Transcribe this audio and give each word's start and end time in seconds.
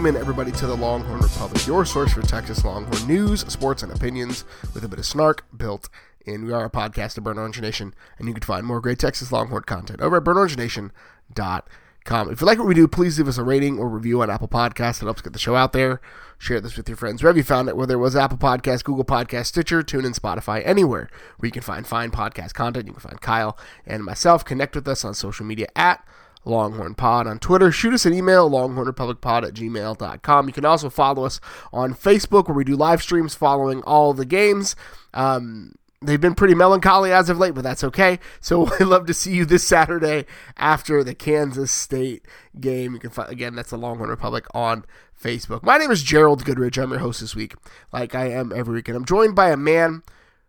Welcome 0.00 0.16
in, 0.16 0.22
everybody, 0.22 0.50
to 0.52 0.66
the 0.66 0.74
Longhorn 0.74 1.20
Republic, 1.20 1.66
your 1.66 1.84
source 1.84 2.14
for 2.14 2.22
Texas 2.22 2.64
Longhorn 2.64 3.06
news, 3.06 3.40
sports, 3.52 3.82
and 3.82 3.92
opinions 3.92 4.46
with 4.72 4.82
a 4.82 4.88
bit 4.88 4.98
of 4.98 5.04
snark 5.04 5.44
built 5.54 5.90
in. 6.24 6.46
We 6.46 6.54
are 6.54 6.64
a 6.64 6.70
podcast 6.70 7.18
of 7.18 7.24
Burnt 7.24 7.38
Orange 7.38 7.60
Nation, 7.60 7.94
and 8.18 8.26
you 8.26 8.32
can 8.32 8.42
find 8.42 8.64
more 8.64 8.80
great 8.80 8.98
Texas 8.98 9.30
Longhorn 9.30 9.64
content 9.64 10.00
over 10.00 10.16
at 10.16 10.24
burnorangenation.com. 10.24 12.32
If 12.32 12.40
you 12.40 12.46
like 12.46 12.56
what 12.56 12.66
we 12.66 12.72
do, 12.72 12.88
please 12.88 13.18
leave 13.18 13.28
us 13.28 13.36
a 13.36 13.44
rating 13.44 13.78
or 13.78 13.90
review 13.90 14.22
on 14.22 14.30
Apple 14.30 14.48
Podcasts. 14.48 15.02
It 15.02 15.04
helps 15.04 15.20
get 15.20 15.34
the 15.34 15.38
show 15.38 15.54
out 15.54 15.74
there. 15.74 16.00
Share 16.38 16.62
this 16.62 16.78
with 16.78 16.88
your 16.88 16.96
friends 16.96 17.22
wherever 17.22 17.36
you 17.36 17.44
found 17.44 17.68
it, 17.68 17.76
whether 17.76 17.92
it 17.92 17.98
was 17.98 18.16
Apple 18.16 18.38
Podcasts, 18.38 18.82
Google 18.82 19.04
Podcasts, 19.04 19.48
Stitcher, 19.48 19.82
TuneIn, 19.82 20.18
Spotify, 20.18 20.62
anywhere 20.64 21.10
where 21.36 21.48
you 21.48 21.52
can 21.52 21.60
find 21.60 21.86
fine 21.86 22.10
podcast 22.10 22.54
content. 22.54 22.86
You 22.86 22.94
can 22.94 23.02
find 23.02 23.20
Kyle 23.20 23.58
and 23.84 24.02
myself. 24.02 24.46
Connect 24.46 24.74
with 24.74 24.88
us 24.88 25.04
on 25.04 25.12
social 25.12 25.44
media 25.44 25.66
at 25.76 26.02
Longhorn 26.44 26.94
Pod 26.94 27.26
on 27.26 27.38
Twitter. 27.38 27.70
Shoot 27.70 27.94
us 27.94 28.06
an 28.06 28.14
email, 28.14 28.50
longhornrepublicpod 28.50 29.46
at 29.46 29.54
gmail.com. 29.54 30.46
You 30.46 30.52
can 30.52 30.64
also 30.64 30.90
follow 30.90 31.24
us 31.24 31.40
on 31.72 31.94
Facebook 31.94 32.48
where 32.48 32.54
we 32.54 32.64
do 32.64 32.76
live 32.76 33.02
streams 33.02 33.34
following 33.34 33.82
all 33.82 34.14
the 34.14 34.24
games. 34.24 34.74
Um, 35.12 35.74
they've 36.02 36.20
been 36.20 36.34
pretty 36.34 36.54
melancholy 36.54 37.12
as 37.12 37.28
of 37.28 37.38
late, 37.38 37.54
but 37.54 37.64
that's 37.64 37.84
okay. 37.84 38.18
So 38.40 38.66
I'd 38.80 38.86
love 38.86 39.06
to 39.06 39.14
see 39.14 39.34
you 39.34 39.44
this 39.44 39.64
Saturday 39.64 40.26
after 40.56 41.04
the 41.04 41.14
Kansas 41.14 41.70
State 41.70 42.26
game. 42.58 42.94
You 42.94 43.00
can 43.00 43.10
find, 43.10 43.30
again, 43.30 43.54
that's 43.54 43.70
the 43.70 43.78
Longhorn 43.78 44.10
Republic 44.10 44.46
on 44.54 44.84
Facebook. 45.20 45.62
My 45.62 45.76
name 45.76 45.90
is 45.90 46.02
Gerald 46.02 46.44
Goodrich. 46.44 46.78
I'm 46.78 46.90
your 46.90 47.00
host 47.00 47.20
this 47.20 47.36
week, 47.36 47.54
like 47.92 48.14
I 48.14 48.30
am 48.30 48.52
every 48.54 48.76
week. 48.76 48.88
And 48.88 48.96
I'm 48.96 49.04
joined 49.04 49.36
by 49.36 49.50
a 49.50 49.56
man 49.56 50.02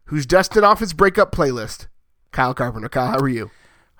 who's 0.05 0.25
dusting 0.25 0.63
off 0.63 0.79
his 0.79 0.93
breakup 0.93 1.33
playlist, 1.33 1.87
Kyle 2.31 2.53
Carpenter. 2.53 2.89
Kyle, 2.89 3.11
how 3.11 3.19
are 3.19 3.27
you? 3.29 3.51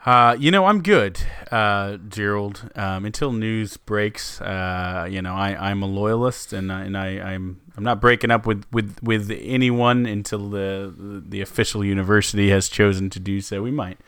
Uh, 0.04 0.36
you 0.40 0.50
know, 0.50 0.66
I'm 0.66 0.82
good, 0.82 1.20
uh, 1.52 1.98
Gerald. 2.10 2.72
Um, 2.76 3.06
until 3.06 3.32
news 3.32 3.78
breaks, 3.78 4.42
uh, 4.42 5.08
you 5.10 5.22
know, 5.22 5.36
I, 5.36 5.70
I'm 5.70 5.84
a 5.84 5.86
loyalist, 5.86 6.54
and 6.54 6.72
and 6.72 6.98
I, 6.98 7.20
I'm 7.20 7.62
I'm 7.78 7.84
not 7.84 8.02
breaking 8.02 8.32
up 8.32 8.48
with, 8.48 8.66
with, 8.72 8.98
with 9.04 9.32
anyone 9.32 10.08
until 10.08 10.50
the 10.50 10.92
the 10.98 11.42
official 11.42 11.86
university 11.86 12.50
has 12.50 12.68
chosen 12.68 13.12
to 13.12 13.20
do 13.20 13.42
so. 13.42 13.62
We 13.62 13.70
might 13.70 14.00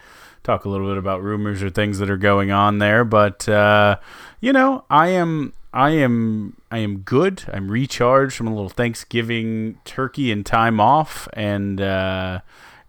talk 0.42 0.66
a 0.66 0.70
little 0.70 0.88
bit 0.88 0.98
about 0.98 1.22
rumors 1.22 1.62
or 1.62 1.70
things 1.70 2.00
that 2.00 2.10
are 2.10 2.18
going 2.18 2.50
on 2.50 2.80
there, 2.80 3.06
but 3.06 3.48
uh, 3.48 3.98
you 4.42 4.52
know, 4.52 4.86
I 4.90 5.10
am 5.10 5.54
I 5.74 5.92
am 5.92 6.58
I 6.72 6.80
am 6.80 7.00
good. 7.00 7.44
I'm 7.54 7.70
recharged 7.70 8.36
from 8.36 8.48
a 8.48 8.54
little 8.54 8.70
Thanksgiving 8.70 9.78
turkey 9.86 10.32
and 10.32 10.44
time 10.44 10.80
off, 10.80 11.28
and 11.34 11.80
uh, 11.80 12.40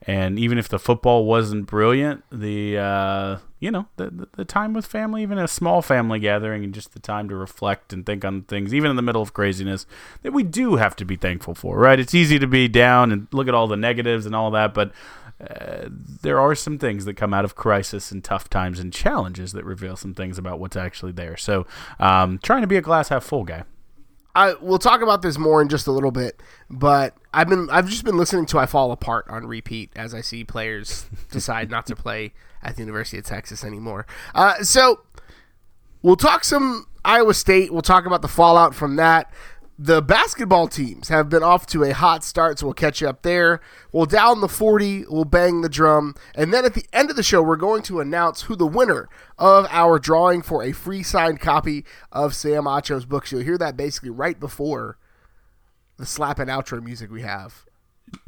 and 0.07 0.39
even 0.39 0.59
if 0.59 0.69
the 0.69 0.79
football 0.79 1.25
wasn't 1.25 1.67
brilliant, 1.67 2.25
the 2.31 2.79
uh, 2.79 3.39
you 3.59 3.71
know 3.71 3.87
the, 3.97 4.29
the 4.37 4.45
time 4.45 4.75
with 4.75 4.87
family, 4.87 5.23
even 5.23 5.39
a 5.39 5.49
small 5.49 5.83
family 5.83 6.19
gathering, 6.19 6.63
and 6.65 6.75
just 6.75 6.93
the 6.93 7.01
time 7.01 7.29
to 7.29 7.35
reflect 7.35 7.93
and 7.93 8.05
think 8.05 8.25
on 8.25 8.43
things, 8.43 8.75
even 8.75 8.91
in 8.91 8.97
the 8.97 9.03
middle 9.03 9.23
of 9.23 9.33
craziness, 9.33 9.87
that 10.23 10.33
we 10.33 10.43
do 10.43 10.77
have 10.77 10.95
to 10.97 11.05
be 11.05 11.17
thankful 11.17 11.55
for. 11.55 11.79
Right? 11.79 11.99
It's 11.99 12.15
easy 12.15 12.39
to 12.39 12.47
be 12.47 12.69
down 12.69 13.13
and 13.13 13.29
look 13.33 13.49
at 13.49 13.55
all 13.55 13.67
the 13.67 13.77
negatives 13.77 14.27
and 14.27 14.37
all 14.37 14.51
that, 14.51 14.75
but 14.75 14.93
uh, 15.41 15.89
there 15.89 16.39
are 16.39 16.55
some 16.55 16.79
things 16.79 17.07
that 17.07 17.15
come 17.15 17.35
out 17.35 17.45
of 17.45 17.55
crisis 17.55 18.13
and 18.13 18.23
tough 18.23 18.49
times 18.49 18.79
and 18.79 18.93
challenges 18.93 19.53
that 19.53 19.65
reveal 19.65 19.97
some 19.97 20.15
things 20.15 20.39
about 20.39 20.59
what's 20.59 20.77
actually 20.77 21.13
there. 21.13 21.37
So, 21.37 21.67
um, 21.99 22.39
trying 22.43 22.61
to 22.61 22.69
be 22.69 22.77
a 22.77 22.83
glass 22.83 23.09
half 23.09 23.25
full 23.25 23.45
guy. 23.45 23.65
I 24.35 24.55
we'll 24.61 24.79
talk 24.79 25.01
about 25.01 25.23
this 25.23 25.39
more 25.39 25.63
in 25.63 25.69
just 25.69 25.87
a 25.87 25.93
little 25.93 26.11
bit, 26.11 26.43
but 26.69 27.17
I've 27.33 27.49
been 27.49 27.69
I've 27.71 27.89
just 27.89 28.05
been 28.05 28.17
listening 28.17 28.47
to 28.47 28.59
I 28.59 28.67
Fall 28.67 28.91
Apart 28.91 29.27
on 29.29 29.47
repeat 29.47 29.91
as 29.95 30.15
I 30.15 30.21
see 30.21 30.45
players 30.45 31.07
decide 31.31 31.71
not 31.71 31.87
to 31.87 31.97
play 31.97 32.33
at 32.63 32.77
the 32.77 32.83
University 32.83 33.19
of 33.19 33.25
Texas 33.25 33.65
anymore. 33.65 34.07
Uh, 34.35 34.63
so 34.63 35.01
we'll 36.03 36.17
talk 36.17 36.45
some 36.45 36.87
Iowa 37.05 37.35
State. 37.35 37.73
We'll 37.73 37.83
talk 37.83 38.07
about 38.07 38.23
the 38.23 38.29
fallout 38.29 38.75
from 38.75 38.97
that. 38.97 39.33
The 39.77 40.01
basketball 40.01 40.69
teams 40.69 41.09
have 41.09 41.29
been 41.29 41.43
off 41.43 41.67
to 41.69 41.83
a 41.83 41.93
hot 41.93 42.23
start, 42.23 42.61
so 42.61 42.67
we'll 42.67 42.75
catch 42.75 43.01
you 43.01 43.09
up 43.09 43.23
there. 43.23 43.61
We'll 43.91 44.07
down 44.07 44.41
the 44.41 44.49
40, 44.49 45.07
we'll 45.09 45.25
bang 45.25 45.63
the 45.63 45.69
drum, 45.69 46.15
and 46.37 46.55
then 46.55 46.65
at 46.65 46.75
the 46.75 46.87
end 46.93 47.11
of 47.11 47.17
the 47.17 47.25
show, 47.25 47.43
we're 47.43 47.57
going 47.57 47.83
to 47.85 47.99
announce 47.99 48.43
who 48.43 48.55
the 48.55 48.69
winner 48.69 49.09
of 49.37 49.67
our 49.71 49.99
drawing 49.99 50.43
for 50.43 50.63
a 50.63 50.71
free 50.71 51.03
signed 51.03 51.41
copy 51.41 51.85
of 52.13 52.37
Sam 52.37 52.69
Acho's 52.69 53.05
books. 53.05 53.33
You'll 53.33 53.43
hear 53.43 53.59
that 53.59 53.77
basically 53.77 54.11
right 54.11 54.39
before 54.39 54.97
the 55.97 56.07
slap 56.07 56.39
and 56.39 56.49
outro 56.49 56.81
music 56.81 57.11
we 57.11 57.23
have. 57.23 57.65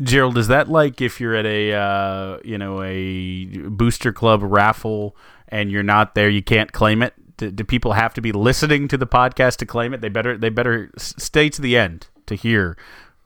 Gerald, 0.03 0.37
is 0.39 0.49
that 0.49 0.69
like 0.69 1.01
if 1.01 1.21
you're 1.21 1.35
at 1.35 1.47
a 1.47 1.73
uh, 1.73 2.39
you 2.45 2.59
know 2.59 2.83
a 2.83 3.45
booster 3.69 4.13
club 4.13 4.43
raffle 4.43 5.17
and 5.49 5.71
you're 5.71 5.83
not 5.83 6.15
there, 6.15 6.29
you 6.29 6.43
can't 6.43 6.73
claim 6.73 7.03
it? 7.03 7.15
Do, 7.37 7.51
do, 7.51 7.65
people 7.65 7.93
have 7.93 8.15
to 8.15 8.21
be 8.21 8.33
listening 8.33 8.89
to 8.89 8.97
the 8.97 9.07
podcast 9.07 9.57
to 9.59 9.67
claim 9.67 9.93
it? 9.93 10.01
They 10.01 10.09
better 10.09 10.39
they 10.39 10.49
better 10.49 10.91
stay 10.97 11.51
to 11.51 11.61
the 11.61 11.77
end 11.77 12.09
to 12.27 12.35
hear 12.35 12.77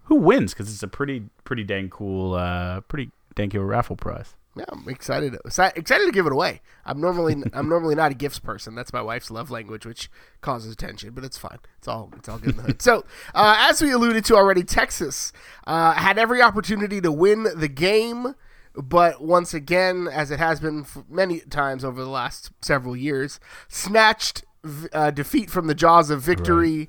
who 0.04 0.16
wins 0.16 0.53
because 0.53 0.72
it's 0.72 0.82
a 0.82 0.88
pretty 0.88 1.25
pretty 1.44 1.62
dang 1.62 1.88
cool 1.88 2.34
uh, 2.34 2.81
pretty 2.82 3.10
dang 3.34 3.50
cool 3.50 3.64
raffle 3.64 3.97
prize. 3.97 4.34
Yeah, 4.56 4.64
I'm 4.69 4.88
excited. 4.88 5.36
Excited 5.44 6.06
to 6.06 6.10
give 6.10 6.26
it 6.26 6.32
away. 6.32 6.60
I'm 6.84 7.00
normally 7.00 7.36
I'm 7.53 7.69
normally 7.69 7.94
not 7.94 8.10
a 8.10 8.14
gifts 8.14 8.41
person. 8.41 8.75
That's 8.75 8.92
my 8.92 9.00
wife's 9.00 9.31
love 9.31 9.50
language, 9.50 9.87
which 9.87 10.10
causes 10.41 10.75
tension. 10.75 11.12
But 11.12 11.22
it's 11.22 11.38
fine. 11.38 11.58
It's 11.78 11.87
all 11.87 12.10
it's 12.16 12.28
all 12.28 12.38
good 12.38 12.50
in 12.50 12.56
the 12.56 12.62
hood. 12.64 12.82
So, 12.82 13.04
uh, 13.32 13.69
as 13.70 13.81
we 13.81 13.92
alluded 13.92 14.25
to 14.25 14.34
already, 14.34 14.64
Texas 14.64 15.32
uh, 15.69 15.92
had 15.92 16.19
every 16.19 16.42
opportunity 16.42 17.00
to 17.00 17.12
win 17.12 17.47
the 17.54 17.69
game, 17.69 18.34
but 18.75 19.22
once 19.22 19.54
again, 19.54 20.08
as 20.10 20.31
it 20.31 20.38
has 20.38 20.60
been 20.60 20.86
many 21.08 21.41
times 21.41 21.84
over 21.84 22.03
the 22.03 22.10
last 22.10 22.50
several 22.62 22.97
years, 22.97 23.41
snatched 23.69 24.44
uh, 24.92 25.10
defeat 25.10 25.50
from 25.50 25.66
the 25.66 25.75
jaws 25.75 26.10
of 26.10 26.22
victory. 26.22 26.78
Right. 26.78 26.88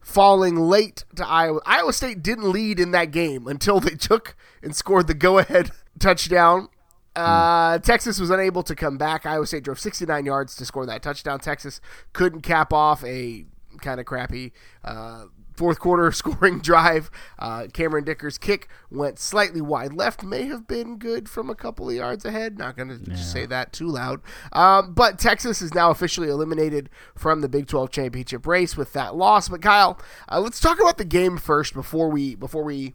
Falling 0.00 0.56
late 0.56 1.04
to 1.16 1.26
Iowa. 1.26 1.60
Iowa 1.64 1.94
State 1.94 2.22
didn't 2.22 2.50
lead 2.50 2.78
in 2.78 2.90
that 2.90 3.10
game 3.10 3.46
until 3.46 3.80
they 3.80 3.94
took 3.94 4.36
and 4.62 4.76
scored 4.76 5.06
the 5.06 5.14
go 5.14 5.38
ahead 5.38 5.70
touchdown 5.98 6.68
uh, 7.16 7.78
Texas 7.78 8.18
was 8.18 8.30
unable 8.30 8.62
to 8.64 8.74
come 8.74 8.98
back. 8.98 9.24
Iowa 9.26 9.46
State 9.46 9.64
drove 9.64 9.78
69 9.78 10.26
yards 10.26 10.56
to 10.56 10.64
score 10.64 10.86
that 10.86 11.02
touchdown. 11.02 11.38
Texas 11.38 11.80
couldn't 12.12 12.40
cap 12.40 12.72
off 12.72 13.04
a 13.04 13.44
kind 13.80 14.00
of 14.00 14.06
crappy 14.06 14.52
uh, 14.84 15.26
fourth 15.54 15.78
quarter 15.78 16.10
scoring 16.12 16.60
drive. 16.60 17.10
Uh, 17.38 17.66
Cameron 17.72 18.04
Dicker's 18.04 18.38
kick 18.38 18.68
went 18.90 19.18
slightly 19.18 19.60
wide 19.60 19.92
left, 19.92 20.22
may 20.22 20.44
have 20.44 20.66
been 20.66 20.98
good 20.98 21.28
from 21.28 21.48
a 21.48 21.54
couple 21.54 21.88
of 21.88 21.94
yards 21.94 22.24
ahead. 22.24 22.58
Not 22.58 22.76
going 22.76 22.88
to 22.88 23.10
yeah. 23.10 23.16
say 23.16 23.46
that 23.46 23.72
too 23.72 23.88
loud. 23.88 24.20
Um, 24.52 24.94
but 24.94 25.18
Texas 25.18 25.62
is 25.62 25.74
now 25.74 25.90
officially 25.90 26.28
eliminated 26.28 26.90
from 27.14 27.40
the 27.40 27.48
Big 27.48 27.66
12 27.66 27.90
championship 27.90 28.46
race 28.46 28.76
with 28.76 28.92
that 28.92 29.16
loss. 29.16 29.48
But 29.48 29.62
Kyle, 29.62 29.98
uh, 30.30 30.40
let's 30.40 30.60
talk 30.60 30.80
about 30.80 30.98
the 30.98 31.04
game 31.04 31.38
first 31.38 31.74
before 31.74 32.10
we 32.10 32.34
before 32.34 32.64
we 32.64 32.94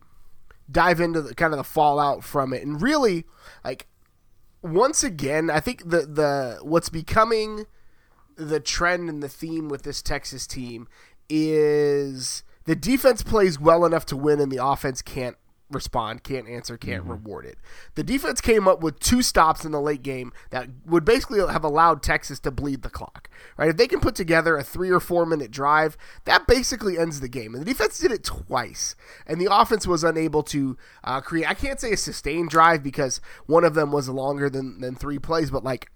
dive 0.71 0.99
into 0.99 1.21
the, 1.21 1.33
kind 1.35 1.53
of 1.53 1.57
the 1.57 1.63
fallout 1.63 2.23
from 2.23 2.53
it. 2.53 2.63
And 2.63 2.81
really, 2.81 3.25
like 3.63 3.87
once 4.61 5.03
again, 5.03 5.49
I 5.49 5.59
think 5.59 5.89
the 5.89 6.01
the 6.01 6.59
what's 6.61 6.89
becoming 6.89 7.65
the 8.35 8.59
trend 8.59 9.09
and 9.09 9.21
the 9.21 9.29
theme 9.29 9.69
with 9.69 9.83
this 9.83 10.01
Texas 10.01 10.47
team 10.47 10.87
is 11.29 12.43
the 12.69 12.75
defense 12.75 13.23
plays 13.23 13.59
well 13.59 13.83
enough 13.83 14.05
to 14.05 14.15
win 14.15 14.39
and 14.39 14.51
the 14.51 14.63
offense 14.63 15.01
can't 15.01 15.35
respond, 15.71 16.23
can't 16.23 16.47
answer, 16.47 16.77
can't 16.77 17.01
mm-hmm. 17.01 17.13
reward 17.13 17.47
it. 17.47 17.57
The 17.95 18.03
defense 18.03 18.41
came 18.41 18.67
up 18.67 18.83
with 18.83 18.99
two 18.99 19.23
stops 19.23 19.65
in 19.65 19.71
the 19.71 19.81
late 19.81 20.03
game 20.03 20.31
that 20.51 20.67
would 20.85 21.03
basically 21.03 21.39
have 21.39 21.63
allowed 21.63 22.03
Texas 22.03 22.39
to 22.41 22.51
bleed 22.51 22.83
the 22.83 22.91
clock. 22.91 23.27
Right? 23.57 23.71
If 23.71 23.77
they 23.77 23.87
can 23.87 23.99
put 23.99 24.13
together 24.13 24.55
a 24.55 24.63
three 24.63 24.91
or 24.91 24.99
four 24.99 25.25
minute 25.25 25.49
drive, 25.49 25.97
that 26.25 26.45
basically 26.45 26.95
ends 26.95 27.21
the 27.21 27.27
game. 27.27 27.55
And 27.55 27.65
the 27.65 27.73
defense 27.73 27.97
did 27.97 28.11
it 28.11 28.23
twice, 28.23 28.95
and 29.25 29.41
the 29.41 29.51
offense 29.51 29.87
was 29.87 30.03
unable 30.03 30.43
to 30.43 30.77
uh, 31.03 31.21
create. 31.21 31.49
I 31.49 31.55
can't 31.55 31.79
say 31.79 31.93
a 31.93 31.97
sustained 31.97 32.49
drive 32.49 32.83
because 32.83 33.19
one 33.47 33.63
of 33.63 33.73
them 33.73 33.91
was 33.91 34.09
longer 34.09 34.47
than 34.47 34.79
than 34.79 34.93
three 34.93 35.17
plays, 35.17 35.49
but 35.49 35.63
like 35.63 35.89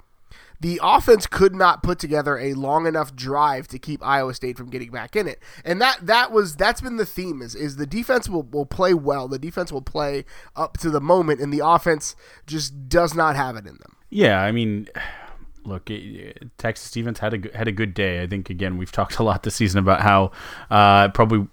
the 0.59 0.79
offense 0.81 1.27
could 1.27 1.53
not 1.53 1.83
put 1.83 1.99
together 1.99 2.37
a 2.37 2.53
long 2.53 2.87
enough 2.87 3.15
drive 3.15 3.67
to 3.67 3.79
keep 3.79 4.05
Iowa 4.05 4.33
State 4.33 4.57
from 4.57 4.69
getting 4.69 4.91
back 4.91 5.15
in 5.15 5.27
it. 5.27 5.39
And 5.65 5.81
that 5.81 6.05
that 6.05 6.31
was 6.31 6.55
that's 6.55 6.81
been 6.81 6.97
the 6.97 7.05
theme 7.05 7.41
is 7.41 7.53
is 7.53 7.75
the 7.75 7.85
defense 7.85 8.29
will, 8.29 8.43
will 8.43 8.65
play 8.65 8.93
well. 8.93 9.27
The 9.27 9.39
defense 9.39 9.71
will 9.71 9.81
play 9.81 10.25
up 10.55 10.77
to 10.77 10.89
the 10.89 11.01
moment 11.01 11.41
and 11.41 11.51
the 11.51 11.61
offense 11.65 12.15
just 12.47 12.87
does 12.87 13.13
not 13.13 13.35
have 13.35 13.55
it 13.55 13.67
in 13.67 13.77
them. 13.77 13.97
Yeah, 14.09 14.41
I 14.41 14.51
mean 14.51 14.87
look, 15.65 15.89
Texas 16.57 16.87
Stevens 16.87 17.19
had 17.19 17.33
a 17.33 17.57
had 17.57 17.67
a 17.67 17.71
good 17.71 17.93
day. 17.93 18.21
I 18.21 18.27
think 18.27 18.49
again 18.49 18.77
we've 18.77 18.91
talked 18.91 19.19
a 19.19 19.23
lot 19.23 19.43
this 19.43 19.55
season 19.55 19.79
about 19.79 20.01
how 20.01 20.31
uh, 20.69 21.09
probably 21.09 21.47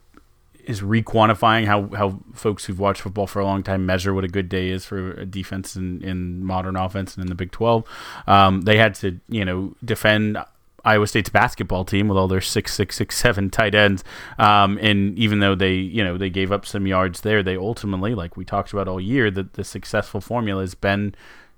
is 0.64 0.80
requantifying 0.80 1.64
how, 1.64 1.88
how 1.96 2.20
folks 2.34 2.64
who've 2.64 2.78
watched 2.78 3.02
football 3.02 3.26
for 3.26 3.40
a 3.40 3.44
long 3.44 3.62
time 3.62 3.86
measure 3.86 4.14
what 4.14 4.24
a 4.24 4.28
good 4.28 4.48
day 4.48 4.68
is 4.68 4.84
for 4.84 5.12
a 5.12 5.26
defense 5.26 5.76
in, 5.76 6.02
in 6.02 6.44
modern 6.44 6.76
offense 6.76 7.14
and 7.14 7.24
in 7.24 7.28
the 7.28 7.34
Big 7.34 7.50
12. 7.50 7.84
Um, 8.26 8.62
they 8.62 8.76
had 8.76 8.94
to, 8.96 9.20
you 9.28 9.44
know, 9.44 9.74
defend 9.84 10.38
Iowa 10.84 11.06
State's 11.06 11.30
basketball 11.30 11.84
team 11.84 12.08
with 12.08 12.16
all 12.16 12.28
their 12.28 12.40
six, 12.40 12.74
six, 12.74 12.96
six, 12.96 13.16
seven 13.18 13.50
tight 13.50 13.74
ends. 13.74 14.04
Um, 14.38 14.78
and 14.80 15.18
even 15.18 15.40
though 15.40 15.54
they, 15.54 15.74
you 15.74 16.02
know, 16.02 16.16
they 16.16 16.30
gave 16.30 16.52
up 16.52 16.66
some 16.66 16.86
yards 16.86 17.20
there, 17.20 17.42
they 17.42 17.56
ultimately, 17.56 18.14
like 18.14 18.36
we 18.36 18.44
talked 18.44 18.72
about 18.72 18.88
all 18.88 19.00
year, 19.00 19.30
that 19.30 19.54
the 19.54 19.64
successful 19.64 20.20
formula 20.20 20.62
has 20.62 20.74
been 20.74 21.14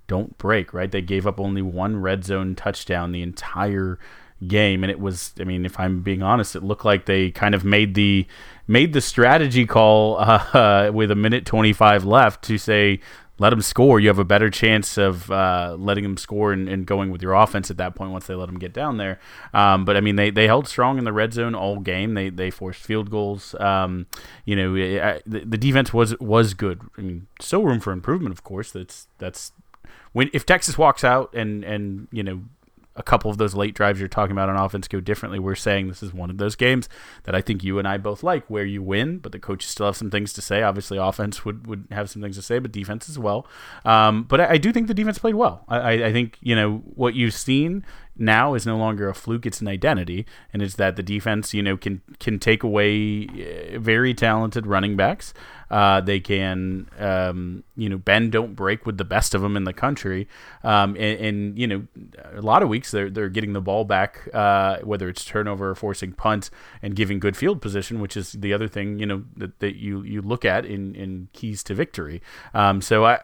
don't 0.08 0.37
break, 0.38 0.75
right? 0.75 0.90
They 0.90 1.00
gave 1.00 1.26
up 1.26 1.40
only 1.40 1.62
one 1.62 2.00
red 2.00 2.25
zone 2.25 2.54
touchdown 2.54 3.12
the 3.12 3.22
entire 3.22 3.99
game 4.49 4.82
and 4.82 4.90
it 4.90 4.99
was 4.99 5.32
i 5.40 5.44
mean 5.44 5.64
if 5.64 5.78
i'm 5.78 6.02
being 6.02 6.22
honest 6.22 6.56
it 6.56 6.62
looked 6.62 6.84
like 6.84 7.06
they 7.06 7.31
kind 7.31 7.54
of 7.54 7.64
made 7.64 7.94
the 7.94 8.26
made 8.67 8.93
the 8.93 9.00
strategy 9.00 9.67
call 9.67 10.19
uh, 10.20 10.91
with 10.93 11.11
a 11.11 11.17
minute 11.17 11.44
25 11.47 12.05
left 12.05 12.43
to 12.44 12.59
say, 12.59 13.00
let 13.38 13.50
them 13.50 13.61
score. 13.61 13.99
You 13.99 14.09
have 14.09 14.19
a 14.20 14.25
better 14.25 14.50
chance 14.50 14.97
of 14.97 15.31
uh, 15.31 15.75
letting 15.79 16.05
them 16.05 16.17
score 16.17 16.53
and, 16.53 16.69
and, 16.69 16.87
going 16.87 17.11
with 17.11 17.23
your 17.23 17.32
offense 17.32 17.73
at 17.73 17.76
that 17.79 17.94
point 17.94 18.12
once 18.12 18.26
they 18.26 18.35
let 18.35 18.47
them 18.47 18.59
get 18.59 18.73
down 18.73 18.99
there. 18.99 19.19
Um, 19.53 19.85
but 19.85 19.97
I 19.97 20.00
mean, 20.00 20.14
they, 20.14 20.31
they 20.31 20.47
held 20.47 20.69
strong 20.69 20.97
in 20.97 21.05
the 21.05 21.12
red 21.12 21.32
zone 21.32 21.55
all 21.55 21.81
game. 21.81 22.14
They 22.14 22.31
they 22.31 22.50
forced 22.50 22.81
field 22.81 23.11
goals. 23.11 23.56
Um, 23.59 24.06
you 24.44 24.55
know, 24.55 24.76
I, 24.76 25.20
the, 25.26 25.41
the 25.41 25.59
defense 25.59 25.93
was 25.93 26.17
was 26.20 26.55
good. 26.55 26.82
I 26.97 27.00
mean, 27.00 27.26
still 27.41 27.64
room 27.64 27.81
for 27.81 27.93
improvement, 27.93 28.32
of 28.32 28.44
course. 28.44 28.70
That's 28.70 29.09
that's 29.19 29.53
when 30.12 30.31
if 30.32 30.47
Texas 30.47 30.79
walks 30.79 31.03
out 31.03 31.35
and 31.35 31.64
and 31.64 32.06
you 32.12 32.23
know 32.23 32.43
a 32.94 33.02
couple 33.02 33.30
of 33.30 33.38
those 33.38 33.54
late 33.54 33.74
drives 33.74 33.98
you're 33.98 34.08
talking 34.08 34.32
about 34.32 34.48
on 34.48 34.56
offense 34.56 34.86
go 34.86 35.00
differently. 35.00 35.38
We're 35.38 35.54
saying 35.54 35.88
this 35.88 36.02
is 36.02 36.12
one 36.12 36.30
of 36.30 36.38
those 36.38 36.56
games 36.56 36.88
that 37.24 37.34
I 37.34 37.40
think 37.40 37.64
you 37.64 37.78
and 37.78 37.88
I 37.88 37.96
both 37.96 38.22
like, 38.22 38.48
where 38.48 38.64
you 38.64 38.82
win, 38.82 39.18
but 39.18 39.32
the 39.32 39.38
coaches 39.38 39.70
still 39.70 39.86
have 39.86 39.96
some 39.96 40.10
things 40.10 40.32
to 40.34 40.42
say. 40.42 40.62
Obviously, 40.62 40.98
offense 40.98 41.44
would, 41.44 41.66
would 41.66 41.86
have 41.90 42.10
some 42.10 42.20
things 42.20 42.36
to 42.36 42.42
say, 42.42 42.58
but 42.58 42.72
defense 42.72 43.08
as 43.08 43.18
well. 43.18 43.46
Um, 43.84 44.24
but 44.24 44.40
I, 44.40 44.50
I, 44.50 44.58
do 44.58 44.72
think 44.72 44.88
the 44.88 44.94
defense 44.94 45.18
played 45.18 45.34
well. 45.34 45.64
I, 45.68 46.04
I 46.04 46.12
think 46.12 46.38
you 46.40 46.54
know 46.54 46.78
what 46.94 47.14
you've 47.14 47.34
seen 47.34 47.84
now 48.16 48.54
is 48.54 48.66
no 48.66 48.76
longer 48.76 49.08
a 49.08 49.14
fluke; 49.14 49.46
it's 49.46 49.60
an 49.60 49.68
identity, 49.68 50.26
and 50.52 50.60
it's 50.60 50.74
that 50.76 50.96
the 50.96 51.02
defense, 51.02 51.54
you 51.54 51.62
know, 51.62 51.76
can 51.76 52.02
can 52.18 52.38
take 52.38 52.62
away 52.62 53.26
eh, 53.26 53.78
very 53.78 54.12
talented 54.12 54.66
running 54.66 54.96
backs. 54.96 55.32
Uh, 55.72 56.02
they 56.02 56.20
can, 56.20 56.86
um, 56.98 57.64
you 57.76 57.88
know, 57.88 57.96
bend 57.96 58.30
don't 58.30 58.54
break 58.54 58.84
with 58.84 58.98
the 58.98 59.04
best 59.04 59.34
of 59.34 59.40
them 59.40 59.56
in 59.56 59.64
the 59.64 59.72
country, 59.72 60.28
um, 60.62 60.94
and, 60.96 61.20
and, 61.26 61.58
you 61.58 61.66
know, 61.66 61.82
a 62.34 62.42
lot 62.42 62.62
of 62.62 62.69
weeks 62.69 62.90
they're 62.90 63.08
they're 63.08 63.30
getting 63.30 63.54
the 63.54 63.60
ball 63.60 63.84
back, 63.84 64.28
uh, 64.34 64.76
whether 64.84 65.08
it's 65.08 65.24
turnover 65.24 65.70
or 65.70 65.74
forcing 65.74 66.12
punts 66.12 66.50
and 66.82 66.94
giving 66.94 67.19
good 67.19 67.36
field 67.36 67.62
position, 67.62 68.00
which 68.00 68.16
is 68.16 68.32
the 68.32 68.52
other 68.52 68.69
thing 68.69 68.98
you 68.98 69.06
know 69.06 69.24
that, 69.36 69.58
that 69.60 69.76
you 69.76 70.02
you 70.02 70.20
look 70.20 70.44
at 70.44 70.66
in 70.66 70.94
in 70.94 71.28
keys 71.32 71.62
to 71.64 71.75
victory. 71.75 72.20
Um, 72.52 72.82
so 72.82 73.06
I, 73.06 73.18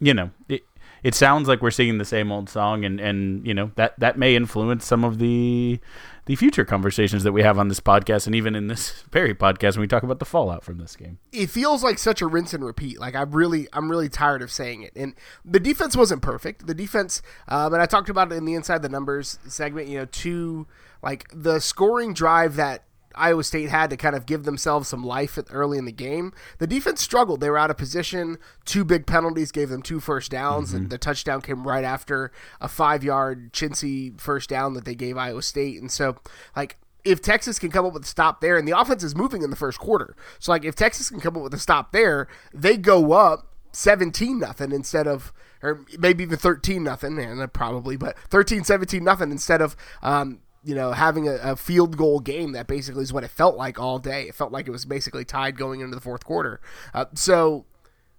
you 0.00 0.14
know. 0.14 0.30
It, 0.48 0.62
it 1.02 1.14
sounds 1.14 1.48
like 1.48 1.62
we're 1.62 1.70
singing 1.70 1.98
the 1.98 2.04
same 2.04 2.32
old 2.32 2.48
song, 2.48 2.84
and 2.84 3.00
and 3.00 3.46
you 3.46 3.54
know 3.54 3.70
that 3.76 3.98
that 3.98 4.18
may 4.18 4.34
influence 4.36 4.84
some 4.84 5.04
of 5.04 5.18
the 5.18 5.80
the 6.26 6.36
future 6.36 6.64
conversations 6.64 7.22
that 7.24 7.32
we 7.32 7.42
have 7.42 7.58
on 7.58 7.68
this 7.68 7.80
podcast, 7.80 8.26
and 8.26 8.34
even 8.34 8.54
in 8.54 8.66
this 8.66 9.02
very 9.10 9.34
podcast 9.34 9.76
when 9.76 9.80
we 9.80 9.88
talk 9.88 10.02
about 10.02 10.18
the 10.18 10.24
fallout 10.24 10.62
from 10.62 10.78
this 10.78 10.94
game. 10.94 11.18
It 11.32 11.48
feels 11.48 11.82
like 11.82 11.98
such 11.98 12.20
a 12.20 12.26
rinse 12.26 12.52
and 12.52 12.64
repeat. 12.64 13.00
Like 13.00 13.14
I'm 13.14 13.30
really 13.30 13.68
I'm 13.72 13.90
really 13.90 14.08
tired 14.08 14.42
of 14.42 14.50
saying 14.50 14.82
it. 14.82 14.92
And 14.94 15.14
the 15.44 15.60
defense 15.60 15.96
wasn't 15.96 16.22
perfect. 16.22 16.66
The 16.66 16.74
defense, 16.74 17.22
um, 17.48 17.72
and 17.72 17.82
I 17.82 17.86
talked 17.86 18.08
about 18.08 18.30
it 18.32 18.36
in 18.36 18.44
the 18.44 18.54
inside 18.54 18.82
the 18.82 18.88
numbers 18.88 19.38
segment. 19.46 19.88
You 19.88 20.00
know, 20.00 20.04
two 20.06 20.66
like 21.02 21.26
the 21.32 21.60
scoring 21.60 22.12
drive 22.12 22.56
that 22.56 22.84
Iowa 23.18 23.44
State 23.44 23.68
had 23.68 23.90
to 23.90 23.96
kind 23.96 24.16
of 24.16 24.26
give 24.26 24.44
themselves 24.44 24.88
some 24.88 25.04
life 25.04 25.38
early 25.50 25.78
in 25.78 25.84
the 25.84 25.92
game. 25.92 26.32
The 26.58 26.66
defense 26.66 27.00
struggled. 27.02 27.40
They 27.40 27.50
were 27.50 27.58
out 27.58 27.70
of 27.70 27.76
position. 27.76 28.38
Two 28.64 28.84
big 28.84 29.06
penalties 29.06 29.52
gave 29.52 29.68
them 29.68 29.82
two 29.82 30.00
first 30.00 30.30
downs, 30.30 30.68
mm-hmm. 30.68 30.76
and 30.76 30.90
the 30.90 30.98
touchdown 30.98 31.40
came 31.40 31.66
right 31.66 31.84
after 31.84 32.32
a 32.60 32.68
five 32.68 33.04
yard 33.04 33.52
chintzy 33.52 34.18
first 34.20 34.48
down 34.48 34.74
that 34.74 34.84
they 34.84 34.94
gave 34.94 35.16
Iowa 35.16 35.42
State. 35.42 35.80
And 35.80 35.90
so, 35.90 36.16
like, 36.56 36.76
if 37.04 37.22
Texas 37.22 37.58
can 37.58 37.70
come 37.70 37.86
up 37.86 37.94
with 37.94 38.04
a 38.04 38.08
stop 38.08 38.40
there, 38.40 38.56
and 38.56 38.66
the 38.66 38.78
offense 38.78 39.02
is 39.02 39.14
moving 39.14 39.42
in 39.42 39.50
the 39.50 39.56
first 39.56 39.78
quarter, 39.78 40.16
so 40.38 40.52
like 40.52 40.64
if 40.64 40.74
Texas 40.74 41.10
can 41.10 41.20
come 41.20 41.36
up 41.36 41.42
with 41.42 41.54
a 41.54 41.58
stop 41.58 41.92
there, 41.92 42.28
they 42.52 42.76
go 42.76 43.12
up 43.12 43.46
seventeen 43.72 44.38
nothing 44.38 44.72
instead 44.72 45.06
of 45.06 45.32
or 45.62 45.84
maybe 45.98 46.22
even 46.22 46.38
13 46.38 46.84
nothing 46.84 47.18
and 47.18 47.52
probably 47.52 47.96
but 47.96 48.16
13 48.28 48.64
17 48.64 49.02
nothing 49.02 49.30
instead 49.30 49.60
of 49.60 49.76
um, 50.02 50.40
you 50.64 50.74
know, 50.74 50.92
having 50.92 51.28
a, 51.28 51.36
a, 51.36 51.56
field 51.56 51.96
goal 51.96 52.20
game 52.20 52.52
that 52.52 52.66
basically 52.66 53.02
is 53.02 53.12
what 53.12 53.24
it 53.24 53.30
felt 53.30 53.56
like 53.56 53.78
all 53.78 53.98
day. 53.98 54.24
It 54.24 54.34
felt 54.34 54.52
like 54.52 54.66
it 54.66 54.70
was 54.70 54.84
basically 54.84 55.24
tied 55.24 55.56
going 55.56 55.80
into 55.80 55.94
the 55.94 56.00
fourth 56.00 56.24
quarter. 56.24 56.60
Uh, 56.92 57.06
so, 57.14 57.64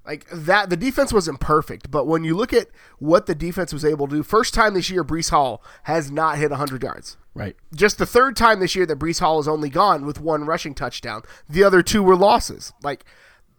like 0.06 0.28
that, 0.32 0.70
the 0.70 0.78
defense 0.78 1.12
wasn't 1.14 1.40
perfect, 1.40 1.92
but 1.92 2.08
when 2.08 2.24
you 2.24 2.36
look 2.36 2.54
at 2.54 2.68
what 2.98 3.26
the 3.26 3.36
defense 3.36 3.74
was 3.74 3.86
able 3.86 4.08
to 4.08 4.16
do, 4.18 4.24
first 4.24 4.54
time 4.54 4.74
this 4.74 4.90
year, 4.90 5.04
Breece 5.04 5.30
Hall 5.30 5.62
has 5.84 6.10
not 6.10 6.38
hit 6.38 6.50
100 6.50 6.82
yards. 6.82 7.18
Right. 7.36 7.56
Just 7.76 8.00
the 8.00 8.06
third 8.06 8.36
time 8.36 8.60
this 8.60 8.76
year 8.76 8.86
that 8.86 9.00
Breece 9.00 9.20
Hall 9.20 9.38
has 9.38 9.48
only 9.48 9.70
gone 9.70 10.06
with 10.06 10.20
one 10.20 10.46
rushing 10.46 10.74
touchdown. 10.74 11.22
The 11.48 11.64
other 11.64 11.82
two 11.84 12.02
were 12.02 12.16
losses. 12.16 12.74
Like, 12.82 13.06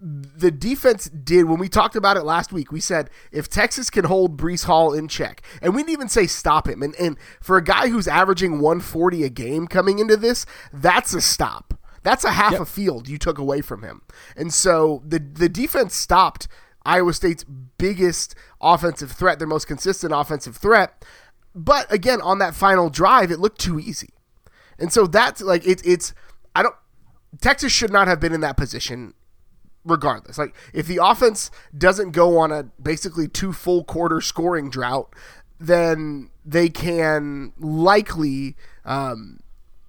the 0.01 0.51
defense 0.51 1.11
did 1.11 1.45
when 1.45 1.59
we 1.59 1.69
talked 1.69 1.95
about 1.95 2.17
it 2.17 2.23
last 2.23 2.53
week. 2.53 2.73
We 2.73 2.81
said 2.81 3.11
if 3.31 3.49
Texas 3.49 3.91
can 3.91 4.07
hold 4.07 4.39
Breece 4.39 4.65
Hall 4.65 4.95
in 4.95 5.09
check, 5.09 5.43
and 5.61 5.75
we 5.75 5.83
didn't 5.83 5.93
even 5.93 6.09
say 6.09 6.27
stop 6.27 6.67
him. 6.67 6.83
And, 6.83 6.95
and 6.97 7.19
for 7.41 7.57
a 7.57 7.65
guy 7.65 7.89
who's 7.89 8.09
averaging 8.09 8.61
140 8.61 9.25
a 9.25 9.29
game 9.29 9.67
coming 9.67 9.99
into 9.99 10.17
this, 10.17 10.47
that's 10.73 11.13
a 11.13 11.21
stop. 11.21 11.75
That's 12.03 12.25
a 12.25 12.31
half 12.31 12.53
yep. 12.53 12.63
a 12.63 12.67
field 12.67 13.09
you 13.09 13.19
took 13.19 13.37
away 13.37 13.61
from 13.61 13.83
him. 13.83 14.03
And 14.37 14.55
so 14.55 15.03
the 15.07 15.19
the 15.19 15.51
defense 15.51 15.95
stopped 15.95 16.49
Iowa 16.85 17.13
State's 17.13 17.45
biggest 17.45 18.35
offensive 18.61 19.13
threat, 19.13 19.39
their 19.39 19.49
most 19.49 19.67
consistent 19.67 20.15
offensive 20.17 20.57
threat. 20.57 21.05
But 21.55 21.93
again, 21.93 22.23
on 22.23 22.39
that 22.39 22.55
final 22.55 22.89
drive, 22.89 23.31
it 23.31 23.39
looked 23.39 23.61
too 23.61 23.79
easy. 23.79 24.11
And 24.79 24.91
so 24.91 25.07
that's 25.07 25.43
like 25.43 25.67
it's 25.67 25.83
it's 25.83 26.15
I 26.57 26.63
don't 26.63 26.75
Texas 27.43 27.71
should 27.71 27.93
not 27.93 28.09
have 28.09 28.19
been 28.19 28.33
in 28.33 28.41
that 28.41 28.57
position 28.57 29.13
regardless. 29.85 30.39
Like 30.39 30.55
if 30.73 30.87
the 30.87 31.01
offense 31.03 31.51
doesn't 31.77 32.13
go 32.13 32.39
on 32.39 32.53
a 32.53 32.65
basically 32.83 33.29
two 33.29 33.53
full 33.53 33.85
quarter 33.85 34.21
scoring 34.21 34.71
drought, 34.71 35.15
then 35.59 36.31
they 36.45 36.69
can 36.69 37.53
likely 37.59 38.57
um, 38.85 39.41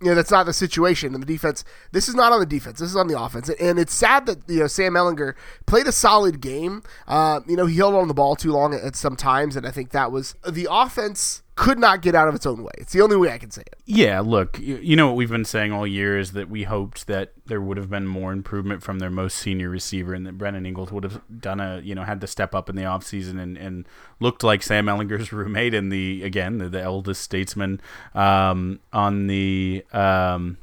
you 0.01 0.07
know 0.07 0.15
that's 0.15 0.31
not 0.31 0.45
the 0.45 0.53
situation 0.53 1.13
and 1.13 1.21
the 1.21 1.27
defense. 1.27 1.63
This 1.91 2.09
is 2.09 2.15
not 2.15 2.31
on 2.31 2.39
the 2.39 2.45
defense. 2.45 2.79
This 2.79 2.89
is 2.89 2.95
on 2.95 3.07
the 3.07 3.19
offense, 3.19 3.49
and 3.49 3.77
it's 3.79 3.93
sad 3.93 4.25
that 4.25 4.39
you 4.47 4.59
know 4.59 4.67
Sam 4.67 4.93
Ehlinger 4.93 5.35
played 5.65 5.87
a 5.87 5.91
solid 5.91 6.41
game. 6.41 6.83
Uh, 7.07 7.41
you 7.47 7.55
know 7.55 7.67
he 7.67 7.77
held 7.77 7.95
on 7.95 8.07
the 8.07 8.13
ball 8.13 8.35
too 8.35 8.51
long 8.51 8.73
at, 8.73 8.81
at 8.81 8.95
some 8.95 9.15
times, 9.15 9.55
and 9.55 9.65
I 9.65 9.71
think 9.71 9.91
that 9.91 10.11
was 10.11 10.35
the 10.47 10.67
offense 10.69 11.43
could 11.61 11.77
not 11.77 12.01
get 12.01 12.15
out 12.15 12.27
of 12.27 12.33
its 12.33 12.47
own 12.47 12.63
way. 12.63 12.71
It's 12.79 12.91
the 12.91 13.01
only 13.01 13.15
way 13.15 13.31
I 13.31 13.37
can 13.37 13.51
say 13.51 13.61
it. 13.61 13.77
Yeah, 13.85 14.19
look, 14.21 14.57
you, 14.59 14.95
know 14.95 15.05
what 15.05 15.15
we've 15.15 15.29
been 15.29 15.45
saying 15.45 15.71
all 15.71 15.85
year 15.85 16.17
is 16.17 16.31
that 16.31 16.49
we 16.49 16.63
hoped 16.63 17.05
that 17.05 17.33
there 17.45 17.61
would 17.61 17.77
have 17.77 17.87
been 17.87 18.07
more 18.07 18.33
improvement 18.33 18.81
from 18.81 18.97
their 18.97 19.11
most 19.11 19.37
senior 19.37 19.69
receiver 19.69 20.15
and 20.15 20.25
that 20.25 20.39
Brennan 20.39 20.65
Eagles 20.65 20.91
would 20.91 21.03
have 21.03 21.21
done 21.39 21.59
a, 21.59 21.79
you 21.81 21.93
know, 21.93 22.01
had 22.01 22.19
to 22.21 22.25
step 22.25 22.55
up 22.55 22.67
in 22.67 22.75
the 22.75 22.81
offseason 22.81 23.39
and, 23.39 23.59
and 23.59 23.87
looked 24.19 24.43
like 24.43 24.63
Sam 24.63 24.87
Ehlinger's 24.87 25.31
roommate 25.31 25.75
and 25.75 25.91
the, 25.91 26.23
again, 26.23 26.57
the, 26.57 26.67
the 26.67 26.81
eldest 26.81 27.21
statesman 27.21 27.79
um, 28.15 28.79
on 28.91 29.27
the. 29.27 29.85
Um, 29.93 30.57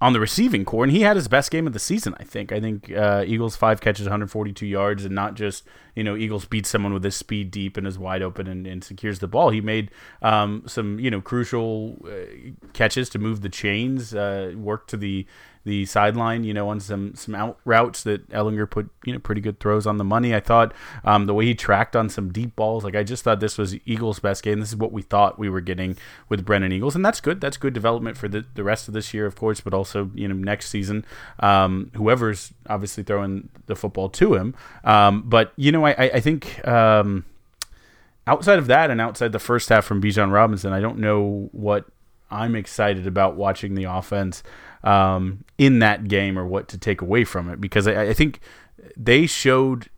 on 0.00 0.12
the 0.12 0.20
receiving 0.20 0.64
core, 0.64 0.84
and 0.84 0.92
he 0.92 1.02
had 1.02 1.16
his 1.16 1.28
best 1.28 1.50
game 1.50 1.66
of 1.66 1.72
the 1.72 1.78
season. 1.78 2.14
I 2.18 2.24
think. 2.24 2.52
I 2.52 2.60
think 2.60 2.92
uh, 2.92 3.24
Eagles 3.26 3.56
five 3.56 3.80
catches, 3.80 4.04
142 4.04 4.66
yards, 4.66 5.04
and 5.04 5.14
not 5.14 5.34
just 5.34 5.64
you 5.94 6.04
know 6.04 6.16
Eagles 6.16 6.44
beat 6.44 6.66
someone 6.66 6.92
with 6.92 7.04
his 7.04 7.16
speed 7.16 7.50
deep 7.50 7.76
and 7.76 7.86
is 7.86 7.98
wide 7.98 8.22
open 8.22 8.46
and, 8.46 8.66
and 8.66 8.84
secures 8.84 9.20
the 9.20 9.28
ball. 9.28 9.50
He 9.50 9.60
made 9.60 9.90
um, 10.22 10.64
some 10.66 11.00
you 11.00 11.10
know 11.10 11.20
crucial 11.20 11.96
uh, 12.06 12.52
catches 12.72 13.08
to 13.10 13.18
move 13.18 13.40
the 13.40 13.48
chains, 13.48 14.14
uh, 14.14 14.52
work 14.56 14.86
to 14.88 14.96
the 14.96 15.26
the 15.66 15.84
sideline, 15.84 16.44
you 16.44 16.54
know, 16.54 16.68
on 16.68 16.78
some 16.78 17.16
some 17.16 17.34
out 17.34 17.58
routes 17.64 18.04
that 18.04 18.30
Ehlinger 18.30 18.70
put 18.70 18.88
you 19.04 19.12
know 19.12 19.18
pretty 19.18 19.40
good 19.40 19.58
throws 19.58 19.84
on 19.84 19.96
the 19.96 20.04
money. 20.04 20.32
I 20.32 20.38
thought 20.38 20.72
um, 21.04 21.26
the 21.26 21.34
way 21.34 21.44
he 21.44 21.56
tracked 21.56 21.96
on 21.96 22.08
some 22.08 22.32
deep 22.32 22.54
balls, 22.54 22.84
like 22.84 22.94
I 22.94 23.02
just 23.02 23.24
thought 23.24 23.40
this 23.40 23.58
was 23.58 23.74
Eagles' 23.84 24.20
best 24.20 24.44
game. 24.44 24.60
This 24.60 24.68
is 24.68 24.76
what 24.76 24.92
we 24.92 25.02
thought 25.02 25.40
we 25.40 25.50
were 25.50 25.60
getting 25.60 25.96
with 26.28 26.44
Brennan 26.44 26.70
Eagles, 26.70 26.94
and 26.94 27.04
that's 27.04 27.20
good. 27.20 27.40
That's 27.40 27.56
good 27.56 27.74
development 27.74 28.16
for 28.16 28.28
the 28.28 28.46
the 28.54 28.62
rest 28.62 28.86
of 28.86 28.94
this 28.94 29.12
year, 29.12 29.26
of 29.26 29.34
course, 29.34 29.60
but 29.60 29.74
also 29.74 30.08
you 30.14 30.28
know 30.28 30.36
next 30.36 30.68
season. 30.68 31.04
Um, 31.40 31.90
whoever's 31.96 32.54
obviously 32.68 33.02
throwing 33.02 33.48
the 33.66 33.74
football 33.74 34.08
to 34.10 34.36
him, 34.36 34.54
um, 34.84 35.24
but 35.26 35.52
you 35.56 35.72
know, 35.72 35.84
I 35.84 35.94
I, 35.94 36.20
think. 36.20 36.66
Um, 36.66 37.24
outside 38.28 38.58
of 38.58 38.68
that, 38.68 38.90
and 38.90 39.00
outside 39.00 39.32
the 39.32 39.38
first 39.38 39.68
half 39.68 39.84
from 39.84 40.02
Bijan 40.02 40.32
Robinson, 40.32 40.72
I 40.72 40.80
don't 40.80 40.98
know 40.98 41.48
what 41.52 41.86
I'm 42.30 42.56
excited 42.56 43.06
about 43.06 43.36
watching 43.36 43.74
the 43.74 43.84
offense 43.84 44.42
um, 44.84 45.44
in 45.58 45.78
that 45.80 46.08
game 46.08 46.38
or 46.38 46.46
what 46.46 46.68
to 46.68 46.78
take 46.78 47.00
away 47.00 47.24
from 47.24 47.48
it 47.50 47.60
because 47.60 47.86
I, 47.86 48.02
I, 48.02 48.14
think 48.14 48.40
they 48.96 49.26
showed. 49.26 49.88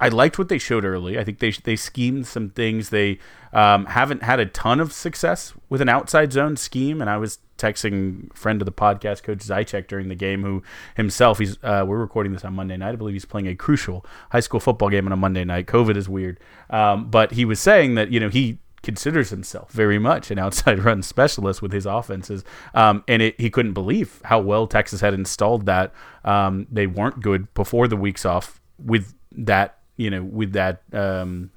I 0.00 0.08
liked 0.08 0.38
what 0.38 0.48
they 0.48 0.58
showed 0.58 0.84
early. 0.84 1.18
I 1.18 1.24
think 1.24 1.38
they 1.38 1.50
they 1.50 1.76
schemed 1.76 2.26
some 2.26 2.50
things. 2.50 2.90
They 2.90 3.18
um, 3.52 3.86
haven't 3.86 4.22
had 4.22 4.40
a 4.40 4.46
ton 4.46 4.80
of 4.80 4.92
success 4.92 5.54
with 5.68 5.80
an 5.80 5.88
outside 5.88 6.32
zone 6.32 6.56
scheme, 6.56 7.00
and 7.00 7.08
I 7.08 7.16
was 7.16 7.38
texting 7.58 8.34
friend 8.36 8.60
of 8.60 8.66
the 8.66 8.72
podcast, 8.72 9.22
Coach 9.22 9.38
Zychek, 9.38 9.86
during 9.86 10.08
the 10.08 10.14
game, 10.14 10.42
who 10.42 10.62
himself 10.96 11.38
he's 11.38 11.56
uh, 11.62 11.84
we're 11.86 11.98
recording 11.98 12.32
this 12.32 12.44
on 12.44 12.54
Monday 12.54 12.76
night. 12.76 12.90
I 12.90 12.96
believe 12.96 13.14
he's 13.14 13.24
playing 13.24 13.46
a 13.46 13.54
crucial 13.54 14.04
high 14.30 14.40
school 14.40 14.60
football 14.60 14.90
game 14.90 15.06
on 15.06 15.12
a 15.12 15.16
Monday 15.16 15.44
night. 15.44 15.66
COVID 15.66 15.96
is 15.96 16.08
weird, 16.08 16.40
um, 16.70 17.10
but 17.10 17.32
he 17.32 17.44
was 17.44 17.60
saying 17.60 17.94
that 17.94 18.10
you 18.10 18.20
know 18.20 18.28
he 18.28 18.58
considers 18.84 19.30
himself 19.30 19.72
very 19.72 19.98
much 19.98 20.30
an 20.30 20.38
outside 20.38 20.78
run 20.84 21.02
specialist 21.02 21.62
with 21.62 21.72
his 21.72 21.86
offenses. 21.86 22.44
Um, 22.74 23.02
and 23.08 23.22
it, 23.22 23.40
he 23.40 23.50
couldn't 23.50 23.72
believe 23.72 24.20
how 24.24 24.40
well 24.40 24.66
Texas 24.66 25.00
had 25.00 25.14
installed 25.14 25.66
that. 25.66 25.92
Um, 26.24 26.66
they 26.70 26.86
weren't 26.86 27.20
good 27.20 27.52
before 27.54 27.88
the 27.88 27.96
weeks 27.96 28.24
off 28.24 28.60
with 28.78 29.14
that, 29.32 29.78
you 29.96 30.10
know, 30.10 30.22
with 30.22 30.52
that 30.52 30.82
um, 30.92 31.50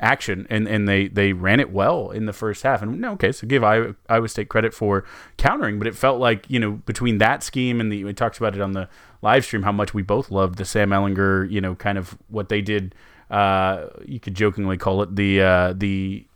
action, 0.00 0.46
and, 0.50 0.68
and 0.68 0.88
they, 0.88 1.08
they 1.08 1.32
ran 1.32 1.60
it 1.60 1.72
well 1.72 2.10
in 2.10 2.26
the 2.26 2.32
first 2.32 2.62
half. 2.62 2.82
And 2.82 3.04
okay, 3.04 3.32
so 3.32 3.46
give 3.46 3.64
Iowa, 3.64 3.94
Iowa 4.08 4.28
State 4.28 4.48
credit 4.48 4.74
for 4.74 5.04
countering, 5.36 5.78
but 5.78 5.86
it 5.86 5.94
felt 5.94 6.20
like 6.20 6.48
you 6.48 6.60
know 6.60 6.72
between 6.72 7.18
that 7.18 7.42
scheme 7.42 7.80
and 7.80 7.90
the 7.90 8.04
we 8.04 8.12
talked 8.12 8.38
about 8.38 8.54
it 8.54 8.60
on 8.60 8.72
the 8.72 8.88
live 9.22 9.44
stream 9.44 9.62
how 9.62 9.72
much 9.72 9.94
we 9.94 10.02
both 10.02 10.30
loved 10.30 10.58
the 10.58 10.64
Sam 10.64 10.90
Ehlinger, 10.90 11.50
you 11.50 11.60
know, 11.60 11.74
kind 11.74 11.98
of 11.98 12.16
what 12.28 12.48
they 12.48 12.60
did. 12.60 12.94
Uh, 13.30 13.86
you 14.04 14.20
could 14.20 14.34
jokingly 14.34 14.76
call 14.76 15.02
it 15.02 15.16
the 15.16 15.40
uh, 15.40 15.72
the 15.76 16.26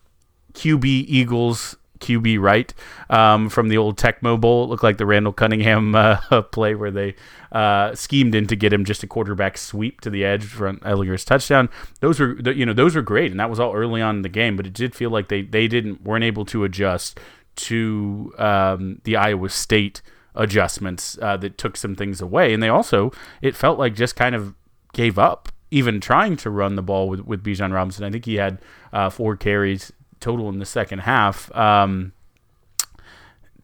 QB 0.54 0.84
Eagles 0.84 1.76
QB 2.00 2.40
right 2.40 2.72
um, 3.08 3.48
from 3.48 3.68
the 3.68 3.78
old 3.78 3.96
Tecmo 3.96 4.40
Bowl. 4.40 4.64
It 4.64 4.66
looked 4.68 4.82
like 4.82 4.98
the 4.98 5.06
Randall 5.06 5.32
Cunningham 5.32 5.94
uh, 5.94 6.42
play 6.42 6.74
where 6.74 6.90
they 6.90 7.14
uh, 7.52 7.94
schemed 7.94 8.34
in 8.34 8.46
to 8.48 8.56
get 8.56 8.72
him 8.72 8.84
just 8.84 9.02
a 9.02 9.06
quarterback 9.06 9.56
sweep 9.56 10.00
to 10.00 10.10
the 10.10 10.24
edge 10.24 10.44
for 10.44 10.72
Ehlinger's 10.72 11.24
touchdown. 11.24 11.68
Those 12.00 12.18
were 12.18 12.38
you 12.50 12.66
know 12.66 12.72
those 12.72 12.96
were 12.96 13.02
great, 13.02 13.30
and 13.30 13.38
that 13.38 13.50
was 13.50 13.60
all 13.60 13.74
early 13.74 14.02
on 14.02 14.16
in 14.16 14.22
the 14.22 14.28
game. 14.28 14.56
But 14.56 14.66
it 14.66 14.72
did 14.72 14.94
feel 14.94 15.10
like 15.10 15.28
they 15.28 15.42
they 15.42 15.68
didn't 15.68 16.02
weren't 16.02 16.24
able 16.24 16.44
to 16.46 16.64
adjust 16.64 17.20
to 17.56 18.32
um, 18.38 19.00
the 19.04 19.16
Iowa 19.16 19.48
State 19.48 20.02
adjustments 20.34 21.18
uh, 21.20 21.36
that 21.38 21.58
took 21.58 21.76
some 21.76 21.94
things 21.94 22.20
away, 22.20 22.52
and 22.52 22.62
they 22.62 22.68
also 22.68 23.12
it 23.42 23.54
felt 23.54 23.78
like 23.78 23.94
just 23.94 24.16
kind 24.16 24.34
of 24.34 24.54
gave 24.92 25.18
up 25.18 25.50
even 25.72 26.00
trying 26.00 26.36
to 26.36 26.50
run 26.50 26.76
the 26.76 26.82
ball 26.82 27.08
with 27.08 27.20
with 27.20 27.44
Bijan 27.44 27.72
Robinson. 27.72 28.04
I 28.04 28.10
think 28.10 28.24
he 28.24 28.36
had 28.36 28.58
uh, 28.92 29.10
four 29.10 29.36
carries 29.36 29.92
total 30.20 30.48
in 30.48 30.58
the 30.58 30.66
second 30.66 31.00
half. 31.00 31.54
Um, 31.56 32.12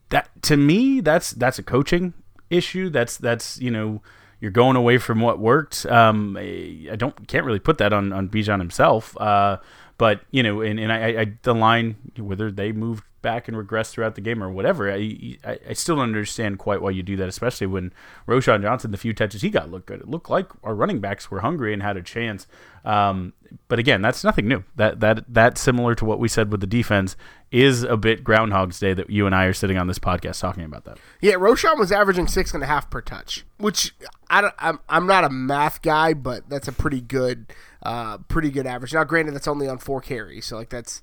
that 0.09 0.31
to 0.43 0.57
me, 0.57 1.01
that's 1.01 1.33
that's 1.33 1.59
a 1.59 1.63
coaching 1.63 2.15
issue. 2.51 2.91
That's 2.91 3.17
that's 3.17 3.59
you 3.61 3.71
know 3.71 4.03
you're 4.41 4.51
going 4.51 4.77
away 4.77 4.99
from 4.99 5.21
what 5.21 5.39
worked. 5.39 5.87
Um, 5.87 6.37
I 6.37 6.97
don't 6.97 7.27
can't 7.29 7.45
really 7.45 7.59
put 7.59 7.79
that 7.79 7.93
on 7.93 8.13
on 8.13 8.29
Bijan 8.29 8.59
himself. 8.59 9.17
Uh, 9.21 9.59
but 9.99 10.21
you 10.31 10.43
know, 10.43 10.61
and, 10.61 10.79
and 10.79 10.93
I, 10.93 11.21
I 11.21 11.33
the 11.43 11.55
line 11.55 11.97
whether 12.19 12.51
they 12.51 12.73
moved 12.73 13.05
back 13.27 13.49
and 13.49 13.57
regress 13.57 13.93
throughout 13.93 14.15
the 14.15 14.21
game 14.21 14.41
or 14.41 14.49
whatever. 14.51 14.89
I, 14.89 15.37
I, 15.45 15.59
I 15.71 15.73
still 15.73 15.97
don't 15.97 16.05
understand 16.05 16.61
quite 16.61 16.81
why 16.81 16.91
you 16.91 17.03
do 17.03 17.17
that, 17.17 17.29
especially 17.29 17.67
when 17.67 17.93
Roschon 18.29 18.63
Johnson, 18.63 18.93
the 18.93 18.97
few 18.97 19.13
touches 19.13 19.43
he 19.43 19.51
got, 19.51 19.69
looked 19.69 19.87
good. 19.87 20.01
It 20.01 20.09
looked 20.09 20.31
like 20.31 20.49
our 20.63 20.77
running 20.77 21.01
backs 21.01 21.29
were 21.29 21.41
hungry 21.41 21.73
and 21.73 21.83
had 21.83 21.97
a 21.97 22.03
chance. 22.03 22.47
Um, 22.85 23.33
but 23.67 23.81
again, 23.81 24.01
that's 24.01 24.23
nothing 24.23 24.47
new. 24.47 24.63
That 24.77 25.01
that 25.01 25.25
that's 25.29 25.61
similar 25.61 25.97
to 25.97 26.05
what 26.05 26.21
we 26.21 26.29
said 26.29 26.53
with 26.53 26.61
the 26.61 26.69
defense 26.69 27.17
is 27.51 27.83
a 27.83 27.97
bit 27.97 28.23
Groundhog's 28.23 28.79
Day 28.79 28.95
that 28.95 29.11
you 29.11 29.27
and 29.27 29.35
I 29.35 29.47
are 29.47 29.53
sitting 29.53 29.77
on 29.77 29.89
this 29.89 29.99
podcast 29.99 30.41
talking 30.41 30.63
about 30.63 30.85
that. 30.85 30.99
Yeah, 31.21 31.35
Roschon 31.35 31.79
was 31.79 31.91
averaging 31.91 32.29
six 32.29 32.55
and 32.55 32.63
a 32.63 32.67
half 32.67 32.91
per 32.91 33.01
touch, 33.01 33.45
which 33.59 33.93
I 34.31 34.41
don't, 34.41 34.55
I'm 34.61 34.79
I'm 34.89 35.07
not 35.07 35.25
a 35.25 35.31
math 35.31 35.83
guy, 35.83 36.15
but 36.15 36.49
that's 36.49 36.69
a 36.69 36.73
pretty 36.73 37.01
good 37.01 37.53
uh, 37.83 38.19
pretty 38.19 38.51
good 38.51 38.67
average. 38.67 38.95
Now, 38.95 39.05
granted, 39.05 39.35
that's 39.35 39.49
only 39.49 39.69
on 39.69 39.79
four 39.79 40.01
carries, 40.01 40.47
so 40.47 40.57
like 40.57 40.71
that's 40.71 41.03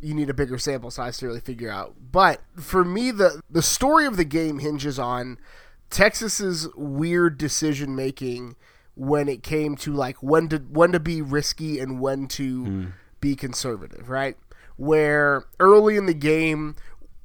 you 0.00 0.14
need 0.14 0.28
a 0.28 0.34
bigger 0.34 0.58
sample 0.58 0.90
size 0.90 1.16
to 1.18 1.26
really 1.26 1.40
figure 1.40 1.70
out. 1.70 1.94
But 2.10 2.42
for 2.56 2.84
me, 2.84 3.10
the 3.10 3.40
the 3.48 3.62
story 3.62 4.06
of 4.06 4.16
the 4.16 4.24
game 4.24 4.58
hinges 4.58 4.98
on 4.98 5.38
Texas's 5.90 6.68
weird 6.74 7.38
decision 7.38 7.94
making 7.94 8.56
when 8.94 9.28
it 9.28 9.42
came 9.42 9.76
to 9.76 9.92
like 9.92 10.22
when 10.22 10.48
to 10.48 10.58
when 10.58 10.92
to 10.92 11.00
be 11.00 11.22
risky 11.22 11.78
and 11.78 12.00
when 12.00 12.26
to 12.28 12.64
mm. 12.64 12.92
be 13.20 13.36
conservative, 13.36 14.08
right? 14.08 14.36
Where 14.76 15.44
early 15.60 15.96
in 15.96 16.06
the 16.06 16.14
game 16.14 16.74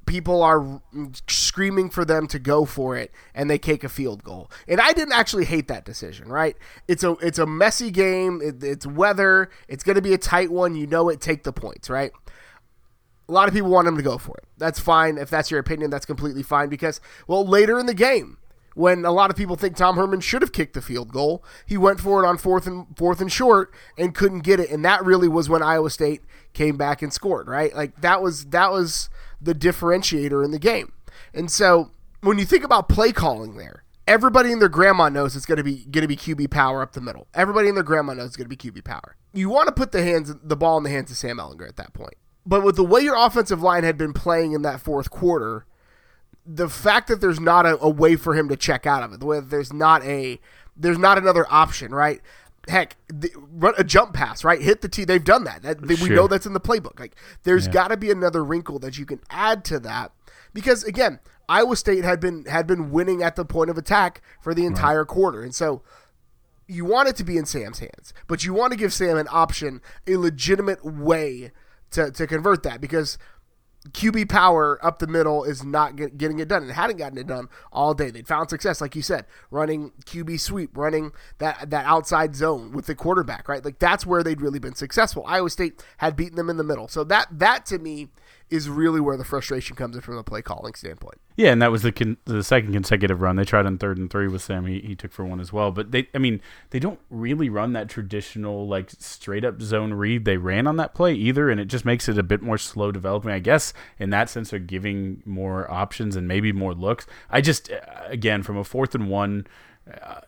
people 0.08 0.42
are 0.42 0.80
screaming 1.28 1.90
for 1.90 2.04
them 2.04 2.26
to 2.26 2.38
go 2.38 2.64
for 2.64 2.96
it 2.96 3.12
and 3.34 3.48
they 3.48 3.58
kick 3.58 3.84
a 3.84 3.88
field 3.88 4.24
goal. 4.24 4.50
And 4.66 4.80
I 4.80 4.92
didn't 4.92 5.12
actually 5.12 5.44
hate 5.44 5.68
that 5.68 5.84
decision, 5.84 6.28
right? 6.28 6.56
It's 6.88 7.04
a 7.04 7.12
it's 7.20 7.38
a 7.38 7.46
messy 7.46 7.90
game, 7.90 8.40
it, 8.42 8.64
it's 8.64 8.86
weather, 8.86 9.50
it's 9.68 9.84
going 9.84 9.96
to 9.96 10.02
be 10.02 10.14
a 10.14 10.18
tight 10.18 10.50
one, 10.50 10.74
you 10.74 10.86
know 10.86 11.08
it, 11.08 11.20
take 11.20 11.44
the 11.44 11.52
points, 11.52 11.88
right? 11.88 12.10
A 13.28 13.32
lot 13.32 13.46
of 13.46 13.54
people 13.54 13.68
want 13.68 13.84
them 13.84 13.96
to 13.98 14.02
go 14.02 14.16
for 14.16 14.36
it. 14.38 14.44
That's 14.56 14.80
fine. 14.80 15.18
If 15.18 15.28
that's 15.28 15.50
your 15.50 15.60
opinion, 15.60 15.90
that's 15.90 16.06
completely 16.06 16.42
fine 16.42 16.70
because, 16.70 16.98
well, 17.26 17.46
later 17.46 17.78
in 17.78 17.84
the 17.84 17.92
game, 17.92 18.38
when 18.74 19.04
a 19.04 19.10
lot 19.10 19.28
of 19.28 19.36
people 19.36 19.56
think 19.56 19.76
Tom 19.76 19.96
Herman 19.96 20.20
should 20.20 20.40
have 20.40 20.52
kicked 20.52 20.72
the 20.72 20.80
field 20.80 21.12
goal, 21.12 21.44
he 21.66 21.76
went 21.76 22.00
for 22.00 22.24
it 22.24 22.26
on 22.26 22.38
fourth 22.38 22.66
and 22.66 22.86
fourth 22.96 23.20
and 23.20 23.30
short 23.30 23.74
and 23.98 24.14
couldn't 24.14 24.40
get 24.40 24.60
it. 24.60 24.70
And 24.70 24.84
that 24.84 25.04
really 25.04 25.28
was 25.28 25.48
when 25.48 25.62
Iowa 25.62 25.90
State 25.90 26.22
came 26.54 26.76
back 26.78 27.02
and 27.02 27.12
scored, 27.12 27.48
right? 27.48 27.74
Like 27.74 28.00
that 28.00 28.22
was 28.22 28.46
that 28.46 28.70
was 28.70 29.10
the 29.40 29.54
differentiator 29.54 30.44
in 30.44 30.50
the 30.50 30.58
game. 30.58 30.92
And 31.34 31.50
so 31.50 31.90
when 32.20 32.38
you 32.38 32.44
think 32.44 32.64
about 32.64 32.88
play 32.88 33.12
calling 33.12 33.56
there, 33.56 33.84
everybody 34.06 34.50
in 34.50 34.58
their 34.58 34.68
grandma 34.68 35.08
knows 35.08 35.36
it's 35.36 35.46
going 35.46 35.58
to 35.58 35.64
be 35.64 35.84
going 35.84 36.02
to 36.02 36.08
be 36.08 36.16
QB 36.16 36.50
power 36.50 36.82
up 36.82 36.92
the 36.92 37.00
middle. 37.00 37.28
Everybody 37.34 37.68
in 37.68 37.74
their 37.74 37.84
grandma 37.84 38.14
knows 38.14 38.28
it's 38.28 38.36
going 38.36 38.48
to 38.48 38.56
be 38.56 38.70
QB 38.70 38.84
power. 38.84 39.16
You 39.32 39.48
want 39.50 39.68
to 39.68 39.72
put 39.72 39.92
the 39.92 40.02
hands 40.02 40.34
the 40.42 40.56
ball 40.56 40.78
in 40.78 40.84
the 40.84 40.90
hands 40.90 41.10
of 41.10 41.16
Sam 41.16 41.38
Ehlinger 41.38 41.68
at 41.68 41.76
that 41.76 41.92
point. 41.92 42.14
But 42.44 42.64
with 42.64 42.76
the 42.76 42.84
way 42.84 43.02
your 43.02 43.16
offensive 43.16 43.62
line 43.62 43.84
had 43.84 43.98
been 43.98 44.14
playing 44.14 44.52
in 44.52 44.62
that 44.62 44.80
fourth 44.80 45.10
quarter, 45.10 45.66
the 46.46 46.68
fact 46.68 47.08
that 47.08 47.20
there's 47.20 47.38
not 47.38 47.66
a, 47.66 47.78
a 47.78 47.90
way 47.90 48.16
for 48.16 48.34
him 48.34 48.48
to 48.48 48.56
check 48.56 48.86
out 48.86 49.02
of 49.02 49.12
it, 49.12 49.20
the 49.20 49.26
way 49.26 49.38
that 49.38 49.50
there's 49.50 49.72
not 49.72 50.02
a 50.02 50.40
there's 50.74 50.98
not 50.98 51.18
another 51.18 51.44
option, 51.50 51.92
right? 51.92 52.20
Heck, 52.68 52.96
the, 53.08 53.32
run 53.52 53.74
a 53.78 53.84
jump 53.84 54.14
pass, 54.14 54.44
right? 54.44 54.60
Hit 54.60 54.82
the 54.82 54.88
tee. 54.88 55.04
They've 55.04 55.24
done 55.24 55.44
that. 55.44 55.62
that 55.62 55.86
they, 55.86 55.96
sure. 55.96 56.08
We 56.08 56.14
know 56.14 56.28
that's 56.28 56.46
in 56.46 56.52
the 56.52 56.60
playbook. 56.60 57.00
Like, 57.00 57.16
there's 57.42 57.66
yeah. 57.66 57.72
got 57.72 57.88
to 57.88 57.96
be 57.96 58.10
another 58.10 58.44
wrinkle 58.44 58.78
that 58.80 58.98
you 58.98 59.06
can 59.06 59.20
add 59.30 59.64
to 59.66 59.80
that, 59.80 60.12
because 60.52 60.84
again, 60.84 61.18
Iowa 61.48 61.76
State 61.76 62.04
had 62.04 62.20
been 62.20 62.44
had 62.44 62.66
been 62.66 62.90
winning 62.90 63.22
at 63.22 63.36
the 63.36 63.44
point 63.44 63.70
of 63.70 63.78
attack 63.78 64.22
for 64.40 64.54
the 64.54 64.66
entire 64.66 65.00
right. 65.00 65.08
quarter, 65.08 65.42
and 65.42 65.54
so 65.54 65.82
you 66.68 66.84
want 66.84 67.08
it 67.08 67.16
to 67.16 67.24
be 67.24 67.38
in 67.38 67.46
Sam's 67.46 67.78
hands, 67.78 68.12
but 68.26 68.44
you 68.44 68.52
want 68.52 68.72
to 68.72 68.78
give 68.78 68.92
Sam 68.92 69.16
an 69.16 69.26
option, 69.30 69.80
a 70.06 70.16
legitimate 70.16 70.84
way 70.84 71.50
to, 71.90 72.10
to 72.10 72.26
convert 72.26 72.62
that 72.62 72.80
because 72.80 73.16
QB 73.92 74.28
power 74.28 74.84
up 74.84 74.98
the 74.98 75.06
middle 75.06 75.44
is 75.44 75.64
not 75.64 75.96
get, 75.96 76.18
getting 76.18 76.38
it 76.38 76.48
done 76.48 76.62
and 76.62 76.72
hadn't 76.72 76.96
gotten 76.96 77.18
it 77.18 77.26
done 77.26 77.48
all 77.72 77.94
day. 77.94 78.10
They'd 78.10 78.26
found 78.26 78.50
success, 78.50 78.80
like 78.80 78.96
you 78.96 79.02
said, 79.02 79.26
running 79.50 79.92
QB 80.04 80.40
sweep, 80.40 80.76
running 80.76 81.12
that 81.38 81.70
that 81.70 81.86
outside 81.86 82.34
zone 82.36 82.72
with 82.72 82.86
the 82.86 82.94
quarterback, 82.94 83.48
right? 83.48 83.64
Like 83.64 83.78
that's 83.78 84.06
where 84.06 84.22
they'd 84.22 84.40
really 84.40 84.58
been 84.58 84.74
successful. 84.74 85.24
Iowa 85.26 85.50
State 85.50 85.84
had 85.98 86.16
beaten 86.16 86.36
them 86.36 86.50
in 86.50 86.56
the 86.56 86.64
middle, 86.64 86.88
so 86.88 87.04
that 87.04 87.28
that 87.30 87.66
to 87.66 87.78
me 87.78 88.08
is 88.50 88.68
really 88.68 89.00
where 89.00 89.16
the 89.16 89.24
frustration 89.24 89.76
comes 89.76 89.94
in 89.94 90.02
from 90.02 90.16
a 90.16 90.22
play 90.22 90.42
calling 90.42 90.74
standpoint. 90.74 91.20
Yeah, 91.36 91.52
and 91.52 91.62
that 91.62 91.70
was 91.70 91.82
the 91.82 91.92
con- 91.92 92.16
the 92.24 92.42
second 92.42 92.72
consecutive 92.72 93.20
run 93.20 93.36
they 93.36 93.44
tried 93.44 93.66
on 93.66 93.78
third 93.78 93.98
and 93.98 94.10
three 94.10 94.26
with 94.26 94.42
Sam. 94.42 94.66
He, 94.66 94.80
he 94.80 94.94
took 94.94 95.12
for 95.12 95.24
one 95.24 95.40
as 95.40 95.52
well. 95.52 95.70
But 95.70 95.92
they, 95.92 96.08
I 96.14 96.18
mean, 96.18 96.40
they 96.70 96.78
don't 96.78 96.98
really 97.10 97.48
run 97.48 97.74
that 97.74 97.88
traditional 97.88 98.66
like 98.66 98.90
straight 98.98 99.44
up 99.44 99.60
zone 99.62 99.94
read 99.94 100.24
they 100.24 100.36
ran 100.36 100.66
on 100.66 100.76
that 100.78 100.94
play 100.94 101.14
either, 101.14 101.50
and 101.50 101.60
it 101.60 101.66
just 101.66 101.84
makes 101.84 102.08
it 102.08 102.18
a 102.18 102.22
bit 102.22 102.42
more 102.42 102.58
slow 102.58 102.90
developing. 102.90 103.30
I 103.30 103.38
guess 103.38 103.72
in 103.98 104.10
that 104.10 104.30
sense, 104.30 104.50
they're 104.50 104.58
giving 104.58 105.22
more 105.24 105.70
options 105.70 106.16
and 106.16 106.26
maybe 106.26 106.52
more 106.52 106.74
looks. 106.74 107.06
I 107.30 107.40
just 107.40 107.70
uh, 107.70 107.78
again 108.06 108.42
from 108.42 108.56
a 108.56 108.64
fourth 108.64 108.94
and 108.94 109.08
one. 109.08 109.46
Uh, 110.02 110.20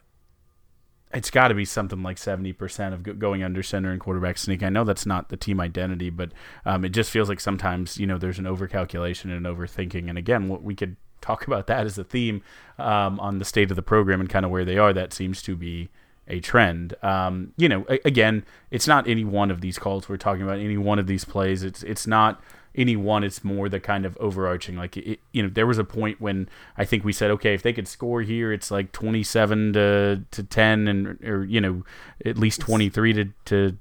it's 1.12 1.30
got 1.30 1.48
to 1.48 1.54
be 1.54 1.64
something 1.64 2.02
like 2.02 2.16
70% 2.16 2.92
of 2.92 3.18
going 3.18 3.42
under 3.42 3.62
center 3.62 3.90
and 3.90 4.00
quarterback 4.00 4.38
sneak. 4.38 4.62
I 4.62 4.68
know 4.68 4.84
that's 4.84 5.06
not 5.06 5.28
the 5.28 5.36
team 5.36 5.60
identity, 5.60 6.10
but 6.10 6.30
um, 6.64 6.84
it 6.84 6.90
just 6.90 7.10
feels 7.10 7.28
like 7.28 7.40
sometimes, 7.40 7.98
you 7.98 8.06
know, 8.06 8.16
there's 8.16 8.38
an 8.38 8.44
overcalculation 8.44 9.24
and 9.24 9.44
an 9.44 9.56
overthinking. 9.56 10.08
And 10.08 10.16
again, 10.16 10.48
what 10.48 10.62
we 10.62 10.74
could 10.74 10.96
talk 11.20 11.46
about 11.46 11.66
that 11.66 11.84
as 11.84 11.98
a 11.98 12.04
theme 12.04 12.42
um, 12.78 13.20
on 13.20 13.38
the 13.38 13.44
state 13.44 13.70
of 13.70 13.76
the 13.76 13.82
program 13.82 14.20
and 14.20 14.30
kind 14.30 14.44
of 14.44 14.50
where 14.50 14.64
they 14.64 14.78
are. 14.78 14.92
That 14.92 15.12
seems 15.12 15.42
to 15.42 15.56
be 15.56 15.90
a 16.28 16.40
trend. 16.40 16.94
Um, 17.02 17.52
you 17.56 17.68
know, 17.68 17.84
a- 17.90 18.00
again, 18.04 18.44
it's 18.70 18.86
not 18.86 19.06
any 19.06 19.24
one 19.24 19.50
of 19.50 19.60
these 19.60 19.78
calls 19.78 20.08
we're 20.08 20.16
talking 20.16 20.42
about, 20.42 20.58
any 20.58 20.78
one 20.78 20.98
of 20.98 21.06
these 21.06 21.24
plays. 21.24 21.62
It's 21.62 21.82
it's 21.82 22.06
not 22.06 22.40
any 22.74 22.96
one. 22.96 23.24
It's 23.24 23.42
more 23.42 23.68
the 23.68 23.80
kind 23.80 24.06
of 24.06 24.16
overarching. 24.18 24.76
Like, 24.76 24.96
it, 24.96 25.20
you 25.32 25.42
know, 25.42 25.48
there 25.48 25.66
was 25.66 25.78
a 25.78 25.84
point 25.84 26.20
when 26.20 26.48
I 26.76 26.84
think 26.84 27.04
we 27.04 27.12
said, 27.12 27.30
okay, 27.32 27.54
if 27.54 27.62
they 27.62 27.72
could 27.72 27.88
score 27.88 28.22
here, 28.22 28.52
it's 28.52 28.70
like 28.70 28.92
twenty-seven 28.92 29.72
to 29.74 30.22
to 30.30 30.42
ten, 30.42 30.88
and 30.88 31.22
or 31.24 31.44
you 31.44 31.60
know, 31.60 31.84
at 32.24 32.38
least 32.38 32.60
twenty-three 32.60 33.12
to 33.14 33.28
to 33.46 33.78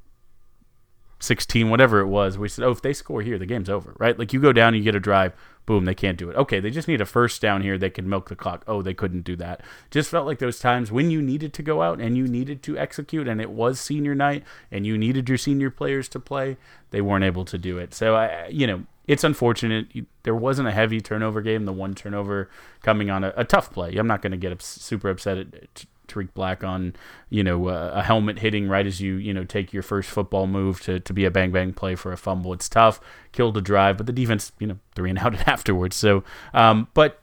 16, 1.21 1.69
whatever 1.69 1.99
it 1.99 2.07
was, 2.07 2.37
we 2.37 2.47
said, 2.47 2.63
oh, 2.63 2.71
if 2.71 2.81
they 2.81 2.93
score 2.93 3.21
here, 3.21 3.37
the 3.37 3.45
game's 3.45 3.69
over, 3.69 3.93
right? 3.99 4.17
Like 4.17 4.31
you 4.31 4.39
go 4.39 4.53
down, 4.53 4.73
you 4.73 4.81
get 4.81 4.95
a 4.95 4.99
drive, 4.99 5.33
boom, 5.69 5.85
they 5.85 5.93
can't 5.93 6.17
do 6.17 6.31
it. 6.31 6.35
Okay, 6.35 6.59
they 6.59 6.71
just 6.71 6.87
need 6.87 6.99
a 6.99 7.05
first 7.05 7.43
down 7.43 7.61
here. 7.61 7.77
They 7.77 7.91
can 7.91 8.09
milk 8.09 8.29
the 8.29 8.35
clock. 8.35 8.63
Oh, 8.67 8.81
they 8.81 8.95
couldn't 8.95 9.21
do 9.21 9.35
that. 9.35 9.61
Just 9.91 10.09
felt 10.09 10.25
like 10.25 10.39
those 10.39 10.57
times 10.57 10.91
when 10.91 11.11
you 11.11 11.21
needed 11.21 11.53
to 11.53 11.61
go 11.61 11.83
out 11.83 12.01
and 12.01 12.17
you 12.17 12.27
needed 12.27 12.63
to 12.63 12.75
execute, 12.75 13.27
and 13.27 13.39
it 13.39 13.51
was 13.51 13.79
senior 13.79 14.15
night, 14.15 14.43
and 14.71 14.87
you 14.87 14.97
needed 14.97 15.29
your 15.29 15.37
senior 15.37 15.69
players 15.69 16.09
to 16.09 16.19
play, 16.19 16.57
they 16.89 17.01
weren't 17.01 17.23
able 17.23 17.45
to 17.45 17.59
do 17.59 17.77
it. 17.77 17.93
So 17.93 18.15
I, 18.15 18.47
you 18.47 18.65
know, 18.65 18.85
it's 19.05 19.23
unfortunate. 19.23 19.89
There 20.23 20.33
wasn't 20.33 20.69
a 20.69 20.71
heavy 20.71 21.01
turnover 21.01 21.39
game. 21.43 21.65
The 21.65 21.71
one 21.71 21.93
turnover 21.93 22.49
coming 22.81 23.11
on 23.11 23.23
a, 23.23 23.31
a 23.37 23.45
tough 23.45 23.71
play. 23.71 23.95
I'm 23.95 24.07
not 24.07 24.23
going 24.23 24.31
to 24.31 24.37
get 24.37 24.59
super 24.63 25.11
upset 25.11 25.37
at 25.37 25.85
Tarik 26.09 26.33
Black 26.33 26.63
on, 26.63 26.95
you 27.29 27.43
know, 27.43 27.67
uh, 27.67 27.91
a 27.93 28.03
helmet 28.03 28.39
hitting 28.39 28.67
right 28.67 28.85
as 28.85 28.99
you, 28.99 29.15
you 29.15 29.33
know, 29.33 29.43
take 29.43 29.71
your 29.71 29.83
first 29.83 30.09
football 30.09 30.47
move 30.47 30.81
to, 30.81 30.99
to 30.99 31.13
be 31.13 31.25
a 31.25 31.31
bang 31.31 31.51
bang 31.51 31.71
play 31.71 31.95
for 31.95 32.11
a 32.11 32.17
fumble. 32.17 32.51
It's 32.51 32.67
tough, 32.67 32.99
killed 33.31 33.55
a 33.57 33.61
drive, 33.61 33.97
but 33.97 34.05
the 34.05 34.13
defense, 34.13 34.51
you 34.59 34.67
know, 34.67 34.79
three 34.95 35.09
and 35.09 35.19
out 35.23 35.47
afterwards. 35.47 35.95
So, 35.95 36.23
um, 36.53 36.87
but 36.93 37.19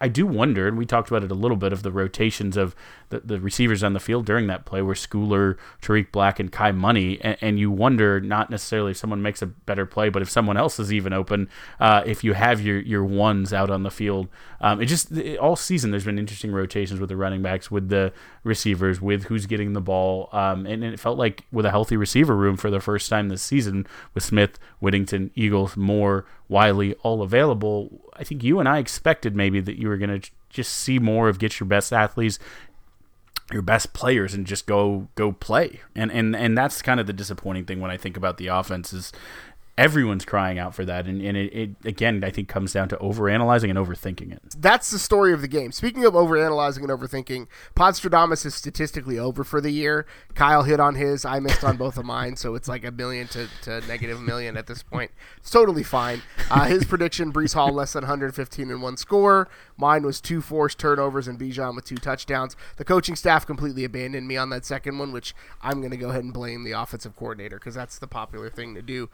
I 0.00 0.06
do 0.06 0.24
wonder, 0.24 0.68
and 0.68 0.78
we 0.78 0.86
talked 0.86 1.10
about 1.10 1.24
it 1.24 1.32
a 1.32 1.34
little 1.34 1.56
bit, 1.56 1.72
of 1.72 1.82
the 1.82 1.90
rotations 1.90 2.56
of 2.56 2.76
the, 3.08 3.20
the 3.20 3.40
receivers 3.40 3.82
on 3.82 3.92
the 3.92 4.00
field 4.00 4.24
during 4.24 4.46
that 4.46 4.64
play 4.64 4.82
where 4.82 4.94
Schooler, 4.94 5.56
Tarik 5.80 6.12
Black, 6.12 6.38
and 6.38 6.52
Kai 6.52 6.70
Money, 6.70 7.20
and, 7.22 7.36
and, 7.40 7.58
you 7.58 7.70
wonder 7.70 8.20
not 8.20 8.50
necessarily 8.50 8.92
if 8.92 8.96
someone 8.96 9.20
makes 9.20 9.42
a 9.42 9.46
better 9.46 9.84
play, 9.84 10.10
but 10.10 10.22
if 10.22 10.30
someone 10.30 10.56
else 10.56 10.78
is 10.78 10.92
even 10.92 11.12
open, 11.12 11.48
uh, 11.80 12.02
if 12.06 12.22
you 12.22 12.34
have 12.34 12.60
your, 12.60 12.80
your 12.80 13.04
ones 13.04 13.52
out 13.52 13.68
on 13.68 13.82
the 13.82 13.90
field. 13.90 14.28
Um, 14.60 14.80
it 14.80 14.86
just, 14.86 15.10
it, 15.10 15.38
all 15.38 15.56
season, 15.56 15.90
there's 15.90 16.04
been 16.04 16.18
interesting 16.18 16.52
rotations 16.52 17.00
with 17.00 17.08
the 17.08 17.16
running 17.16 17.42
backs, 17.42 17.68
with 17.70 17.88
the 17.88 18.12
receivers, 18.44 19.00
with 19.00 19.24
who's 19.24 19.46
getting 19.46 19.72
the 19.72 19.80
ball. 19.80 20.28
Um, 20.32 20.66
and, 20.66 20.84
and, 20.84 20.94
it 20.94 21.00
felt 21.00 21.18
like 21.18 21.46
with 21.50 21.66
a 21.66 21.70
healthy 21.70 21.96
receiver 21.96 22.36
room 22.36 22.56
for 22.56 22.70
the 22.70 22.80
first 22.80 23.10
time 23.10 23.28
this 23.28 23.42
season 23.42 23.86
with 24.14 24.22
Smith, 24.22 24.58
Whittington, 24.78 25.32
Eagles, 25.34 25.76
Moore, 25.76 26.26
Wiley 26.48 26.94
all 27.02 27.22
available, 27.22 28.03
I 28.16 28.24
think 28.24 28.42
you 28.42 28.60
and 28.60 28.68
I 28.68 28.78
expected 28.78 29.34
maybe 29.34 29.60
that 29.60 29.78
you 29.78 29.88
were 29.88 29.96
going 29.96 30.20
to 30.20 30.30
just 30.48 30.72
see 30.72 30.98
more 30.98 31.28
of 31.28 31.38
get 31.38 31.58
your 31.58 31.66
best 31.66 31.92
athletes 31.92 32.38
your 33.52 33.62
best 33.62 33.92
players 33.92 34.34
and 34.34 34.46
just 34.46 34.66
go 34.66 35.08
go 35.14 35.32
play. 35.32 35.80
And 35.94 36.10
and 36.10 36.34
and 36.34 36.56
that's 36.56 36.82
kind 36.82 37.00
of 37.00 37.06
the 37.06 37.12
disappointing 37.12 37.64
thing 37.66 37.80
when 37.80 37.90
I 37.90 37.96
think 37.96 38.16
about 38.16 38.38
the 38.38 38.46
offense 38.46 38.92
is 38.92 39.12
everyone's 39.76 40.24
crying 40.24 40.58
out 40.58 40.74
for 40.74 40.84
that. 40.84 41.06
And, 41.06 41.20
and 41.20 41.36
it, 41.36 41.54
it, 41.54 41.70
again 41.84 42.22
i 42.24 42.30
think 42.30 42.48
comes 42.48 42.72
down 42.72 42.88
to 42.90 42.96
overanalyzing 42.96 43.70
and 43.70 43.78
overthinking 43.78 44.32
it. 44.32 44.42
That's 44.58 44.90
the 44.90 44.98
story 44.98 45.32
of 45.32 45.40
the 45.40 45.48
game. 45.48 45.72
Speaking 45.72 46.04
of 46.04 46.14
overanalyzing 46.14 46.78
and 46.78 46.88
overthinking 46.88 47.46
podstradamus 47.74 48.46
is 48.46 48.54
statistically 48.54 49.18
over 49.18 49.44
for 49.44 49.60
the 49.60 49.70
year. 49.70 50.06
Kyle 50.34 50.62
hit 50.62 50.80
on 50.80 50.94
his. 50.94 51.24
I 51.24 51.40
missed 51.40 51.64
on 51.64 51.76
both 51.76 51.96
of 51.96 52.04
mine 52.04 52.36
so 52.36 52.54
it's 52.54 52.68
like 52.68 52.84
a 52.84 52.90
million 52.90 53.28
to, 53.28 53.48
to 53.62 53.80
negative 53.86 54.20
million 54.20 54.56
at 54.56 54.66
this 54.66 54.82
point. 54.82 55.10
It's 55.38 55.50
totally 55.50 55.82
fine. 55.82 56.22
Uh, 56.50 56.64
his 56.64 56.84
prediction 56.84 57.32
breece 57.32 57.54
hall 57.54 57.72
less 57.72 57.92
than 57.92 58.02
115 58.02 58.70
in 58.70 58.80
one 58.80 58.96
score. 58.96 59.48
Mine 59.76 60.04
was 60.04 60.20
two 60.20 60.40
forced 60.40 60.78
turnovers 60.78 61.26
and 61.26 61.38
bijan 61.38 61.74
with 61.74 61.84
two 61.84 61.96
touchdowns. 61.96 62.56
The 62.76 62.84
coaching 62.84 63.16
staff 63.16 63.46
completely 63.46 63.84
abandoned 63.84 64.28
me 64.28 64.36
on 64.36 64.50
that 64.50 64.64
second 64.64 64.98
one 64.98 65.12
which 65.12 65.34
i'm 65.62 65.80
going 65.80 65.90
to 65.90 65.96
go 65.96 66.10
ahead 66.10 66.24
and 66.24 66.32
blame 66.32 66.64
the 66.64 66.72
offensive 66.72 67.16
coordinator 67.16 67.58
because 67.58 67.74
that's 67.74 67.98
the 67.98 68.06
popular 68.06 68.50
thing 68.50 68.74
to 68.74 68.82
do 68.82 69.08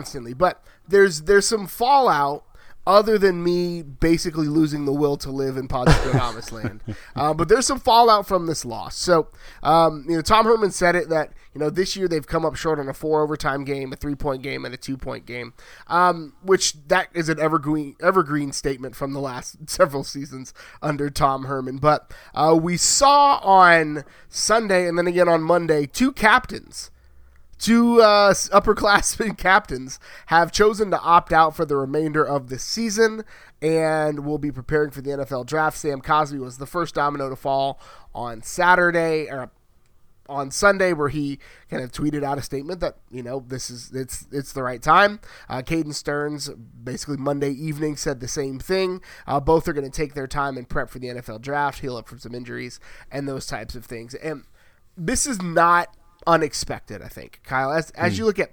constantly. 0.00 0.32
But 0.32 0.62
there's 0.88 1.22
there's 1.22 1.46
some 1.46 1.66
fallout 1.66 2.44
other 2.86 3.18
than 3.18 3.44
me 3.44 3.82
basically 3.82 4.48
losing 4.48 4.86
the 4.86 4.92
will 4.92 5.16
to 5.18 5.30
live 5.30 5.58
in 5.58 5.68
Podstradamus 5.68 6.50
land. 6.64 6.82
Uh, 7.14 7.34
but 7.34 7.48
there's 7.48 7.66
some 7.66 7.78
fallout 7.78 8.26
from 8.26 8.46
this 8.46 8.64
loss. 8.64 8.96
So, 8.96 9.28
um, 9.62 10.06
you 10.08 10.16
know, 10.16 10.22
Tom 10.22 10.46
Herman 10.46 10.70
said 10.70 10.96
it 10.96 11.10
that, 11.10 11.34
you 11.52 11.60
know, 11.60 11.68
this 11.68 11.94
year 11.94 12.08
they've 12.08 12.26
come 12.26 12.46
up 12.46 12.56
short 12.56 12.78
on 12.78 12.88
a 12.88 12.94
four 12.94 13.22
overtime 13.22 13.64
game, 13.64 13.92
a 13.92 13.96
three 13.96 14.14
point 14.14 14.42
game, 14.42 14.64
and 14.64 14.72
a 14.72 14.78
two 14.78 14.96
point 14.96 15.26
game, 15.26 15.52
um, 15.88 16.32
which 16.42 16.72
that 16.88 17.08
is 17.12 17.28
an 17.28 17.38
evergreen, 17.38 17.96
evergreen 18.00 18.50
statement 18.50 18.96
from 18.96 19.12
the 19.12 19.20
last 19.20 19.56
several 19.68 20.02
seasons 20.02 20.54
under 20.80 21.10
Tom 21.10 21.44
Herman. 21.44 21.76
But 21.76 22.12
uh, 22.34 22.58
we 22.60 22.78
saw 22.78 23.36
on 23.42 24.04
Sunday 24.30 24.88
and 24.88 24.96
then 24.96 25.06
again 25.06 25.28
on 25.28 25.42
Monday 25.42 25.84
two 25.84 26.12
captains 26.12 26.90
Two 27.60 28.00
uh, 28.00 28.32
upperclassmen 28.32 29.36
captains 29.38 30.00
have 30.26 30.50
chosen 30.50 30.90
to 30.90 31.00
opt 31.00 31.30
out 31.30 31.54
for 31.54 31.66
the 31.66 31.76
remainder 31.76 32.24
of 32.24 32.48
the 32.48 32.58
season 32.58 33.22
and 33.60 34.24
will 34.24 34.38
be 34.38 34.50
preparing 34.50 34.90
for 34.90 35.02
the 35.02 35.10
NFL 35.10 35.44
draft. 35.44 35.76
Sam 35.76 36.00
Cosmi 36.00 36.40
was 36.40 36.56
the 36.56 36.64
first 36.66 36.94
domino 36.94 37.28
to 37.28 37.36
fall 37.36 37.78
on 38.14 38.40
Saturday 38.42 39.28
or 39.30 39.50
on 40.26 40.50
Sunday, 40.50 40.94
where 40.94 41.10
he 41.10 41.38
kind 41.68 41.82
of 41.82 41.92
tweeted 41.92 42.22
out 42.22 42.38
a 42.38 42.42
statement 42.42 42.80
that 42.80 42.96
you 43.10 43.22
know 43.22 43.44
this 43.46 43.68
is 43.68 43.90
it's 43.92 44.26
it's 44.32 44.54
the 44.54 44.62
right 44.62 44.80
time. 44.80 45.20
Uh, 45.48 45.60
Caden 45.60 45.92
Sterns 45.92 46.48
basically 46.48 47.18
Monday 47.18 47.50
evening 47.50 47.96
said 47.96 48.20
the 48.20 48.28
same 48.28 48.58
thing. 48.58 49.02
Uh, 49.26 49.40
both 49.40 49.68
are 49.68 49.74
going 49.74 49.84
to 49.84 49.94
take 49.94 50.14
their 50.14 50.28
time 50.28 50.56
and 50.56 50.66
prep 50.66 50.88
for 50.88 50.98
the 50.98 51.08
NFL 51.08 51.42
draft, 51.42 51.80
heal 51.80 51.96
up 51.96 52.08
from 52.08 52.20
some 52.20 52.34
injuries, 52.34 52.80
and 53.10 53.28
those 53.28 53.46
types 53.46 53.74
of 53.74 53.84
things. 53.84 54.14
And 54.14 54.44
this 54.96 55.26
is 55.26 55.42
not 55.42 55.94
unexpected. 56.26 57.02
I 57.02 57.08
think 57.08 57.40
Kyle, 57.44 57.72
as 57.72 57.90
as 57.92 58.14
mm. 58.14 58.18
you 58.18 58.24
look 58.24 58.38
at 58.38 58.52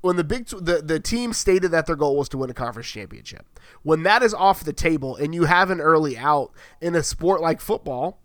when 0.00 0.16
the 0.16 0.24
big 0.24 0.46
the 0.46 0.82
the 0.82 1.00
team 1.00 1.32
stated 1.32 1.70
that 1.70 1.86
their 1.86 1.96
goal 1.96 2.16
was 2.16 2.28
to 2.30 2.38
win 2.38 2.50
a 2.50 2.54
conference 2.54 2.88
championship, 2.88 3.46
when 3.82 4.02
that 4.04 4.22
is 4.22 4.34
off 4.34 4.64
the 4.64 4.72
table 4.72 5.16
and 5.16 5.34
you 5.34 5.44
have 5.44 5.70
an 5.70 5.80
early 5.80 6.16
out 6.16 6.52
in 6.80 6.94
a 6.94 7.02
sport 7.02 7.40
like 7.40 7.60
football, 7.60 8.18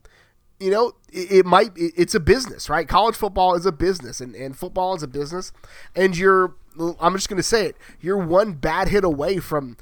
you 0.60 0.72
know 0.72 0.94
it, 1.12 1.32
it 1.32 1.46
might 1.46 1.78
it, 1.78 1.94
it's 1.98 2.16
a 2.16 2.20
business, 2.20 2.70
right? 2.70 2.88
College 2.88 3.16
football 3.16 3.56
is 3.56 3.66
a 3.66 3.72
business, 3.72 4.22
and 4.22 4.36
and 4.36 4.58
football 4.58 4.96
is 4.96 5.04
a 5.04 5.08
business, 5.08 5.52
and 5.96 6.18
you're 6.18 6.56
I'm 7.00 7.14
just 7.14 7.30
going 7.30 7.38
to 7.38 7.44
say 7.44 7.68
it, 7.68 7.78
you're 8.02 8.18
one 8.18 8.54
bad 8.54 8.90
hit 8.90 9.04
away 9.04 9.40
from 9.40 9.78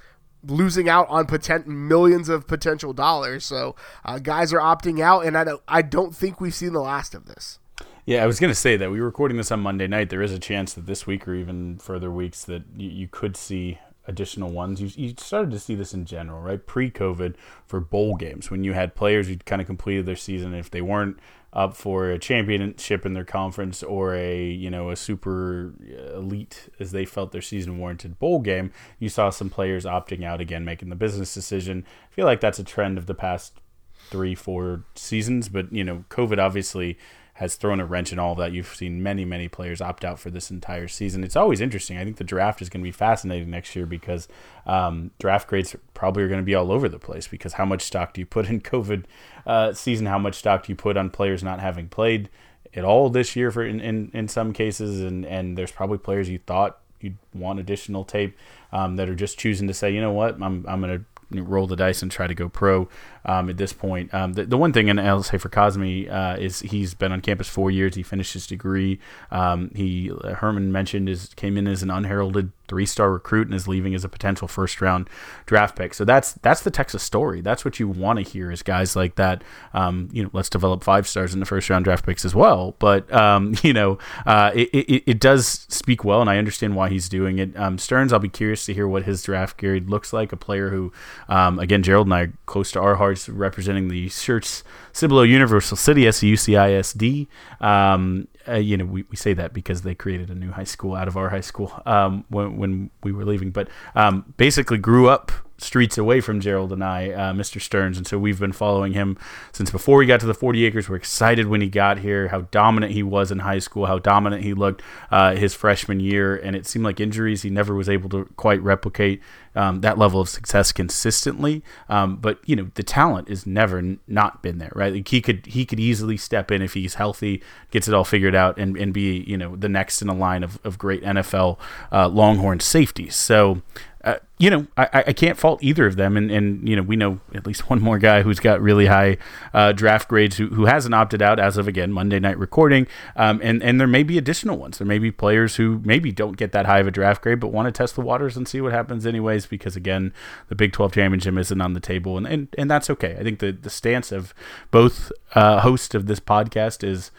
losing 0.46 0.90
out 0.90 1.08
on 1.10 1.26
potent 1.26 1.68
millions 1.68 2.30
of 2.30 2.48
potential 2.48 2.94
dollars. 2.94 3.46
So 3.46 3.76
uh, 4.04 4.20
guys 4.20 4.54
are 4.54 4.60
opting 4.60 5.00
out, 5.00 5.26
and 5.26 5.38
I 5.38 5.44
don't 5.44 5.62
I 5.68 5.82
don't 5.82 6.16
think 6.16 6.42
we've 6.42 6.54
seen 6.54 6.74
the 6.74 6.82
last 6.82 7.14
of 7.16 7.26
this. 7.26 7.60
Yeah, 8.06 8.22
I 8.22 8.28
was 8.28 8.40
going 8.40 8.52
to 8.52 8.56
say 8.56 8.76
that 8.76 8.92
we 8.92 9.00
were 9.00 9.06
recording 9.06 9.38
this 9.38 9.52
on 9.52 9.62
Monday 9.62 9.88
night. 9.88 10.10
There 10.10 10.22
is 10.22 10.34
a 10.34 10.40
chance 10.40 10.74
that 10.74 10.86
this 10.86 11.08
week 11.08 11.26
or 11.26 11.36
even 11.36 11.78
further 11.78 12.12
weeks 12.12 12.44
that 12.46 12.64
you, 12.76 12.90
you 12.90 13.08
could 13.08 13.38
see 13.38 13.80
additional 14.08 14.52
ones. 14.52 14.82
You, 14.82 14.90
you 14.96 15.16
started 15.18 15.52
to 15.52 15.60
see 15.60 15.74
this 15.74 15.94
in 15.94 16.04
general, 16.04 16.42
right? 16.42 16.66
Pre 16.66 16.92
COVID 16.92 17.36
for 17.66 17.80
bowl 17.80 18.18
games 18.18 18.52
when 18.52 18.66
you 18.66 18.74
had 18.74 18.94
players 18.94 19.30
who 19.30 19.38
kind 19.38 19.62
of 19.62 19.68
completed 19.68 20.06
their 20.06 20.18
season. 20.18 20.54
If 20.54 20.70
they 20.70 20.82
weren't 20.82 21.18
up 21.54 21.78
for 21.78 22.10
a 22.10 22.20
championship 22.20 23.06
in 23.06 23.14
their 23.14 23.24
conference 23.24 23.82
or 23.84 24.16
a 24.16 24.44
you 24.44 24.70
know 24.70 24.90
a 24.90 24.98
super 24.98 25.74
uh, 25.82 26.18
elite 26.18 26.68
as 26.80 26.92
they 26.92 27.06
felt 27.06 27.32
their 27.32 27.42
season 27.42 27.78
warranted 27.78 28.20
bowl 28.20 28.42
game, 28.42 28.74
you 29.00 29.08
saw 29.08 29.30
some 29.30 29.50
players 29.50 29.86
opting 29.86 30.26
out 30.26 30.42
again, 30.42 30.66
making 30.66 30.90
the 30.90 30.96
business 30.98 31.34
decision. 31.34 31.86
I 32.12 32.14
feel 32.14 32.26
like 32.26 32.42
that's 32.42 32.60
a 32.60 32.66
trend 32.66 32.98
of 32.98 33.06
the 33.06 33.16
past 33.16 33.62
three, 34.10 34.36
four 34.36 34.84
seasons, 34.96 35.48
but 35.48 35.72
you 35.72 35.86
know, 35.86 36.04
COVID 36.10 36.38
obviously 36.38 36.98
has 37.34 37.56
thrown 37.56 37.80
a 37.80 37.86
wrench 37.86 38.14
in 38.14 38.20
all 38.20 38.34
of 38.34 38.38
that. 38.38 38.52
You've 38.52 38.74
seen 38.76 39.02
many, 39.02 39.26
many 39.26 39.48
players 39.48 39.82
opt 39.82 40.06
out 40.06 40.20
for 40.20 40.30
this 40.30 40.52
entire 40.52 40.88
season. 40.88 41.24
It's 41.24 41.36
always 41.36 41.62
interesting. 41.62 41.98
I 41.98 42.04
think 42.04 42.18
the 42.18 42.24
draft 42.24 42.62
is 42.62 42.70
going 42.70 42.82
to 42.82 42.88
be 42.88 42.92
fascinating 42.92 43.50
next 43.50 43.76
year 43.76 43.88
because 43.88 44.28
um, 44.68 45.12
draft 45.20 45.48
grades 45.48 45.76
probably 45.96 46.24
are 46.24 46.28
going 46.28 46.42
to 46.42 46.46
be 46.46 46.54
all 46.54 46.72
over 46.72 46.88
the 46.88 47.00
place 47.00 47.28
because 47.28 47.54
how 47.54 47.66
much 47.66 47.82
stock 47.82 48.14
do 48.14 48.22
you 48.22 48.26
put 48.26 48.50
in 48.50 48.62
COVID 48.62 49.06
uh, 49.48 49.74
season? 49.74 50.06
How 50.06 50.20
much 50.20 50.36
stock 50.36 50.66
do 50.66 50.72
you 50.72 50.76
put 50.76 50.96
on 50.96 51.10
players 51.10 51.44
not 51.44 51.60
having 51.60 51.90
played 51.90 52.30
at 52.76 52.86
all 52.86 53.10
this 53.10 53.36
year 53.36 53.52
for 53.52 53.66
in, 53.66 53.80
in, 53.80 54.12
in 54.14 54.28
some 54.28 54.54
cases? 54.54 55.02
And, 55.02 55.26
and 55.26 55.58
there's 55.58 55.72
probably 55.72 55.98
players 55.98 56.30
you 56.30 56.38
thought 56.38 56.80
you'd 57.00 57.18
want 57.34 57.60
additional 57.60 58.06
tape 58.06 58.38
um, 58.72 58.96
that 58.96 59.10
are 59.10 59.16
just 59.16 59.38
choosing 59.38 59.68
to 59.68 59.74
say, 59.74 59.92
you 59.92 60.02
know 60.02 60.14
what, 60.14 60.36
I'm, 60.36 60.66
I'm 60.68 60.82
going 60.82 61.00
to 61.00 61.06
roll 61.42 61.68
the 61.68 61.76
dice 61.76 62.02
and 62.02 62.12
try 62.12 62.28
to 62.28 62.36
go 62.36 62.50
pro 62.50 62.88
um, 63.26 63.50
at 63.50 63.58
this 63.58 63.74
point. 63.74 64.14
Um, 64.14 64.34
the, 64.34 64.46
the, 64.46 64.58
one 64.58 64.74
thing, 64.74 64.90
and 64.90 65.00
I'll 65.00 65.24
say 65.24 65.38
for 65.38 65.50
Cosmi, 65.50 66.12
uh, 66.12 66.38
is 66.40 66.60
he's 66.60 66.94
been 66.94 67.12
on 67.12 67.22
campus 67.22 67.48
four 67.48 67.72
years. 67.72 67.96
He 67.96 68.04
finished 68.04 68.34
his 68.34 68.48
degree. 68.48 69.00
Um, 69.32 69.72
he 69.76 70.12
Herman 70.24 70.72
mentioned 70.72 71.10
is 71.10 71.34
came 71.36 71.58
in 71.58 71.68
as 71.68 71.84
an 71.84 71.90
unheralded 71.90 72.52
three 72.74 72.88
star 72.88 73.12
recruit 73.12 73.46
and 73.46 73.54
is 73.54 73.68
leaving 73.68 73.94
as 73.94 74.04
a 74.04 74.10
potential 74.10 74.48
first 74.48 74.82
round 74.82 75.08
draft 75.46 75.76
pick. 75.76 75.94
So 75.94 76.04
that's 76.04 76.34
that's 76.42 76.62
the 76.62 76.72
Texas 76.72 77.04
story. 77.04 77.40
That's 77.40 77.64
what 77.64 77.80
you 77.80 77.88
want 77.88 78.18
to 78.18 78.24
hear 78.24 78.50
is 78.50 78.64
guys 78.64 78.96
like 78.96 79.14
that. 79.16 79.44
Um, 79.76 80.10
you 80.12 80.24
know, 80.24 80.32
let's 80.34 80.50
develop 80.50 80.84
five 80.84 81.08
stars 81.08 81.36
in 81.36 81.40
the 81.40 81.46
first 81.46 81.70
round 81.70 81.86
draft 81.86 82.04
picks 82.04 82.26
as 82.26 82.34
well. 82.34 82.76
But 82.80 83.14
um, 83.14 83.54
you 83.62 83.74
know, 83.74 84.00
uh, 84.26 84.52
it, 84.56 84.70
it, 84.70 85.04
it 85.06 85.20
does 85.20 85.68
speak 85.70 86.04
well, 86.04 86.20
and 86.20 86.32
I 86.32 86.40
understand 86.40 86.76
why 86.76 86.90
he's 86.90 87.08
doing 87.08 87.38
it. 87.38 87.56
Um, 87.56 87.78
Sterns, 87.78 88.12
I'll 88.12 88.18
be 88.18 88.28
curious 88.28 88.66
to 88.66 88.74
hear 88.74 88.88
what 88.88 89.04
his 89.04 89.22
draft 89.22 89.60
grade 89.60 89.88
looks 89.88 90.12
like. 90.12 90.32
A 90.32 90.38
player 90.38 90.72
who, 90.72 90.92
um, 91.30 91.60
again, 91.60 91.84
Gerald 91.84 92.08
and 92.08 92.14
I 92.16 92.22
are 92.22 92.34
close 92.48 92.72
to 92.72 92.82
our 92.82 92.96
hearts, 92.96 93.30
representing 93.30 93.90
the 93.90 94.08
Schertz 94.08 94.64
Cibolo 94.94 95.22
Universal 95.22 95.78
City, 95.78 96.06
SUCISD. 96.06 97.28
Um, 97.62 98.28
uh, 98.48 98.56
you 98.56 98.78
know, 98.78 98.86
we, 98.86 99.04
we 99.10 99.16
say 99.16 99.34
that 99.34 99.54
because 99.54 99.82
they 99.82 99.96
created 99.96 100.30
a 100.30 100.36
new 100.36 100.52
high 100.52 100.64
school 100.64 100.96
out 100.96 101.08
of 101.08 101.18
our 101.18 101.30
high 101.30 101.42
school 101.42 101.72
um, 101.86 102.26
when, 102.30 102.58
when 102.58 102.90
we 103.04 103.12
were 103.12 103.26
leaving. 103.26 103.52
But 103.52 103.70
um, 103.96 104.34
basically, 104.38 104.78
grew 104.78 105.08
up 105.10 105.32
streets 105.64 105.98
away 105.98 106.22
from 106.22 106.40
Gerald 106.40 106.72
and 106.72 106.84
I, 106.84 107.12
uh, 107.12 107.34
Mr. 107.34 107.62
Sterns, 107.62 107.98
and 107.98 108.06
so 108.06 108.18
we've 108.20 108.40
been 108.40 108.52
following 108.52 108.94
him 108.94 109.18
since 109.52 109.72
before 109.72 110.02
he 110.02 110.08
got 110.08 110.20
to 110.20 110.26
the 110.26 110.34
40 110.34 110.66
acres. 110.66 110.90
We're 110.90 110.96
excited 110.96 111.48
when 111.48 111.62
he 111.62 111.70
got 111.70 112.00
here, 112.00 112.28
how 112.28 112.42
dominant 112.52 112.92
he 112.94 113.04
was 113.04 113.32
in 113.32 113.40
high 113.40 113.60
school, 113.60 113.86
how 113.86 114.00
dominant 114.00 114.44
he 114.44 114.54
looked 114.54 114.82
uh, 115.12 115.36
his 115.36 115.54
freshman 115.54 116.00
year, 116.00 116.36
and 116.36 116.56
it 116.56 116.66
seemed 116.66 116.86
like 116.86 117.00
injuries 117.00 117.42
he 117.42 117.50
never 117.50 117.74
was 117.74 117.90
able 117.90 118.10
to 118.10 118.26
quite 118.36 118.62
replicate 118.62 119.22
um, 119.56 119.82
that 119.82 119.98
level 119.98 120.20
of 120.20 120.30
success 120.30 120.72
consistently. 120.72 121.64
Um, 121.90 122.18
but 122.18 122.40
you 122.46 122.56
know, 122.56 122.72
the 122.74 122.84
talent 122.84 123.30
is 123.30 123.46
never 123.46 123.78
n- 123.78 124.00
not 124.08 124.42
been 124.42 124.58
there, 124.58 124.72
right? 124.76 124.94
Like 124.94 125.08
he 125.08 125.22
could 125.22 125.46
he 125.46 125.66
could 125.66 125.80
easily 125.80 126.18
step 126.18 126.52
in 126.52 126.62
if 126.62 126.74
he's 126.74 126.96
healthy, 126.96 127.42
gets 127.72 127.88
it 127.88 127.94
all 127.94 128.04
figured 128.04 128.36
out, 128.36 128.58
and, 128.58 128.78
and 128.78 128.94
be 128.94 129.24
you 129.28 129.38
know 129.38 129.56
the 129.56 129.70
next 129.70 130.02
in 130.02 130.10
a 130.10 130.14
line 130.14 130.44
of, 130.44 130.60
of 130.64 130.78
great 130.78 131.04
NFL 131.04 131.58
uh, 131.92 132.08
Longhorn 132.08 132.60
safeties. 132.60 133.16
So 133.16 133.62
uh, 134.04 134.16
you 134.38 134.50
know, 134.50 134.68
I, 134.76 135.06
I 135.08 135.14
can't 135.14 135.38
fault 135.38 135.64
either 135.64 135.86
of 135.86 135.96
them. 135.96 136.18
And, 136.18 136.30
and, 136.30 136.68
you 136.68 136.76
know, 136.76 136.82
we 136.82 136.98
know 136.98 137.22
at 137.34 137.48
least 137.48 137.70
one 137.70 137.80
more 137.80 137.98
guy 137.98 138.22
who's 138.22 138.40
got 138.40 138.62
really 138.62 138.88
high 138.88 139.18
uh, 139.54 139.72
draft 139.72 140.10
grades 140.10 140.36
who, 140.38 140.48
who 140.48 140.66
hasn't 140.66 140.94
opted 140.94 141.22
out 141.22 141.40
as 141.40 141.56
of, 141.56 141.68
again, 141.68 141.92
Monday 141.94 142.20
night 142.20 142.38
recording. 142.38 142.86
Um, 143.16 143.40
and, 143.42 143.64
and 143.64 143.80
there 143.80 143.88
may 143.88 144.04
be 144.04 144.18
additional 144.18 144.58
ones. 144.58 144.78
There 144.78 144.88
may 144.88 145.00
be 145.00 145.12
players 145.12 145.56
who 145.56 145.82
maybe 145.86 146.12
don't 146.12 146.36
get 146.36 146.52
that 146.52 146.66
high 146.66 146.80
of 146.80 146.88
a 146.88 146.92
draft 146.92 147.22
grade, 147.22 147.40
but 147.40 147.48
want 147.48 147.68
to 147.68 147.72
test 147.72 147.96
the 147.96 148.02
waters 148.02 148.36
and 148.36 148.48
see 148.48 148.60
what 148.60 148.74
happens 148.74 149.06
anyways, 149.06 149.46
because, 149.46 149.78
again, 149.78 150.14
the 150.50 150.56
Big 150.56 150.74
12 150.74 150.94
championship 150.94 151.38
isn't 151.38 151.62
on 151.62 151.74
the 151.74 151.80
table. 151.80 152.18
And, 152.18 152.28
and, 152.28 152.48
and 152.58 152.70
that's 152.70 152.90
okay. 152.90 153.16
I 153.18 153.24
think 153.24 153.40
the, 153.40 153.52
the 153.52 153.70
stance 153.70 154.12
of 154.12 154.34
both 154.70 155.14
uh, 155.34 155.62
hosts 155.62 155.96
of 155.96 156.08
this 156.08 156.20
podcast 156.20 156.84
is 156.84 157.12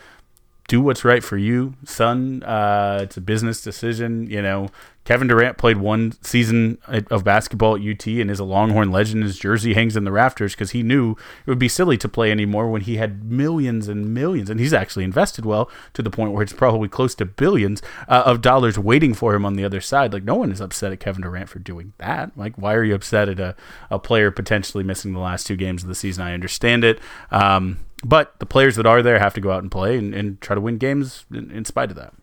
do 0.66 0.80
what's 0.80 1.04
right 1.04 1.22
for 1.22 1.36
you, 1.36 1.74
son. 1.84 2.42
Uh, 2.42 3.00
it's 3.02 3.16
a 3.16 3.20
business 3.20 3.60
decision. 3.60 4.28
You 4.30 4.40
know, 4.40 4.70
Kevin 5.04 5.28
Durant 5.28 5.58
played 5.58 5.76
one 5.76 6.12
season 6.22 6.78
of 6.88 7.22
basketball 7.24 7.76
at 7.76 7.82
UT 7.82 8.06
and 8.06 8.30
is 8.30 8.40
a 8.40 8.44
Longhorn 8.44 8.90
legend. 8.90 9.24
His 9.24 9.38
jersey 9.38 9.74
hangs 9.74 9.94
in 9.94 10.04
the 10.04 10.12
rafters 10.12 10.54
because 10.54 10.70
he 10.70 10.82
knew 10.82 11.12
it 11.12 11.50
would 11.50 11.58
be 11.58 11.68
silly 11.68 11.98
to 11.98 12.08
play 12.08 12.30
anymore 12.30 12.70
when 12.70 12.80
he 12.80 12.96
had 12.96 13.24
millions 13.24 13.88
and 13.88 14.14
millions, 14.14 14.48
and 14.48 14.58
he's 14.58 14.72
actually 14.72 15.04
invested 15.04 15.44
well 15.44 15.70
to 15.92 16.00
the 16.00 16.10
point 16.10 16.32
where 16.32 16.42
it's 16.42 16.54
probably 16.54 16.88
close 16.88 17.14
to 17.16 17.26
billions 17.26 17.82
uh, 18.08 18.22
of 18.24 18.40
dollars 18.40 18.78
waiting 18.78 19.12
for 19.12 19.34
him 19.34 19.44
on 19.44 19.56
the 19.56 19.64
other 19.64 19.82
side. 19.82 20.14
Like 20.14 20.24
no 20.24 20.36
one 20.36 20.50
is 20.50 20.62
upset 20.62 20.92
at 20.92 21.00
Kevin 21.00 21.22
Durant 21.22 21.50
for 21.50 21.58
doing 21.58 21.92
that. 21.98 22.36
Like 22.38 22.56
why 22.56 22.72
are 22.72 22.84
you 22.84 22.94
upset 22.94 23.28
at 23.28 23.38
a, 23.38 23.54
a 23.90 23.98
player 23.98 24.30
potentially 24.30 24.82
missing 24.82 25.12
the 25.12 25.18
last 25.18 25.46
two 25.46 25.56
games 25.56 25.82
of 25.82 25.90
the 25.90 25.94
season? 25.94 26.24
I 26.24 26.32
understand 26.32 26.84
it. 26.84 26.98
Um, 27.30 27.80
but 28.04 28.38
the 28.38 28.46
players 28.46 28.76
that 28.76 28.86
are 28.86 29.02
there 29.02 29.18
have 29.18 29.34
to 29.34 29.40
go 29.40 29.50
out 29.50 29.62
and 29.62 29.70
play 29.70 29.96
and, 29.96 30.14
and 30.14 30.40
try 30.40 30.54
to 30.54 30.60
win 30.60 30.78
games 30.78 31.26
in, 31.32 31.50
in 31.50 31.64
spite 31.64 31.90
of 31.90 31.96
that 31.96 32.14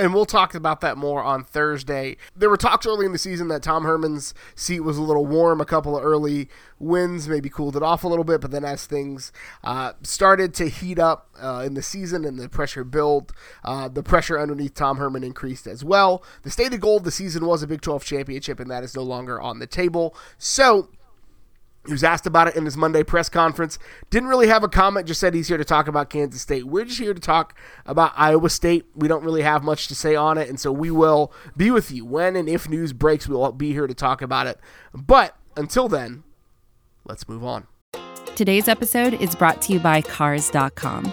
and 0.00 0.14
we'll 0.14 0.24
talk 0.24 0.54
about 0.54 0.80
that 0.80 0.96
more 0.96 1.22
on 1.22 1.44
Thursday. 1.44 2.16
There 2.34 2.48
were 2.48 2.56
talks 2.56 2.86
early 2.86 3.04
in 3.04 3.12
the 3.12 3.18
season 3.18 3.48
that 3.48 3.62
Tom 3.62 3.84
Herman's 3.84 4.32
seat 4.54 4.80
was 4.80 4.96
a 4.96 5.02
little 5.02 5.26
warm. 5.26 5.60
A 5.60 5.66
couple 5.66 5.96
of 5.96 6.02
early 6.02 6.48
wins 6.78 7.28
maybe 7.28 7.50
cooled 7.50 7.76
it 7.76 7.82
off 7.82 8.02
a 8.02 8.08
little 8.08 8.24
bit, 8.24 8.40
but 8.40 8.50
then 8.50 8.64
as 8.64 8.86
things 8.86 9.30
uh, 9.62 9.92
started 10.02 10.54
to 10.54 10.70
heat 10.70 10.98
up 10.98 11.28
uh, 11.38 11.64
in 11.66 11.74
the 11.74 11.82
season 11.82 12.24
and 12.24 12.38
the 12.38 12.48
pressure 12.48 12.82
built, 12.82 13.30
uh, 13.62 13.88
the 13.88 14.02
pressure 14.02 14.40
underneath 14.40 14.72
Tom 14.72 14.96
Herman 14.96 15.22
increased 15.22 15.66
as 15.66 15.84
well. 15.84 16.24
The 16.44 16.50
stated 16.50 16.80
goal 16.80 16.96
of 16.96 17.04
the 17.04 17.10
season 17.10 17.44
was 17.44 17.62
a 17.62 17.66
Big 17.66 17.82
12 17.82 18.02
championship, 18.02 18.58
and 18.58 18.70
that 18.70 18.82
is 18.82 18.96
no 18.96 19.02
longer 19.02 19.38
on 19.38 19.58
the 19.58 19.66
table. 19.66 20.16
So 20.38 20.88
he 21.86 21.92
was 21.92 22.04
asked 22.04 22.26
about 22.26 22.48
it 22.48 22.56
in 22.56 22.64
his 22.66 22.76
Monday 22.76 23.02
press 23.02 23.28
conference. 23.28 23.78
Didn't 24.10 24.28
really 24.28 24.48
have 24.48 24.62
a 24.62 24.68
comment, 24.68 25.06
just 25.06 25.18
said 25.18 25.34
he's 25.34 25.48
here 25.48 25.56
to 25.56 25.64
talk 25.64 25.88
about 25.88 26.10
Kansas 26.10 26.42
State. 26.42 26.66
We're 26.66 26.84
just 26.84 27.00
here 27.00 27.14
to 27.14 27.20
talk 27.20 27.58
about 27.86 28.12
Iowa 28.16 28.50
State. 28.50 28.86
We 28.94 29.08
don't 29.08 29.24
really 29.24 29.42
have 29.42 29.62
much 29.62 29.88
to 29.88 29.94
say 29.94 30.14
on 30.14 30.36
it, 30.36 30.48
and 30.48 30.60
so 30.60 30.70
we 30.72 30.90
will 30.90 31.32
be 31.56 31.70
with 31.70 31.90
you 31.90 32.04
when 32.04 32.36
and 32.36 32.48
if 32.48 32.68
news 32.68 32.92
breaks. 32.92 33.26
We'll 33.26 33.50
be 33.52 33.72
here 33.72 33.86
to 33.86 33.94
talk 33.94 34.20
about 34.20 34.46
it. 34.46 34.60
But 34.92 35.36
until 35.56 35.88
then, 35.88 36.22
let's 37.04 37.28
move 37.28 37.44
on. 37.44 37.66
Today's 38.36 38.68
episode 38.68 39.14
is 39.14 39.34
brought 39.34 39.62
to 39.62 39.72
you 39.72 39.80
by 39.80 40.02
Cars.com. 40.02 41.12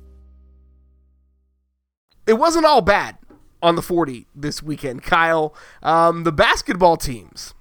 it 2.27 2.33
wasn't 2.33 2.65
all 2.65 2.81
bad 2.81 3.17
on 3.61 3.75
the 3.75 3.81
40 3.81 4.27
this 4.35 4.63
weekend, 4.63 5.03
Kyle. 5.03 5.55
Um, 5.83 6.23
the 6.23 6.31
basketball 6.31 6.97
teams 6.97 7.53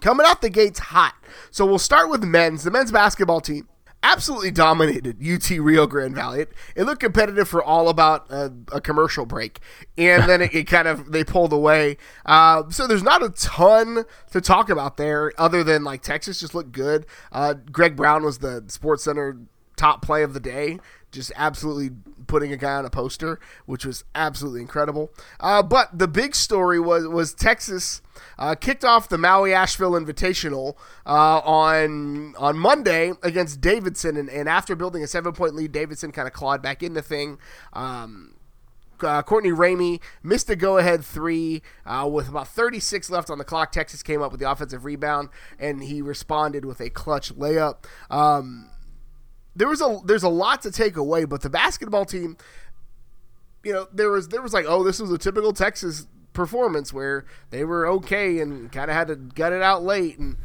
coming 0.00 0.26
out 0.26 0.42
the 0.42 0.50
gates 0.50 0.78
hot. 0.78 1.14
So 1.50 1.64
we'll 1.66 1.78
start 1.78 2.10
with 2.10 2.22
men's. 2.24 2.64
The 2.64 2.70
men's 2.70 2.92
basketball 2.92 3.40
team 3.40 3.68
absolutely 4.02 4.50
dominated 4.50 5.16
UT 5.20 5.50
Rio 5.50 5.86
Grande 5.86 6.14
Valley. 6.14 6.42
It, 6.42 6.52
it 6.76 6.84
looked 6.84 7.00
competitive 7.00 7.48
for 7.48 7.62
all 7.62 7.88
about 7.88 8.30
a, 8.30 8.52
a 8.72 8.80
commercial 8.80 9.26
break, 9.26 9.60
and 9.98 10.24
then 10.24 10.42
it, 10.42 10.54
it, 10.54 10.64
kind 10.64 10.86
of 10.86 11.12
they 11.12 11.24
pulled 11.24 11.52
away. 11.52 11.96
Uh, 12.24 12.64
so 12.70 12.86
there's 12.86 13.02
not 13.02 13.22
a 13.22 13.30
ton 13.30 14.04
to 14.30 14.40
talk 14.40 14.68
about 14.68 14.96
there, 14.96 15.32
other 15.38 15.64
than 15.64 15.82
like 15.82 16.02
Texas 16.02 16.40
just 16.40 16.54
looked 16.54 16.72
good. 16.72 17.06
Uh, 17.32 17.54
Greg 17.54 17.96
Brown 17.96 18.22
was 18.22 18.38
the 18.38 18.64
Sports 18.68 19.04
Center 19.04 19.38
top 19.76 20.02
play 20.02 20.22
of 20.22 20.32
the 20.32 20.40
day 20.40 20.78
just 21.12 21.32
absolutely 21.36 21.90
putting 22.26 22.52
a 22.52 22.56
guy 22.56 22.74
on 22.74 22.84
a 22.84 22.90
poster, 22.90 23.38
which 23.64 23.84
was 23.84 24.04
absolutely 24.14 24.60
incredible. 24.60 25.10
Uh, 25.40 25.62
but 25.62 25.96
the 25.96 26.08
big 26.08 26.34
story 26.34 26.78
was 26.78 27.06
was 27.06 27.34
Texas 27.34 28.02
uh, 28.38 28.54
kicked 28.54 28.84
off 28.84 29.08
the 29.08 29.18
Maui 29.18 29.52
Asheville 29.52 29.92
Invitational 29.92 30.76
uh, 31.06 31.38
on 31.40 32.34
on 32.36 32.58
Monday 32.58 33.12
against 33.22 33.60
Davidson, 33.60 34.16
and, 34.16 34.28
and 34.28 34.48
after 34.48 34.74
building 34.74 35.02
a 35.02 35.06
seven 35.06 35.32
point 35.32 35.54
lead, 35.54 35.72
Davidson 35.72 36.12
kind 36.12 36.26
of 36.26 36.34
clawed 36.34 36.62
back 36.62 36.82
in 36.82 36.94
the 36.94 37.02
thing. 37.02 37.38
Um, 37.72 38.32
uh, 39.02 39.22
Courtney 39.22 39.50
Ramey 39.50 40.00
missed 40.22 40.48
a 40.48 40.56
go-ahead 40.56 41.04
three 41.04 41.62
uh, 41.84 42.08
with 42.10 42.28
about 42.28 42.48
36 42.48 43.10
left 43.10 43.28
on 43.28 43.36
the 43.36 43.44
clock. 43.44 43.70
Texas 43.70 44.02
came 44.02 44.22
up 44.22 44.30
with 44.30 44.40
the 44.40 44.50
offensive 44.50 44.86
rebound, 44.86 45.28
and 45.58 45.82
he 45.82 46.00
responded 46.00 46.64
with 46.64 46.80
a 46.80 46.88
clutch 46.88 47.34
layup. 47.34 47.84
Um, 48.10 48.70
there 49.56 49.68
was 49.68 49.80
a 49.80 49.98
there's 50.04 50.22
a 50.22 50.28
lot 50.28 50.62
to 50.62 50.70
take 50.70 50.96
away, 50.96 51.24
but 51.24 51.40
the 51.40 51.50
basketball 51.50 52.04
team, 52.04 52.36
you 53.64 53.72
know, 53.72 53.88
there 53.92 54.10
was 54.10 54.28
there 54.28 54.42
was 54.42 54.52
like, 54.52 54.66
oh, 54.68 54.84
this 54.84 55.00
was 55.00 55.10
a 55.10 55.18
typical 55.18 55.52
Texas 55.52 56.06
performance 56.34 56.92
where 56.92 57.24
they 57.50 57.64
were 57.64 57.86
okay 57.86 58.38
and 58.38 58.70
kind 58.70 58.90
of 58.90 58.96
had 58.96 59.08
to 59.08 59.16
gut 59.16 59.52
it 59.52 59.62
out 59.62 59.82
late. 59.82 60.18
And 60.18 60.36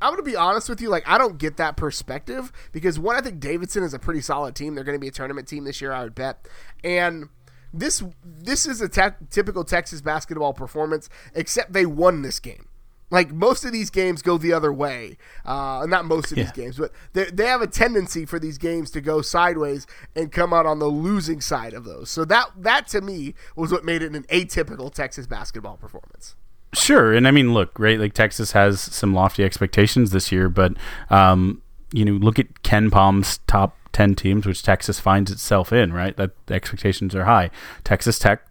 I'm 0.00 0.12
gonna 0.12 0.22
be 0.22 0.36
honest 0.36 0.68
with 0.68 0.80
you, 0.80 0.88
like 0.88 1.06
I 1.06 1.18
don't 1.18 1.36
get 1.36 1.56
that 1.56 1.76
perspective 1.76 2.52
because 2.72 2.98
one, 2.98 3.16
I 3.16 3.20
think 3.20 3.40
Davidson 3.40 3.82
is 3.82 3.92
a 3.92 3.98
pretty 3.98 4.20
solid 4.20 4.54
team. 4.54 4.74
They're 4.74 4.84
going 4.84 4.96
to 4.96 5.00
be 5.00 5.08
a 5.08 5.12
tournament 5.12 5.48
team 5.48 5.64
this 5.64 5.80
year, 5.80 5.92
I 5.92 6.04
would 6.04 6.14
bet, 6.14 6.46
and 6.84 7.28
this 7.72 8.04
this 8.24 8.66
is 8.66 8.80
a 8.80 8.88
te- 8.88 9.26
typical 9.30 9.64
Texas 9.64 10.00
basketball 10.00 10.52
performance, 10.52 11.10
except 11.34 11.72
they 11.72 11.86
won 11.86 12.22
this 12.22 12.38
game. 12.38 12.68
Like 13.14 13.32
most 13.32 13.64
of 13.64 13.72
these 13.72 13.90
games 13.90 14.22
go 14.22 14.36
the 14.36 14.52
other 14.52 14.72
way. 14.72 15.16
Uh, 15.44 15.86
not 15.88 16.04
most 16.04 16.32
of 16.32 16.38
yeah. 16.38 16.44
these 16.44 16.52
games, 16.52 16.76
but 16.76 16.92
they, 17.12 17.24
they 17.26 17.46
have 17.46 17.62
a 17.62 17.66
tendency 17.66 18.26
for 18.26 18.38
these 18.38 18.58
games 18.58 18.90
to 18.90 19.00
go 19.00 19.22
sideways 19.22 19.86
and 20.16 20.32
come 20.32 20.52
out 20.52 20.66
on 20.66 20.80
the 20.80 20.88
losing 20.88 21.40
side 21.40 21.72
of 21.72 21.84
those. 21.84 22.10
So 22.10 22.24
that 22.26 22.50
that 22.56 22.88
to 22.88 23.00
me 23.00 23.34
was 23.56 23.72
what 23.72 23.84
made 23.84 24.02
it 24.02 24.14
an 24.14 24.24
atypical 24.24 24.92
Texas 24.92 25.26
basketball 25.26 25.76
performance. 25.76 26.34
Sure, 26.72 27.12
and 27.12 27.28
I 27.28 27.30
mean, 27.30 27.54
look, 27.54 27.78
right? 27.78 28.00
Like 28.00 28.14
Texas 28.14 28.52
has 28.52 28.80
some 28.80 29.14
lofty 29.14 29.44
expectations 29.44 30.10
this 30.10 30.32
year, 30.32 30.48
but 30.48 30.74
um, 31.08 31.62
you 31.92 32.04
know, 32.04 32.12
look 32.12 32.38
at 32.38 32.52
KenPom's 32.62 33.38
top 33.46 33.76
ten 33.92 34.16
teams, 34.16 34.44
which 34.44 34.64
Texas 34.64 34.98
finds 34.98 35.30
itself 35.30 35.72
in. 35.72 35.92
Right, 35.92 36.16
that 36.16 36.32
the 36.46 36.54
expectations 36.54 37.14
are 37.14 37.24
high. 37.24 37.50
Texas 37.84 38.18
Tech 38.18 38.42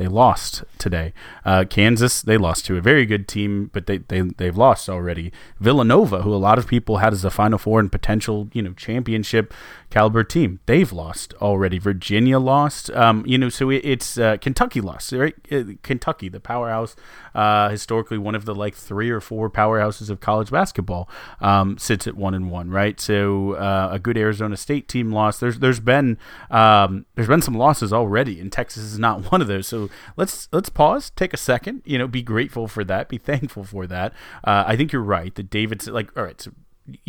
they 0.00 0.08
lost 0.08 0.64
today. 0.78 1.12
Uh, 1.44 1.64
Kansas, 1.68 2.22
they 2.22 2.38
lost 2.38 2.64
to 2.64 2.78
a 2.78 2.80
very 2.80 3.04
good 3.04 3.28
team, 3.28 3.68
but 3.74 3.84
they, 3.84 3.98
they, 3.98 4.22
they've 4.22 4.56
lost 4.56 4.88
already. 4.88 5.30
Villanova, 5.60 6.22
who 6.22 6.32
a 6.32 6.40
lot 6.40 6.58
of 6.58 6.66
people 6.66 6.96
had 6.96 7.12
as 7.12 7.22
a 7.22 7.30
Final 7.30 7.58
Four 7.58 7.80
and 7.80 7.92
potential, 7.92 8.48
you 8.54 8.62
know, 8.62 8.72
championship 8.72 9.52
caliber 9.90 10.24
team, 10.24 10.60
they've 10.66 10.92
lost 10.92 11.34
already. 11.34 11.78
Virginia 11.78 12.38
lost. 12.38 12.90
Um, 12.92 13.24
you 13.26 13.36
know, 13.36 13.48
so 13.48 13.70
it, 13.70 13.82
it's 13.84 14.16
uh, 14.18 14.36
Kentucky 14.38 14.80
lost, 14.80 15.12
right? 15.12 15.34
Uh, 15.50 15.64
Kentucky, 15.82 16.28
the 16.28 16.40
powerhouse, 16.40 16.96
uh, 17.34 17.68
historically 17.68 18.18
one 18.18 18.34
of 18.34 18.44
the 18.44 18.54
like 18.54 18.74
three 18.74 19.10
or 19.10 19.20
four 19.20 19.50
powerhouses 19.50 20.08
of 20.10 20.20
college 20.20 20.50
basketball, 20.50 21.08
um, 21.40 21.76
sits 21.78 22.06
at 22.06 22.14
one 22.14 22.34
and 22.34 22.50
one, 22.50 22.70
right? 22.70 23.00
So 23.00 23.52
uh, 23.54 23.90
a 23.92 23.98
good 23.98 24.16
Arizona 24.16 24.56
State 24.56 24.88
team 24.88 25.12
lost. 25.12 25.40
There's 25.40 25.58
there's 25.58 25.80
been 25.80 26.18
um, 26.50 27.06
there's 27.14 27.28
been 27.28 27.42
some 27.42 27.54
losses 27.54 27.92
already, 27.92 28.40
and 28.40 28.52
Texas 28.52 28.84
is 28.84 28.98
not 28.98 29.20
one 29.32 29.42
of 29.42 29.48
those. 29.48 29.66
So 29.66 29.90
let's 30.16 30.48
let's 30.52 30.68
pause, 30.68 31.10
take 31.10 31.34
a 31.34 31.38
second, 31.38 31.82
you 31.84 31.98
know, 31.98 32.06
be 32.06 32.22
grateful 32.22 32.68
for 32.68 32.84
that, 32.84 33.08
be 33.08 33.18
thankful 33.30 33.64
for 33.64 33.86
that. 33.86 34.12
Uh, 34.44 34.64
I 34.66 34.76
think 34.76 34.92
you're 34.92 35.02
right 35.02 35.34
that 35.34 35.50
David's 35.50 35.88
like 35.88 36.16
all 36.16 36.24
right. 36.24 36.40
So 36.40 36.52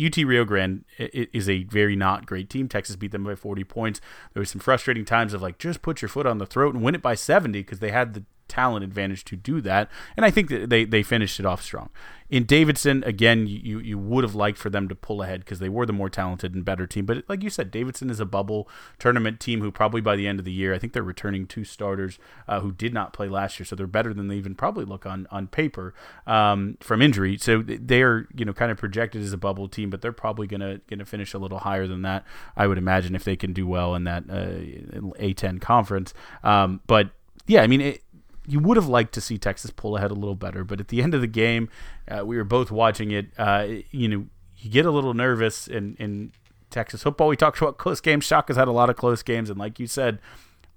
UT 0.02 0.16
Rio 0.16 0.44
Grande 0.44 0.84
is 0.98 1.48
a 1.48 1.64
very 1.64 1.96
not 1.96 2.26
great 2.26 2.50
team. 2.50 2.68
Texas 2.68 2.96
beat 2.96 3.12
them 3.12 3.24
by 3.24 3.34
40 3.34 3.64
points. 3.64 4.00
There 4.32 4.40
was 4.40 4.50
some 4.50 4.60
frustrating 4.60 5.04
times 5.04 5.34
of 5.34 5.42
like 5.42 5.58
just 5.58 5.82
put 5.82 6.02
your 6.02 6.08
foot 6.08 6.26
on 6.26 6.38
the 6.38 6.46
throat 6.46 6.74
and 6.74 6.82
win 6.82 6.94
it 6.94 7.02
by 7.02 7.14
70 7.14 7.60
because 7.60 7.80
they 7.80 7.90
had 7.90 8.14
the 8.14 8.24
talent 8.52 8.84
advantage 8.84 9.24
to 9.24 9.34
do 9.34 9.62
that. 9.62 9.88
And 10.14 10.26
I 10.26 10.30
think 10.30 10.50
that 10.50 10.68
they, 10.68 10.84
they 10.84 11.02
finished 11.02 11.40
it 11.40 11.46
off 11.46 11.62
strong. 11.62 11.88
In 12.28 12.44
Davidson, 12.44 13.02
again, 13.04 13.46
you, 13.46 13.78
you 13.78 13.98
would 13.98 14.24
have 14.24 14.34
liked 14.34 14.58
for 14.58 14.68
them 14.70 14.88
to 14.88 14.94
pull 14.94 15.22
ahead 15.22 15.40
because 15.40 15.58
they 15.58 15.68
were 15.68 15.86
the 15.86 15.92
more 15.92 16.08
talented 16.08 16.54
and 16.54 16.64
better 16.64 16.86
team. 16.86 17.06
But 17.06 17.24
like 17.28 17.42
you 17.42 17.50
said, 17.50 17.70
Davidson 17.70 18.10
is 18.10 18.20
a 18.20 18.26
bubble 18.26 18.68
tournament 18.98 19.40
team 19.40 19.60
who 19.60 19.70
probably 19.70 20.00
by 20.00 20.16
the 20.16 20.26
end 20.26 20.38
of 20.38 20.44
the 20.44 20.52
year, 20.52 20.74
I 20.74 20.78
think 20.78 20.92
they're 20.92 21.02
returning 21.02 21.46
two 21.46 21.64
starters 21.64 22.18
uh, 22.46 22.60
who 22.60 22.72
did 22.72 22.92
not 22.92 23.12
play 23.12 23.28
last 23.28 23.58
year. 23.58 23.66
So 23.66 23.76
they're 23.76 23.86
better 23.86 24.12
than 24.12 24.28
they 24.28 24.36
even 24.36 24.54
probably 24.54 24.84
look 24.84 25.06
on, 25.06 25.26
on 25.30 25.46
paper 25.46 25.94
um, 26.26 26.76
from 26.80 27.00
injury. 27.02 27.38
So 27.38 27.62
they're, 27.62 28.26
you 28.34 28.44
know, 28.44 28.52
kind 28.52 28.70
of 28.70 28.78
projected 28.78 29.22
as 29.22 29.32
a 29.32 29.38
bubble 29.38 29.68
team, 29.68 29.90
but 29.90 30.00
they're 30.00 30.12
probably 30.12 30.46
going 30.46 30.60
to 30.60 30.80
going 30.88 31.00
to 31.00 31.06
finish 31.06 31.34
a 31.34 31.38
little 31.38 31.60
higher 31.60 31.86
than 31.86 32.02
that, 32.02 32.24
I 32.56 32.66
would 32.66 32.78
imagine, 32.78 33.14
if 33.14 33.24
they 33.24 33.36
can 33.36 33.52
do 33.52 33.66
well 33.66 33.94
in 33.94 34.04
that 34.04 34.24
uh, 34.30 35.20
A10 35.20 35.60
conference. 35.60 36.14
Um, 36.42 36.80
but 36.86 37.10
yeah, 37.46 37.62
I 37.62 37.66
mean, 37.66 37.80
it, 37.80 38.02
you 38.46 38.58
would 38.60 38.76
have 38.76 38.88
liked 38.88 39.12
to 39.14 39.20
see 39.20 39.38
Texas 39.38 39.70
pull 39.70 39.96
ahead 39.96 40.10
a 40.10 40.14
little 40.14 40.34
better, 40.34 40.64
but 40.64 40.80
at 40.80 40.88
the 40.88 41.02
end 41.02 41.14
of 41.14 41.20
the 41.20 41.26
game, 41.26 41.68
uh, 42.08 42.24
we 42.24 42.36
were 42.36 42.44
both 42.44 42.70
watching 42.70 43.10
it. 43.10 43.26
Uh, 43.38 43.66
you 43.90 44.08
know, 44.08 44.26
you 44.58 44.70
get 44.70 44.86
a 44.86 44.90
little 44.90 45.14
nervous 45.14 45.68
in, 45.68 45.96
in 45.98 46.32
Texas 46.70 47.02
football. 47.02 47.28
We 47.28 47.36
talked 47.36 47.60
about 47.60 47.78
close 47.78 48.00
games. 48.00 48.24
Shock 48.24 48.48
has 48.48 48.56
had 48.56 48.68
a 48.68 48.72
lot 48.72 48.90
of 48.90 48.96
close 48.96 49.22
games, 49.22 49.50
and 49.50 49.58
like 49.58 49.78
you 49.78 49.86
said, 49.86 50.18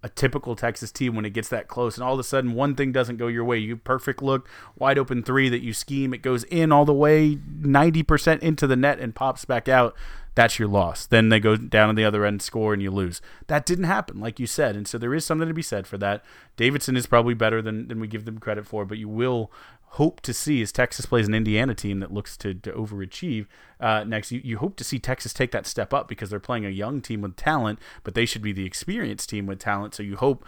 a 0.04 0.10
typical 0.10 0.56
Texas 0.56 0.91
team 0.91 1.15
when 1.15 1.25
it 1.25 1.32
gets 1.32 1.49
that 1.49 1.67
close, 1.67 1.97
and 1.97 2.04
all 2.04 2.13
of 2.13 2.19
a 2.19 2.23
sudden 2.23 2.54
one 2.54 2.75
thing 2.75 2.91
doesn't 2.91 3.17
go 3.17 3.25
your 3.25 3.43
way. 3.43 3.58
You 3.58 3.75
perfect 3.75 4.21
look, 4.21 4.47
wide 4.78 4.99
open 4.99 5.23
three 5.23 5.49
that 5.49 5.62
you 5.62 5.73
scheme, 5.73 6.13
it 6.13 6.21
goes 6.21 6.43
in 6.43 6.71
all 6.71 6.86
the 6.86 6.93
way, 6.93 7.39
ninety 7.60 8.04
percent 8.04 8.43
into 8.43 8.67
the 8.67 8.75
net, 8.75 8.99
and 8.99 9.15
pops 9.15 9.45
back 9.45 9.67
out 9.67 9.95
that's 10.36 10.60
your 10.60 10.67
loss. 10.67 11.06
Then 11.06 11.30
they 11.30 11.39
go 11.39 11.56
down 11.56 11.89
on 11.89 11.95
the 11.95 12.04
other 12.04 12.26
end, 12.26 12.41
score, 12.41 12.74
and 12.74 12.82
you 12.82 12.91
lose. 12.91 13.21
That 13.48 13.65
didn't 13.65 13.86
happen, 13.86 14.19
like 14.19 14.39
you 14.39 14.45
said. 14.45 14.76
And 14.76 14.88
so 14.88 14.98
there 14.98 15.13
is 15.13 15.26
something 15.26 15.48
to 15.48 15.54
be 15.54 15.62
said 15.62 15.88
for 15.88 15.98
that. 16.00 16.24
Davidson 16.58 16.98
is 16.98 17.08
probably 17.08 17.34
better 17.34 17.62
than, 17.62 17.88
than 17.88 18.00
we 18.00 18.08
give 18.08 18.26
them 18.26 18.39
credit 18.39 18.67
for, 18.67 18.86
but 18.86 18.98
you 18.98 19.08
will 19.08 19.52
hope 19.95 20.19
to 20.19 20.34
see 20.34 20.62
as 20.62 20.74
Texas 20.74 21.06
plays 21.06 21.26
an 21.26 21.34
Indiana 21.34 21.74
team 21.74 22.02
that 22.02 22.12
looks 22.12 22.36
to, 22.36 22.54
to 22.54 22.71
overachieve 22.74 23.48
uh, 23.80 24.04
next. 24.04 24.30
You, 24.30 24.41
you 24.43 24.58
hope 24.58 24.76
to 24.76 24.84
see 24.84 25.00
Texas 25.00 25.34
take 25.34 25.52
that 25.52 25.65
step 25.65 25.93
up 25.93 26.10
because 26.10 26.30
they're 26.30 26.39
playing 26.39 26.65
a 26.65 26.69
young 26.69 27.02
team 27.02 27.21
with 27.21 27.38
talent, 27.38 27.80
but 28.04 28.13
they 28.13 28.26
should 28.26 28.41
be 28.41 28.52
the 28.52 28.65
experienced 28.65 29.30
team 29.30 29.45
with 29.45 29.60
talent. 29.60 29.95
So 29.95 30.04
you 30.04 30.17
hope 30.17 30.45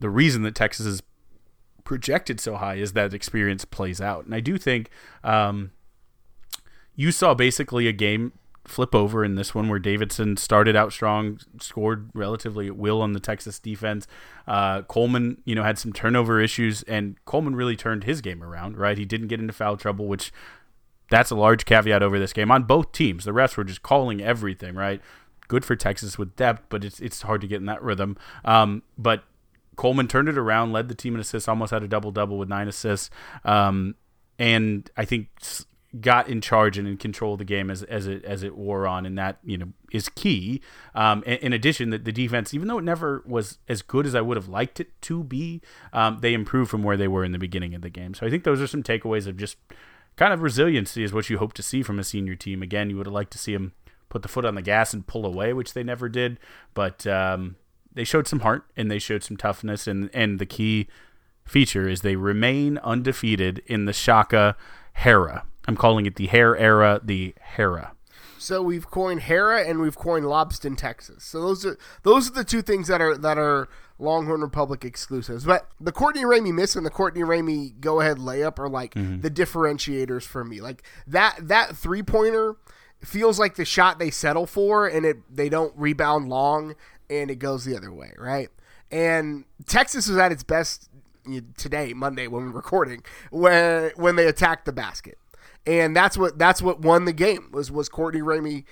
the 0.00 0.10
reason 0.10 0.42
that 0.42 0.56
Texas 0.56 0.86
is 0.86 1.02
projected 1.84 2.40
so 2.40 2.56
high 2.56 2.74
is 2.74 2.92
that 2.94 3.14
experience 3.14 3.64
plays 3.64 4.00
out. 4.00 4.24
And 4.24 4.34
I 4.34 4.40
do 4.40 4.58
think 4.58 4.90
um, 5.22 5.70
you 6.96 7.12
saw 7.12 7.34
basically 7.34 7.86
a 7.86 7.92
game 7.92 8.32
flip 8.70 8.94
over 8.94 9.24
in 9.24 9.34
this 9.34 9.54
one 9.54 9.68
where 9.68 9.78
Davidson 9.78 10.36
started 10.36 10.76
out 10.76 10.92
strong, 10.92 11.40
scored 11.60 12.10
relatively 12.14 12.66
at 12.66 12.76
will 12.76 13.02
on 13.02 13.12
the 13.12 13.20
Texas 13.20 13.58
defense. 13.58 14.06
Uh, 14.46 14.82
Coleman, 14.82 15.42
you 15.44 15.54
know, 15.54 15.62
had 15.62 15.78
some 15.78 15.92
turnover 15.92 16.40
issues, 16.40 16.82
and 16.84 17.22
Coleman 17.24 17.56
really 17.56 17.76
turned 17.76 18.04
his 18.04 18.20
game 18.20 18.42
around. 18.42 18.78
Right, 18.78 18.96
he 18.96 19.04
didn't 19.04 19.28
get 19.28 19.40
into 19.40 19.52
foul 19.52 19.76
trouble, 19.76 20.06
which 20.06 20.32
that's 21.10 21.30
a 21.30 21.36
large 21.36 21.64
caveat 21.64 22.02
over 22.02 22.18
this 22.18 22.32
game 22.32 22.50
on 22.50 22.62
both 22.62 22.92
teams. 22.92 23.24
The 23.24 23.32
refs 23.32 23.56
were 23.56 23.64
just 23.64 23.82
calling 23.82 24.20
everything. 24.20 24.74
Right, 24.74 25.00
good 25.48 25.64
for 25.64 25.76
Texas 25.76 26.16
with 26.16 26.36
depth, 26.36 26.66
but 26.68 26.84
it's 26.84 27.00
it's 27.00 27.22
hard 27.22 27.40
to 27.40 27.46
get 27.46 27.56
in 27.56 27.66
that 27.66 27.82
rhythm. 27.82 28.16
Um, 28.44 28.82
but 28.96 29.24
Coleman 29.76 30.08
turned 30.08 30.28
it 30.28 30.38
around, 30.38 30.72
led 30.72 30.88
the 30.88 30.94
team 30.94 31.14
in 31.14 31.20
assists, 31.20 31.48
almost 31.48 31.72
had 31.72 31.82
a 31.82 31.88
double 31.88 32.10
double 32.10 32.38
with 32.38 32.48
nine 32.48 32.68
assists. 32.68 33.10
Um, 33.44 33.94
and 34.38 34.90
I 34.96 35.04
think 35.04 35.28
got 36.00 36.28
in 36.28 36.40
charge 36.40 36.78
and 36.78 36.86
in 36.86 36.96
control 36.96 37.32
of 37.32 37.38
the 37.38 37.44
game 37.44 37.70
as 37.70 37.82
as 37.84 38.06
it 38.06 38.24
as 38.24 38.42
it 38.42 38.56
wore 38.56 38.86
on, 38.86 39.04
and 39.04 39.18
that 39.18 39.38
you 39.44 39.58
know 39.58 39.68
is 39.90 40.08
key. 40.08 40.60
Um, 40.94 41.22
in, 41.24 41.52
addition, 41.52 41.90
that 41.90 42.04
the 42.04 42.12
defense, 42.12 42.54
even 42.54 42.68
though 42.68 42.78
it 42.78 42.84
never 42.84 43.24
was 43.26 43.58
as 43.68 43.82
good 43.82 44.06
as 44.06 44.14
I 44.14 44.20
would 44.20 44.36
have 44.36 44.48
liked 44.48 44.78
it 44.78 45.00
to 45.02 45.24
be, 45.24 45.60
um, 45.92 46.18
they 46.20 46.32
improved 46.32 46.70
from 46.70 46.82
where 46.84 46.96
they 46.96 47.08
were 47.08 47.24
in 47.24 47.32
the 47.32 47.38
beginning 47.38 47.74
of 47.74 47.82
the 47.82 47.90
game. 47.90 48.14
So 48.14 48.26
I 48.26 48.30
think 48.30 48.44
those 48.44 48.60
are 48.60 48.66
some 48.66 48.82
takeaways 48.82 49.26
of 49.26 49.36
just 49.36 49.56
kind 50.16 50.32
of 50.32 50.42
resiliency 50.42 51.02
is 51.02 51.12
what 51.12 51.28
you 51.28 51.38
hope 51.38 51.54
to 51.54 51.62
see 51.62 51.82
from 51.82 51.98
a 51.98 52.04
senior 52.04 52.36
team. 52.36 52.62
Again, 52.62 52.90
you 52.90 52.96
would 52.96 53.06
have 53.06 53.14
liked 53.14 53.32
to 53.32 53.38
see 53.38 53.52
them 53.52 53.72
put 54.08 54.22
the 54.22 54.28
foot 54.28 54.44
on 54.44 54.54
the 54.54 54.62
gas 54.62 54.92
and 54.92 55.06
pull 55.06 55.26
away, 55.26 55.52
which 55.52 55.72
they 55.72 55.82
never 55.82 56.08
did, 56.08 56.38
but 56.74 57.06
um, 57.06 57.56
they 57.92 58.04
showed 58.04 58.28
some 58.28 58.40
heart 58.40 58.64
and 58.76 58.90
they 58.90 58.98
showed 58.98 59.24
some 59.24 59.36
toughness, 59.36 59.86
and 59.86 60.10
and 60.14 60.38
the 60.38 60.46
key 60.46 60.86
feature 61.44 61.88
is 61.88 62.02
they 62.02 62.16
remain 62.16 62.78
undefeated 62.78 63.62
in 63.66 63.86
the 63.86 63.92
Shaka 63.92 64.56
Hera. 64.94 65.44
I'm 65.70 65.76
calling 65.76 66.04
it 66.04 66.16
the 66.16 66.26
hair 66.26 66.56
era, 66.56 67.00
the 67.00 67.32
Hera. 67.40 67.92
So 68.38 68.60
we've 68.60 68.90
coined 68.90 69.22
Hera 69.22 69.62
and 69.62 69.80
we've 69.80 69.96
coined 69.96 70.26
Lobston, 70.26 70.76
Texas. 70.76 71.22
So 71.22 71.40
those 71.40 71.64
are 71.64 71.78
those 72.02 72.28
are 72.28 72.32
the 72.32 72.42
two 72.42 72.60
things 72.60 72.88
that 72.88 73.00
are 73.00 73.16
that 73.16 73.38
are 73.38 73.68
Longhorn 74.00 74.40
Republic 74.40 74.84
exclusives. 74.84 75.44
But 75.44 75.68
the 75.78 75.92
Courtney 75.92 76.22
Ramey 76.22 76.52
miss 76.52 76.74
and 76.74 76.84
the 76.84 76.90
Courtney 76.90 77.20
Ramey 77.20 77.78
go 77.78 78.00
ahead 78.00 78.16
layup 78.16 78.58
are 78.58 78.68
like 78.68 78.94
mm-hmm. 78.94 79.20
the 79.20 79.30
differentiators 79.30 80.24
for 80.24 80.44
me. 80.44 80.60
Like 80.60 80.82
that 81.06 81.36
that 81.40 81.76
three 81.76 82.02
pointer 82.02 82.56
feels 83.00 83.38
like 83.38 83.54
the 83.54 83.64
shot 83.64 84.00
they 84.00 84.10
settle 84.10 84.46
for 84.46 84.88
and 84.88 85.06
it 85.06 85.18
they 85.32 85.48
don't 85.48 85.72
rebound 85.76 86.28
long 86.28 86.74
and 87.08 87.30
it 87.30 87.36
goes 87.36 87.64
the 87.64 87.76
other 87.76 87.92
way, 87.92 88.12
right? 88.18 88.48
And 88.90 89.44
Texas 89.66 90.08
was 90.08 90.16
at 90.16 90.32
its 90.32 90.42
best 90.42 90.90
today, 91.56 91.92
Monday, 91.92 92.26
when 92.26 92.46
we're 92.46 92.56
recording, 92.56 93.04
when 93.30 93.92
when 93.94 94.16
they 94.16 94.26
attacked 94.26 94.64
the 94.64 94.72
basket 94.72 95.16
and 95.66 95.94
that's 95.94 96.16
what 96.16 96.38
that's 96.38 96.62
what 96.62 96.80
won 96.80 97.04
the 97.04 97.12
game 97.12 97.50
was 97.52 97.70
was 97.70 97.88
Courtney 97.88 98.20
Ramey 98.20 98.64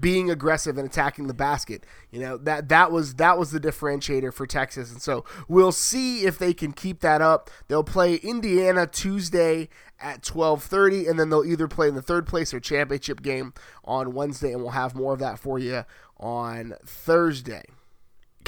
being 0.00 0.30
aggressive 0.30 0.76
and 0.76 0.86
attacking 0.86 1.26
the 1.26 1.34
basket. 1.34 1.84
You 2.10 2.20
know 2.20 2.36
that 2.38 2.68
that 2.68 2.92
was 2.92 3.14
that 3.14 3.38
was 3.38 3.50
the 3.50 3.60
differentiator 3.60 4.32
for 4.32 4.46
Texas, 4.46 4.92
and 4.92 5.00
so 5.00 5.24
we'll 5.48 5.72
see 5.72 6.24
if 6.24 6.38
they 6.38 6.52
can 6.52 6.72
keep 6.72 7.00
that 7.00 7.22
up. 7.22 7.50
They'll 7.68 7.84
play 7.84 8.16
Indiana 8.16 8.86
Tuesday 8.86 9.68
at 10.00 10.22
twelve 10.22 10.62
thirty, 10.62 11.06
and 11.06 11.18
then 11.18 11.30
they'll 11.30 11.44
either 11.44 11.68
play 11.68 11.88
in 11.88 11.94
the 11.94 12.02
third 12.02 12.26
place 12.26 12.52
or 12.52 12.60
championship 12.60 13.22
game 13.22 13.54
on 13.84 14.12
Wednesday, 14.12 14.52
and 14.52 14.62
we'll 14.62 14.72
have 14.72 14.94
more 14.94 15.14
of 15.14 15.20
that 15.20 15.38
for 15.38 15.58
you 15.58 15.84
on 16.18 16.74
Thursday. 16.84 17.62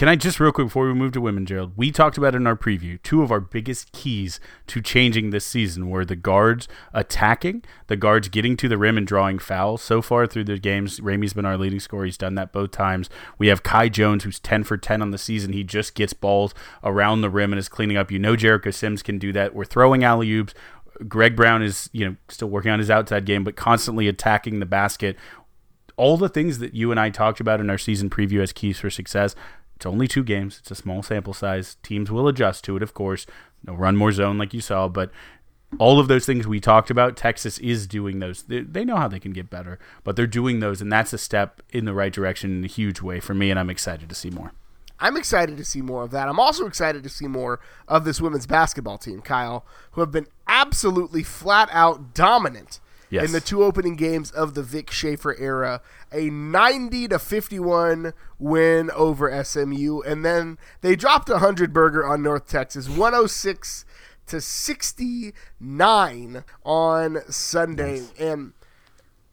Can 0.01 0.09
I 0.09 0.17
just 0.17 0.41
real 0.41 0.51
quick 0.51 0.69
before 0.69 0.87
we 0.87 0.95
move 0.95 1.13
to 1.13 1.21
women, 1.21 1.45
Gerald? 1.45 1.73
We 1.77 1.91
talked 1.91 2.17
about 2.17 2.35
in 2.35 2.47
our 2.47 2.57
preview 2.57 2.99
two 3.03 3.23
of 3.23 3.31
our 3.31 3.39
biggest 3.39 3.93
keys 3.93 4.41
to 4.69 4.81
changing 4.81 5.29
this 5.29 5.45
season 5.45 5.91
were 5.91 6.07
the 6.07 6.17
guards 6.17 6.69
attacking, 6.95 7.65
the 7.87 7.97
guards 7.97 8.31
getting 8.31 8.57
to 8.57 8.67
the 8.67 8.79
rim 8.79 8.97
and 8.97 9.07
drawing 9.07 9.39
fouls. 9.39 9.83
So 9.83 10.01
far 10.01 10.27
through 10.27 10.45
the 10.45 10.59
games, 10.59 11.01
Ramey's 11.01 11.35
been 11.35 11.45
our 11.45 11.59
leading 11.59 11.81
scorer. 11.81 12.07
He's 12.07 12.17
done 12.17 12.35
that 12.37 12.51
both 12.51 12.71
times. 12.71 13.11
We 13.37 13.49
have 13.49 13.63
Kai 13.63 13.91
Jones, 13.91 14.25
who's 14.25 14.39
ten 14.39 14.65
for 14.65 14.79
ten 14.79 15.03
on 15.03 15.11
the 15.11 15.19
season. 15.19 15.53
He 15.53 15.65
just 15.65 15.95
gets 15.95 16.15
balls 16.15 16.55
around 16.83 17.21
the 17.21 17.29
rim 17.29 17.53
and 17.53 17.61
is 17.61 17.69
cleaning 17.69 17.99
up. 17.99 18.11
You 18.11 18.19
know, 18.19 18.37
Jericho 18.37 18.71
Sims 18.71 19.03
can 19.03 19.19
do 19.19 19.35
that. 19.35 19.55
We're 19.55 19.67
throwing 19.67 20.03
alley 20.03 20.33
oops. 20.33 20.55
Greg 21.09 21.37
Brown 21.37 21.63
is, 21.63 21.91
you 21.93 22.09
know, 22.09 22.17
still 22.31 22.49
working 22.49 22.71
on 22.71 22.79
his 22.79 22.91
outside 22.91 23.27
game, 23.27 23.45
but 23.45 23.55
constantly 23.55 24.09
attacking 24.09 24.61
the 24.61 24.67
basket 24.67 25.19
all 25.97 26.17
the 26.17 26.31
things 26.31 26.61
that 26.61 26.75
you 26.75 26.91
and 26.91 26.99
I 26.99 27.11
talked 27.11 27.41
about 27.41 27.61
in 27.61 27.69
our 27.69 27.77
season 27.77 28.09
preview 28.09 28.41
as 28.41 28.55
keys 28.55 28.79
for 28.79 28.89
success 28.89 29.35
it's 29.81 29.87
only 29.87 30.07
two 30.07 30.23
games. 30.23 30.59
It's 30.59 30.71
a 30.71 30.75
small 30.75 31.03
sample 31.03 31.33
size. 31.33 31.79
Teams 31.83 32.11
will 32.11 32.29
adjust 32.29 32.65
to 32.65 32.77
it, 32.77 32.83
of 32.83 32.93
course. 32.93 33.25
They'll 33.65 33.79
run 33.79 33.97
more 33.97 34.13
zone 34.13 34.37
like 34.37 34.53
you 34.53 34.61
saw, 34.61 34.89
but 34.89 35.11
all 35.79 35.99
of 35.99 36.07
those 36.07 36.27
things 36.27 36.47
we 36.47 36.61
talked 36.61 36.91
about, 36.91 37.17
Texas 37.17 37.57
is 37.61 37.87
doing 37.87 38.19
those. 38.19 38.43
They, 38.43 38.61
they, 38.61 38.85
know 38.85 38.97
how 38.97 39.09
they 39.09 39.19
can 39.19 39.33
get 39.33 39.49
better, 39.49 39.79
but 40.05 40.17
they're 40.17 40.27
doing 40.27 40.61
those, 40.61 40.83
and 40.83 40.93
that's 40.93 41.15
a 41.15 41.19
step 41.19 41.63
in 41.71 41.87
the 41.87 41.95
right 41.95 42.13
direction 42.13 42.59
in 42.59 42.63
a 42.63 42.67
huge 42.67 43.01
way 43.01 43.21
for 43.21 43.33
me, 43.33 43.51
and 43.51 43.59
I'm 43.59 43.71
excited 43.71 44.11
to 44.11 44.15
see 44.15 44.29
more. 44.29 44.53
I'm 44.99 45.17
excited 45.17 45.57
to 45.57 45.65
see 45.65 45.81
more 45.81 46.03
of 46.03 46.11
that. 46.11 46.29
I'm 46.29 46.39
also 46.39 46.67
excited 46.67 47.03
to 47.03 47.09
see 47.09 47.27
more 47.27 47.59
of 47.89 48.05
this 48.05 48.21
women's 48.21 48.47
basketball 48.47 48.99
team, 48.99 49.23
Kyle, 49.23 49.65
who 49.93 50.03
have 50.03 50.11
been 50.13 50.27
absolutely 50.47 51.23
flat 51.23 51.71
out 51.73 52.13
dominant 52.13 52.81
Yes. 53.11 53.27
in 53.27 53.33
the 53.33 53.41
two 53.41 53.65
opening 53.65 53.97
games 53.97 54.31
of 54.31 54.55
the 54.55 54.63
Vic 54.63 54.91
Schaefer 54.91 55.37
era, 55.39 55.83
a 56.13 56.31
90 56.31 57.09
to 57.09 57.19
51 57.19 58.13
win 58.39 58.91
over 58.93 59.45
SMU, 59.45 60.01
and 60.03 60.25
then 60.25 60.59
they 60.81 60.95
dropped 60.95 61.29
a 61.29 61.39
hundred 61.39 61.73
burger 61.73 62.07
on 62.07 62.23
North 62.23 62.47
Texas, 62.47 62.89
106 62.89 63.85
to 64.29 64.41
69 64.41 66.45
on 66.65 67.19
Sunday, 67.29 68.05
and 68.19 68.53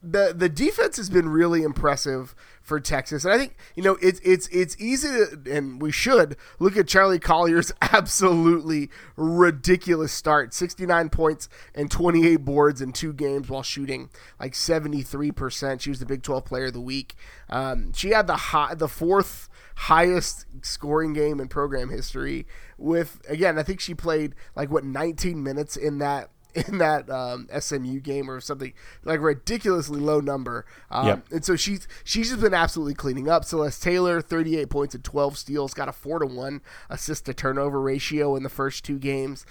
the 0.02 0.34
the 0.36 0.48
defense 0.48 0.96
has 0.96 1.08
been 1.08 1.28
really 1.28 1.62
impressive 1.62 2.34
for 2.68 2.78
Texas, 2.78 3.24
and 3.24 3.32
I 3.32 3.38
think 3.38 3.56
you 3.74 3.82
know 3.82 3.96
it's 4.02 4.20
it's 4.22 4.46
it's 4.48 4.76
easy 4.78 5.08
to 5.08 5.40
and 5.50 5.80
we 5.80 5.90
should 5.90 6.36
look 6.58 6.76
at 6.76 6.86
Charli 6.86 7.20
Collier's 7.20 7.72
absolutely 7.82 8.90
ridiculous 9.16 10.12
start: 10.12 10.52
sixty 10.52 10.84
nine 10.84 11.08
points 11.08 11.48
and 11.74 11.90
twenty 11.90 12.26
eight 12.26 12.44
boards 12.44 12.82
in 12.82 12.92
two 12.92 13.14
games 13.14 13.48
while 13.48 13.62
shooting 13.62 14.10
like 14.38 14.54
seventy 14.54 15.02
three 15.02 15.32
percent. 15.32 15.80
She 15.80 15.90
was 15.90 15.98
the 15.98 16.06
Big 16.06 16.22
Twelve 16.22 16.44
Player 16.44 16.66
of 16.66 16.74
the 16.74 16.80
Week. 16.80 17.16
Um, 17.48 17.92
she 17.94 18.10
had 18.10 18.26
the 18.26 18.36
high, 18.36 18.74
the 18.74 18.88
fourth 18.88 19.48
highest 19.74 20.44
scoring 20.60 21.14
game 21.14 21.40
in 21.40 21.48
program 21.48 21.88
history. 21.88 22.46
With 22.76 23.22
again, 23.28 23.58
I 23.58 23.62
think 23.62 23.80
she 23.80 23.94
played 23.94 24.34
like 24.54 24.70
what 24.70 24.84
nineteen 24.84 25.42
minutes 25.42 25.76
in 25.76 25.98
that 25.98 26.30
in 26.68 26.78
that 26.78 27.08
um, 27.10 27.48
SMU 27.58 28.00
game 28.00 28.30
or 28.30 28.40
something 28.40 28.72
like 29.04 29.20
ridiculously 29.20 30.00
low 30.00 30.20
number. 30.20 30.66
Um, 30.90 31.06
Yep. 31.06 31.24
And 31.30 31.44
so 31.44 31.56
she's 31.56 31.86
she's 32.04 32.28
just 32.30 32.40
been 32.40 32.54
absolutely 32.54 32.94
cleaning 32.94 33.28
up. 33.28 33.44
Celeste 33.44 33.82
Taylor, 33.82 34.20
38 34.20 34.68
points 34.68 34.94
and 34.94 35.04
12 35.04 35.38
steals, 35.38 35.74
got 35.74 35.88
a 35.88 35.92
four 35.92 36.18
to 36.18 36.26
one 36.26 36.60
assist 36.90 37.26
to 37.26 37.34
turnover 37.34 37.80
ratio 37.80 38.36
in 38.36 38.42
the 38.42 38.48
first 38.48 38.84
two 38.84 38.98
games. 38.98 39.46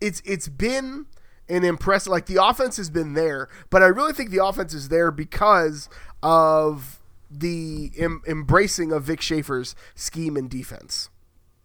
It's 0.00 0.22
it's 0.24 0.48
been 0.48 1.06
an 1.48 1.64
impressive 1.64 2.10
like 2.10 2.26
the 2.26 2.42
offense 2.42 2.76
has 2.76 2.90
been 2.90 3.14
there, 3.14 3.48
but 3.70 3.82
I 3.82 3.86
really 3.86 4.12
think 4.12 4.30
the 4.30 4.44
offense 4.44 4.72
is 4.72 4.88
there 4.88 5.10
because 5.10 5.88
of 6.22 7.00
the 7.30 7.90
em- 7.98 8.22
embracing 8.26 8.92
of 8.92 9.04
Vic 9.04 9.20
Schaefer's 9.20 9.74
scheme 9.94 10.36
and 10.36 10.48
defense. 10.50 11.10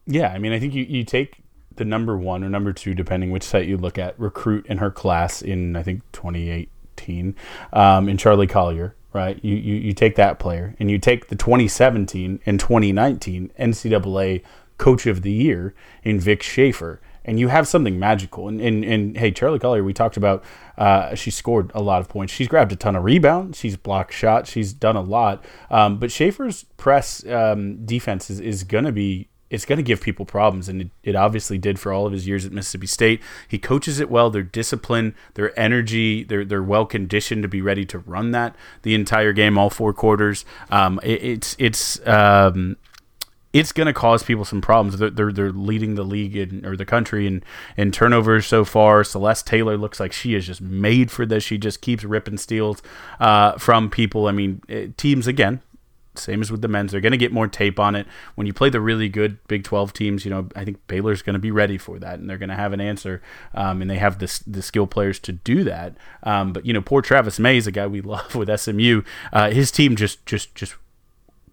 Yeah, 0.05 0.29
I 0.29 0.37
mean, 0.39 0.51
I 0.51 0.59
think 0.59 0.73
you, 0.73 0.83
you 0.83 1.03
take 1.03 1.43
the 1.75 1.85
number 1.85 2.17
one 2.17 2.43
or 2.43 2.49
number 2.49 2.73
two, 2.73 2.93
depending 2.93 3.31
which 3.31 3.43
site 3.43 3.67
you 3.67 3.77
look 3.77 3.97
at, 3.97 4.19
recruit 4.19 4.65
in 4.67 4.77
her 4.77 4.91
class 4.91 5.41
in 5.41 5.75
I 5.75 5.83
think 5.83 6.01
2018, 6.11 7.35
um, 7.73 8.09
in 8.09 8.17
Charli 8.17 8.49
Collier, 8.49 8.95
right? 9.13 9.39
You, 9.43 9.55
you 9.55 9.75
you 9.75 9.93
take 9.93 10.15
that 10.15 10.39
player 10.39 10.75
and 10.79 10.89
you 10.89 10.97
take 10.97 11.27
the 11.27 11.35
2017 11.35 12.41
and 12.45 12.59
2019 12.59 13.51
NCAA 13.59 14.43
Coach 14.77 15.05
of 15.05 15.21
the 15.21 15.31
Year 15.31 15.73
in 16.03 16.19
Vic 16.19 16.43
Schaefer. 16.43 17.01
And 17.27 17.39
you 17.39 17.47
have 17.47 17.67
something 17.67 17.97
magical. 17.97 18.47
And, 18.47 18.61
and, 18.61 18.85
and 18.85 19.17
hey, 19.17 19.31
Charli 19.31 19.59
Collier, 19.59 19.83
we 19.83 19.93
talked 19.93 20.15
about, 20.15 20.43
uh, 20.77 21.15
she 21.15 21.31
scored 21.31 21.71
a 21.73 21.81
lot 21.81 21.99
of 21.99 22.07
points. 22.07 22.31
She's 22.31 22.47
grabbed 22.47 22.71
a 22.71 22.75
ton 22.75 22.95
of 22.95 23.03
rebounds. 23.03 23.57
She's 23.57 23.75
blocked 23.75 24.13
shots. 24.13 24.51
She's 24.51 24.73
done 24.73 24.95
a 24.95 25.01
lot. 25.01 25.43
Um, 25.71 25.97
but 25.97 26.11
Schaefer's 26.11 26.65
press 26.77 27.25
um, 27.25 27.83
defense 27.83 28.29
is, 28.29 28.39
is 28.39 28.63
going 28.63 28.83
to 28.83 28.91
be 28.91 29.27
it's 29.49 29.65
going 29.65 29.77
to 29.77 29.83
give 29.83 30.01
people 30.01 30.25
problems, 30.25 30.67
and 30.67 30.81
it, 30.81 30.89
it 31.03 31.15
obviously 31.15 31.57
did 31.57 31.79
for 31.79 31.93
all 31.93 32.05
of 32.05 32.13
his 32.13 32.27
years 32.27 32.45
at 32.45 32.51
Mississippi 32.51 32.87
State. 32.87 33.21
He 33.47 33.59
coaches 33.59 33.99
it 33.99 34.09
well. 34.09 34.29
They're 34.29 34.43
disciplined, 34.43 35.13
their 35.35 35.57
energy, 35.59 36.23
they're 36.23 36.45
they're 36.45 36.63
well 36.63 36.85
conditioned 36.85 37.43
to 37.43 37.47
be 37.47 37.61
ready 37.61 37.85
to 37.85 37.99
run 37.99 38.31
that 38.31 38.55
the 38.81 38.95
entire 38.95 39.33
game, 39.33 39.57
all 39.57 39.69
four 39.69 39.93
quarters. 39.93 40.45
Um, 40.71 40.99
it, 41.03 41.23
it's 41.23 41.55
it's 41.59 42.07
um, 42.07 42.77
it's 43.55 43.71
going 43.71 43.87
to 43.87 43.93
cause 43.93 44.21
people 44.21 44.43
some 44.43 44.59
problems. 44.59 44.97
They're, 44.97 45.09
they're, 45.09 45.31
they're 45.31 45.51
leading 45.51 45.95
the 45.95 46.03
league 46.03 46.35
in, 46.35 46.65
or 46.65 46.75
the 46.75 46.83
country 46.83 47.25
in, 47.25 47.41
in 47.77 47.89
turnovers 47.89 48.45
so 48.45 48.65
far. 48.65 49.01
Celeste 49.05 49.47
Taylor 49.47 49.77
looks 49.77 49.97
like 49.97 50.11
she 50.11 50.35
is 50.35 50.45
just 50.45 50.59
made 50.59 51.09
for 51.09 51.25
this. 51.25 51.41
She 51.41 51.57
just 51.57 51.79
keeps 51.79 52.03
ripping 52.03 52.37
steals 52.37 52.81
uh, 53.17 53.53
from 53.57 53.89
people. 53.89 54.27
I 54.27 54.33
mean, 54.33 54.61
eh, 54.67 54.87
teams, 54.97 55.25
again, 55.25 55.61
same 56.17 56.41
as 56.41 56.51
with 56.51 56.61
the 56.61 56.67
men's, 56.67 56.91
they're 56.91 57.01
going 57.01 57.11
to 57.11 57.17
get 57.17 57.31
more 57.31 57.47
tape 57.47 57.79
on 57.79 57.95
it. 57.95 58.07
When 58.35 58.47
you 58.47 58.53
play 58.53 58.69
the 58.69 58.81
really 58.81 59.09
good 59.09 59.37
Big 59.47 59.63
12 59.63 59.93
teams, 59.93 60.25
you 60.25 60.31
know, 60.31 60.47
I 60.55 60.65
think 60.65 60.85
Baylor's 60.87 61.21
going 61.21 61.33
to 61.33 61.39
be 61.39 61.51
ready 61.51 61.77
for 61.77 61.99
that, 61.99 62.19
and 62.19 62.29
they're 62.29 62.37
going 62.37 62.49
to 62.49 62.55
have 62.55 62.73
an 62.73 62.81
answer, 62.81 63.21
um, 63.53 63.81
and 63.81 63.89
they 63.89 63.97
have 63.97 64.19
the, 64.19 64.41
the 64.47 64.61
skill 64.61 64.87
players 64.87 65.19
to 65.19 65.31
do 65.31 65.63
that. 65.63 65.95
Um, 66.23 66.53
but 66.53 66.65
you 66.65 66.73
know, 66.73 66.81
poor 66.81 67.01
Travis 67.01 67.39
Mays 67.39 67.63
is 67.63 67.67
a 67.67 67.71
guy 67.71 67.87
we 67.87 68.01
love 68.15 68.35
with 68.35 68.59
SMU. 68.59 69.01
Uh, 69.33 69.51
his 69.51 69.71
team 69.71 69.95
just 69.95 70.25
just 70.25 70.55
just 70.55 70.75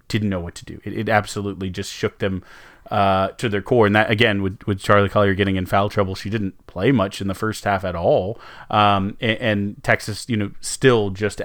didn't 0.08 0.28
know 0.28 0.40
what 0.40 0.54
to 0.56 0.64
do. 0.64 0.80
It, 0.84 0.92
it 0.92 1.08
absolutely 1.08 1.70
just 1.70 1.92
shook 1.92 2.18
them 2.18 2.44
uh, 2.90 3.28
to 3.28 3.48
their 3.48 3.62
core. 3.62 3.86
And 3.86 3.96
that 3.96 4.10
again, 4.10 4.42
with 4.42 4.58
with 4.66 4.80
Charli 4.80 5.10
Collier 5.10 5.34
getting 5.34 5.56
in 5.56 5.66
foul 5.66 5.88
trouble, 5.88 6.14
she 6.14 6.30
didn't 6.30 6.66
play 6.66 6.92
much 6.92 7.20
in 7.20 7.28
the 7.28 7.34
first 7.34 7.64
half 7.64 7.84
at 7.84 7.94
all. 7.94 8.38
Um, 8.70 9.16
and, 9.20 9.38
and 9.38 9.82
Texas, 9.82 10.28
you 10.28 10.36
know, 10.36 10.52
still 10.60 11.10
just 11.10 11.40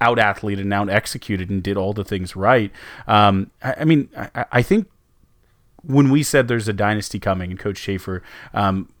out 0.00 0.18
athleted 0.18 0.64
and 0.64 0.74
out 0.74 0.90
executed 0.90 1.50
and 1.50 1.62
did 1.62 1.76
all 1.76 1.92
the 1.92 2.04
things 2.04 2.36
right. 2.36 2.70
Um, 3.06 3.50
I, 3.62 3.74
I 3.80 3.84
mean, 3.84 4.08
I, 4.16 4.44
I 4.52 4.62
think 4.62 4.88
when 5.82 6.10
we 6.10 6.22
said 6.22 6.48
there's 6.48 6.68
a 6.68 6.72
dynasty 6.72 7.18
coming 7.18 7.50
and 7.50 7.58
Coach 7.58 7.78
Schaefer, 7.78 8.22
um, 8.52 8.92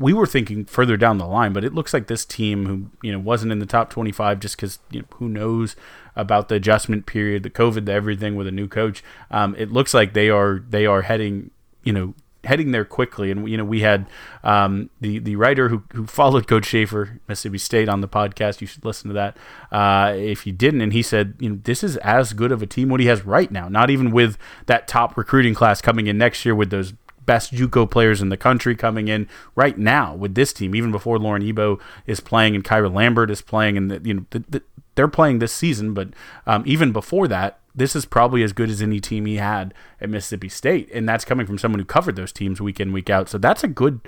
we 0.00 0.14
were 0.14 0.26
thinking 0.26 0.64
further 0.64 0.96
down 0.96 1.18
the 1.18 1.26
line, 1.26 1.52
but 1.52 1.62
it 1.62 1.74
looks 1.74 1.92
like 1.92 2.06
this 2.06 2.24
team, 2.24 2.66
who 2.66 2.86
you 3.02 3.12
know 3.12 3.18
wasn't 3.18 3.52
in 3.52 3.58
the 3.58 3.66
top 3.66 3.90
25, 3.90 4.40
just 4.40 4.56
because 4.56 4.78
you 4.90 5.00
know, 5.00 5.06
who 5.16 5.28
knows 5.28 5.76
about 6.16 6.48
the 6.48 6.54
adjustment 6.54 7.04
period, 7.04 7.42
the 7.42 7.50
COVID, 7.50 7.84
the 7.84 7.92
everything 7.92 8.34
with 8.34 8.46
a 8.46 8.52
new 8.52 8.66
coach. 8.66 9.04
Um, 9.30 9.54
it 9.58 9.70
looks 9.70 9.92
like 9.92 10.14
they 10.14 10.30
are 10.30 10.64
they 10.68 10.86
are 10.86 11.02
heading, 11.02 11.50
you 11.84 11.92
know, 11.92 12.14
heading 12.44 12.72
there 12.72 12.84
quickly. 12.84 13.30
And 13.30 13.48
you 13.48 13.56
know, 13.56 13.64
we 13.64 13.80
had 13.80 14.06
um, 14.42 14.90
the 15.00 15.18
the 15.18 15.36
writer 15.36 15.68
who, 15.68 15.82
who 15.92 16.06
followed 16.06 16.46
Coach 16.46 16.66
Schaefer, 16.66 17.20
Mississippi 17.28 17.58
State, 17.58 17.88
on 17.88 18.00
the 18.00 18.08
podcast. 18.08 18.60
You 18.60 18.66
should 18.66 18.84
listen 18.84 19.08
to 19.08 19.14
that 19.14 19.36
uh, 19.72 20.14
if 20.16 20.46
you 20.46 20.52
didn't. 20.52 20.80
And 20.80 20.92
he 20.92 21.02
said, 21.02 21.34
you 21.38 21.50
know, 21.50 21.58
this 21.62 21.82
is 21.82 21.96
as 21.98 22.32
good 22.32 22.52
of 22.52 22.62
a 22.62 22.66
team 22.66 22.88
what 22.88 23.00
he 23.00 23.06
has 23.06 23.24
right 23.24 23.50
now. 23.50 23.68
Not 23.68 23.90
even 23.90 24.10
with 24.10 24.38
that 24.66 24.88
top 24.88 25.16
recruiting 25.16 25.54
class 25.54 25.80
coming 25.80 26.06
in 26.06 26.18
next 26.18 26.44
year 26.44 26.54
with 26.54 26.70
those 26.70 26.94
best 27.26 27.52
JUCO 27.52 27.88
players 27.88 28.20
in 28.20 28.28
the 28.28 28.36
country 28.36 28.74
coming 28.74 29.06
in 29.06 29.28
right 29.54 29.78
now 29.78 30.14
with 30.16 30.34
this 30.34 30.52
team, 30.52 30.74
even 30.74 30.90
before 30.90 31.16
Lauren 31.16 31.42
Ebo 31.42 31.78
is 32.04 32.18
playing 32.18 32.56
and 32.56 32.64
Kyra 32.64 32.92
Lambert 32.92 33.30
is 33.30 33.40
playing, 33.40 33.76
and 33.76 33.88
the, 33.88 34.00
you 34.02 34.14
know 34.14 34.26
the, 34.30 34.44
the, 34.48 34.62
they're 34.96 35.06
playing 35.06 35.38
this 35.38 35.52
season. 35.52 35.94
But 35.94 36.08
um, 36.46 36.64
even 36.66 36.90
before 36.90 37.28
that, 37.28 37.59
this 37.74 37.94
is 37.94 38.04
probably 38.04 38.42
as 38.42 38.52
good 38.52 38.70
as 38.70 38.82
any 38.82 39.00
team 39.00 39.26
he 39.26 39.36
had 39.36 39.74
at 40.00 40.10
Mississippi 40.10 40.48
State, 40.48 40.90
and 40.92 41.08
that's 41.08 41.24
coming 41.24 41.46
from 41.46 41.58
someone 41.58 41.78
who 41.78 41.84
covered 41.84 42.16
those 42.16 42.32
teams 42.32 42.60
week 42.60 42.80
in 42.80 42.92
week 42.92 43.10
out. 43.10 43.28
So 43.28 43.38
that's 43.38 43.62
a 43.64 43.68
good 43.68 44.00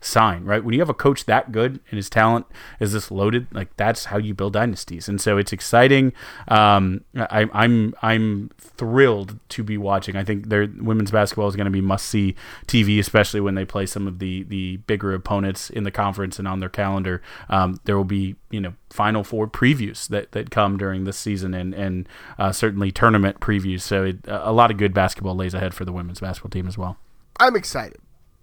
sign, 0.00 0.44
right? 0.44 0.64
When 0.64 0.72
you 0.72 0.80
have 0.80 0.88
a 0.88 0.94
coach 0.94 1.26
that 1.26 1.52
good 1.52 1.80
and 1.90 1.96
his 1.96 2.08
talent 2.08 2.46
is 2.80 2.92
this 2.92 3.10
loaded, 3.10 3.46
like 3.52 3.76
that's 3.76 4.06
how 4.06 4.16
you 4.16 4.34
build 4.34 4.54
dynasties. 4.54 5.08
And 5.08 5.20
so 5.20 5.36
it's 5.36 5.52
exciting. 5.52 6.12
Um, 6.48 7.04
I, 7.14 7.48
I'm 7.52 7.94
I'm 8.02 8.50
thrilled 8.58 9.38
to 9.50 9.62
be 9.62 9.76
watching. 9.76 10.16
I 10.16 10.24
think 10.24 10.48
their 10.48 10.66
women's 10.78 11.10
basketball 11.10 11.48
is 11.48 11.56
going 11.56 11.66
to 11.66 11.70
be 11.70 11.82
must 11.82 12.06
see 12.06 12.34
TV, 12.66 12.98
especially 12.98 13.40
when 13.40 13.54
they 13.54 13.64
play 13.64 13.86
some 13.86 14.06
of 14.06 14.18
the 14.18 14.44
the 14.44 14.78
bigger 14.78 15.12
opponents 15.12 15.70
in 15.70 15.84
the 15.84 15.90
conference 15.90 16.38
and 16.38 16.48
on 16.48 16.60
their 16.60 16.68
calendar. 16.68 17.22
Um, 17.48 17.80
there 17.84 17.96
will 17.96 18.04
be 18.04 18.36
you 18.50 18.60
know 18.60 18.74
Final 18.88 19.22
Four 19.22 19.48
previews 19.48 20.08
that, 20.08 20.32
that 20.32 20.50
come 20.50 20.78
during 20.78 21.04
this 21.04 21.18
season 21.18 21.52
and 21.52 21.74
and 21.74 22.08
uh, 22.38 22.52
certainly 22.52 22.90
tournament 22.90 23.40
previews. 23.40 23.82
So 23.82 24.04
it, 24.04 24.18
a 24.26 24.52
lot 24.52 24.70
of 24.70 24.78
good 24.78 24.94
basketball 24.94 25.36
lays 25.36 25.52
ahead 25.52 25.74
for 25.74 25.84
the 25.84 25.92
women's 25.92 26.20
basketball 26.20 26.50
team 26.50 26.66
as 26.66 26.78
well. 26.78 26.96
I'm 27.38 27.56
excited 27.56 27.98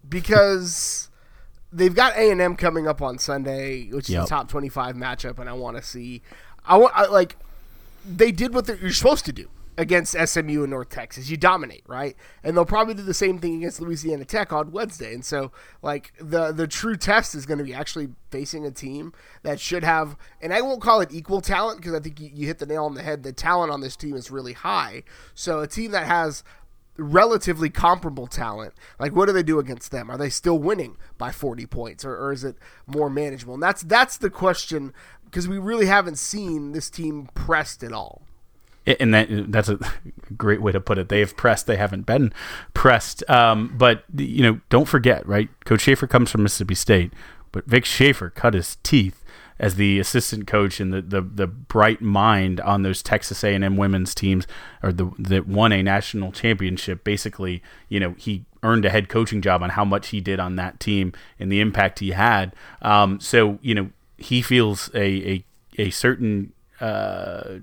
because 0.07 1.06
they've 1.71 1.95
got 1.95 2.15
A 2.15 2.31
and 2.31 2.41
M 2.41 2.55
coming 2.55 2.87
up 2.87 3.01
on 3.01 3.17
Sunday, 3.17 3.89
which 3.89 4.05
is 4.05 4.11
Yep. 4.11 4.23
the 4.23 4.29
top 4.29 4.49
25 4.49 4.95
matchup, 4.95 5.39
and 5.39 5.49
I 5.49 5.53
want 5.53 5.77
to 5.77 5.83
see. 5.83 6.21
I 6.65 6.77
want 6.77 6.93
I, 6.95 7.05
like 7.07 7.37
they 8.05 8.31
did 8.31 8.53
what 8.53 8.67
you're 8.81 8.91
supposed 8.91 9.25
to 9.25 9.33
do 9.33 9.49
against 9.79 10.13
SMU 10.17 10.63
and 10.63 10.71
North 10.71 10.89
Texas. 10.89 11.29
You 11.29 11.37
dominate, 11.37 11.83
right? 11.87 12.15
And 12.43 12.57
they'll 12.57 12.65
probably 12.65 12.95
do 12.95 13.03
the 13.03 13.13
same 13.13 13.37
thing 13.37 13.57
against 13.57 13.79
Louisiana 13.79 14.25
Tech 14.25 14.51
on 14.51 14.71
Wednesday. 14.71 15.13
And 15.13 15.23
so, 15.23 15.51
like 15.81 16.13
the 16.19 16.51
the 16.51 16.67
true 16.67 16.95
test 16.95 17.35
is 17.35 17.45
going 17.45 17.59
to 17.59 17.63
be 17.63 17.73
actually 17.73 18.09
facing 18.31 18.65
a 18.65 18.71
team 18.71 19.13
that 19.43 19.59
should 19.59 19.83
have, 19.83 20.17
and 20.41 20.53
I 20.53 20.61
won't 20.61 20.81
call 20.81 21.01
it 21.01 21.09
equal 21.11 21.41
talent 21.41 21.77
because 21.77 21.93
I 21.93 21.99
think 21.99 22.19
you, 22.19 22.29
you 22.33 22.47
hit 22.47 22.59
the 22.59 22.65
nail 22.65 22.85
on 22.85 22.95
the 22.95 23.03
head. 23.03 23.23
The 23.23 23.33
talent 23.33 23.71
on 23.71 23.81
this 23.81 23.95
team 23.95 24.15
is 24.15 24.31
really 24.31 24.53
high. 24.53 25.03
So 25.35 25.59
a 25.59 25.67
team 25.67 25.91
that 25.91 26.07
has 26.07 26.43
relatively 26.97 27.69
comparable 27.69 28.27
talent. 28.27 28.73
Like, 28.99 29.15
what 29.15 29.27
do 29.27 29.33
they 29.33 29.43
do 29.43 29.59
against 29.59 29.91
them? 29.91 30.09
Are 30.09 30.17
they 30.17 30.29
still 30.29 30.57
winning 30.59 30.97
by 31.17 31.31
40 31.31 31.65
points, 31.65 32.05
or, 32.05 32.15
or 32.15 32.31
is 32.31 32.43
it 32.43 32.55
more 32.85 33.09
manageable? 33.09 33.53
And 33.53 33.63
that's 33.63 33.83
that's 33.83 34.17
the 34.17 34.29
question 34.29 34.93
because 35.25 35.47
we 35.47 35.57
really 35.57 35.85
haven't 35.85 36.17
seen 36.17 36.71
this 36.71 36.89
team 36.89 37.29
pressed 37.33 37.83
at 37.83 37.91
all. 37.91 38.23
and 38.99 39.13
that 39.13 39.27
that's 39.51 39.69
a 39.69 39.79
great 40.37 40.61
way 40.61 40.71
to 40.71 40.79
put 40.79 40.97
it. 40.97 41.09
They 41.09 41.19
have 41.19 41.35
pressed, 41.35 41.67
they 41.67 41.77
haven't 41.77 42.05
been 42.05 42.33
pressed. 42.73 43.27
Um, 43.29 43.73
but 43.77 44.03
you 44.15 44.43
know, 44.43 44.61
don't 44.69 44.87
forget, 44.87 45.27
right? 45.27 45.49
Coach 45.65 45.81
Schaefer 45.81 46.07
comes 46.07 46.31
from 46.31 46.43
Mississippi 46.43 46.75
State, 46.75 47.11
but 47.51 47.65
Vic 47.65 47.85
Schaefer 47.85 48.29
cut 48.29 48.53
his 48.53 48.77
teeth 48.83 49.23
as 49.59 49.75
the 49.75 49.99
assistant 49.99 50.47
coach 50.47 50.79
and 50.79 50.93
the, 50.93 51.01
the, 51.01 51.21
the 51.21 51.47
bright 51.47 52.01
mind 52.01 52.59
on 52.61 52.83
those 52.83 53.01
Texas 53.01 53.43
A&M 53.43 53.77
women's 53.77 54.13
teams, 54.13 54.47
or 54.83 54.91
the 54.91 55.11
that 55.17 55.47
won 55.47 55.71
a 55.71 55.81
national 55.81 56.31
championship. 56.31 57.03
Basically, 57.03 57.61
you 57.89 57.99
know, 57.99 58.15
he 58.17 58.45
earned 58.63 58.85
a 58.85 58.89
head 58.89 59.09
coaching 59.09 59.41
job 59.41 59.63
on 59.63 59.71
how 59.71 59.85
much 59.85 60.09
he 60.09 60.21
did 60.21 60.39
on 60.39 60.55
that 60.57 60.79
team 60.79 61.13
and 61.39 61.51
the 61.51 61.59
impact 61.59 61.99
he 61.99 62.11
had. 62.11 62.55
Um, 62.81 63.19
so 63.19 63.59
you 63.61 63.75
know 63.75 63.89
he 64.17 64.41
feels 64.41 64.89
a 64.93 65.05
a, 65.31 65.45
a 65.77 65.89
certain 65.89 66.53
uh, 66.79 67.59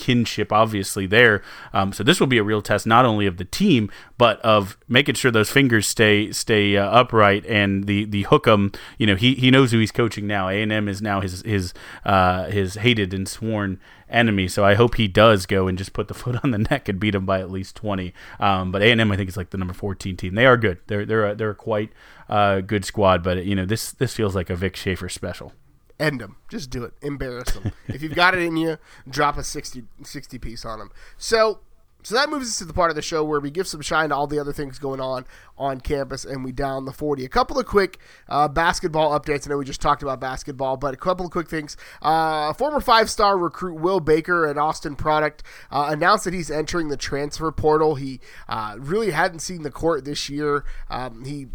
kinship 0.00 0.52
obviously 0.52 1.06
there. 1.06 1.42
Um, 1.72 1.92
so 1.92 2.02
this 2.02 2.18
will 2.18 2.26
be 2.26 2.38
a 2.38 2.42
real 2.42 2.62
test 2.62 2.86
not 2.86 3.04
only 3.04 3.26
of 3.26 3.36
the 3.36 3.44
team 3.44 3.90
but 4.16 4.40
of 4.40 4.78
making 4.88 5.14
sure 5.14 5.30
those 5.30 5.50
fingers 5.50 5.86
stay 5.86 6.32
stay 6.32 6.76
uh, 6.76 6.84
upright 6.90 7.44
and 7.46 7.84
the 7.84 8.04
the 8.06 8.24
hookem. 8.24 8.74
You 8.98 9.06
know 9.06 9.16
he, 9.16 9.34
he 9.34 9.50
knows 9.50 9.72
who 9.72 9.78
he's 9.78 9.92
coaching 9.92 10.26
now. 10.26 10.48
A 10.48 10.62
and 10.62 10.72
M 10.72 10.88
is 10.88 11.02
now 11.02 11.20
his 11.20 11.42
his 11.42 11.74
uh, 12.04 12.44
his 12.46 12.74
hated 12.74 13.12
and 13.12 13.28
sworn 13.28 13.78
enemy. 14.08 14.48
So 14.48 14.64
I 14.64 14.74
hope 14.74 14.96
he 14.96 15.08
does 15.08 15.46
go 15.46 15.68
and 15.68 15.78
just 15.78 15.92
put 15.92 16.08
the 16.08 16.14
foot 16.22 16.42
on 16.42 16.50
the 16.50 16.58
neck 16.58 16.88
and 16.88 16.98
beat 16.98 17.14
him 17.14 17.26
by 17.26 17.40
at 17.40 17.50
least 17.50 17.76
twenty. 17.76 18.14
Um, 18.38 18.72
but 18.72 18.82
A 18.82 18.90
and 18.90 19.00
M 19.00 19.12
I 19.12 19.16
think 19.16 19.28
is 19.28 19.36
like 19.36 19.50
the 19.50 19.58
number 19.58 19.74
fourteen 19.74 20.16
team. 20.16 20.34
They 20.34 20.46
are 20.46 20.56
good. 20.56 20.78
They're 20.86 21.04
they're 21.04 21.30
a, 21.30 21.34
they're 21.34 21.50
a 21.50 21.54
quite 21.54 21.92
uh, 22.28 22.60
good 22.60 22.84
squad. 22.84 23.22
But 23.22 23.44
you 23.44 23.54
know 23.54 23.66
this 23.66 23.92
this 23.92 24.14
feels 24.14 24.34
like 24.34 24.50
a 24.50 24.56
Vic 24.56 24.76
Schaefer 24.76 25.08
special. 25.08 25.52
End 26.00 26.18
them. 26.18 26.36
Just 26.48 26.70
do 26.70 26.82
it. 26.84 26.94
Embarrass 27.02 27.52
them. 27.52 27.72
if 27.88 28.02
you've 28.02 28.14
got 28.14 28.34
it 28.34 28.40
in 28.40 28.56
you, 28.56 28.78
drop 29.08 29.36
a 29.36 29.44
60, 29.44 29.84
60 30.02 30.38
piece 30.38 30.64
on 30.64 30.78
them. 30.78 30.90
So, 31.18 31.60
so 32.02 32.14
that 32.14 32.30
moves 32.30 32.48
us 32.48 32.58
to 32.60 32.64
the 32.64 32.72
part 32.72 32.88
of 32.88 32.96
the 32.96 33.02
show 33.02 33.22
where 33.22 33.38
we 33.38 33.50
give 33.50 33.68
some 33.68 33.82
shine 33.82 34.08
to 34.08 34.14
all 34.14 34.26
the 34.26 34.38
other 34.38 34.54
things 34.54 34.78
going 34.78 34.98
on 34.98 35.26
on 35.58 35.82
campus 35.82 36.24
and 36.24 36.42
we 36.42 36.52
down 36.52 36.86
the 36.86 36.92
40. 36.92 37.26
A 37.26 37.28
couple 37.28 37.58
of 37.58 37.66
quick 37.66 37.98
uh, 38.30 38.48
basketball 38.48 39.18
updates. 39.18 39.46
I 39.46 39.50
know 39.50 39.58
we 39.58 39.66
just 39.66 39.82
talked 39.82 40.02
about 40.02 40.20
basketball, 40.20 40.78
but 40.78 40.94
a 40.94 40.96
couple 40.96 41.26
of 41.26 41.32
quick 41.32 41.50
things. 41.50 41.76
Uh, 42.00 42.54
former 42.54 42.80
five 42.80 43.10
star 43.10 43.36
recruit 43.36 43.74
Will 43.74 44.00
Baker, 44.00 44.46
an 44.46 44.56
Austin 44.56 44.96
product, 44.96 45.42
uh, 45.70 45.88
announced 45.90 46.24
that 46.24 46.32
he's 46.32 46.50
entering 46.50 46.88
the 46.88 46.96
transfer 46.96 47.52
portal. 47.52 47.96
He 47.96 48.20
uh, 48.48 48.76
really 48.78 49.10
hadn't 49.10 49.40
seen 49.40 49.64
the 49.64 49.70
court 49.70 50.06
this 50.06 50.30
year. 50.30 50.64
Um, 50.88 51.26
he 51.26 51.48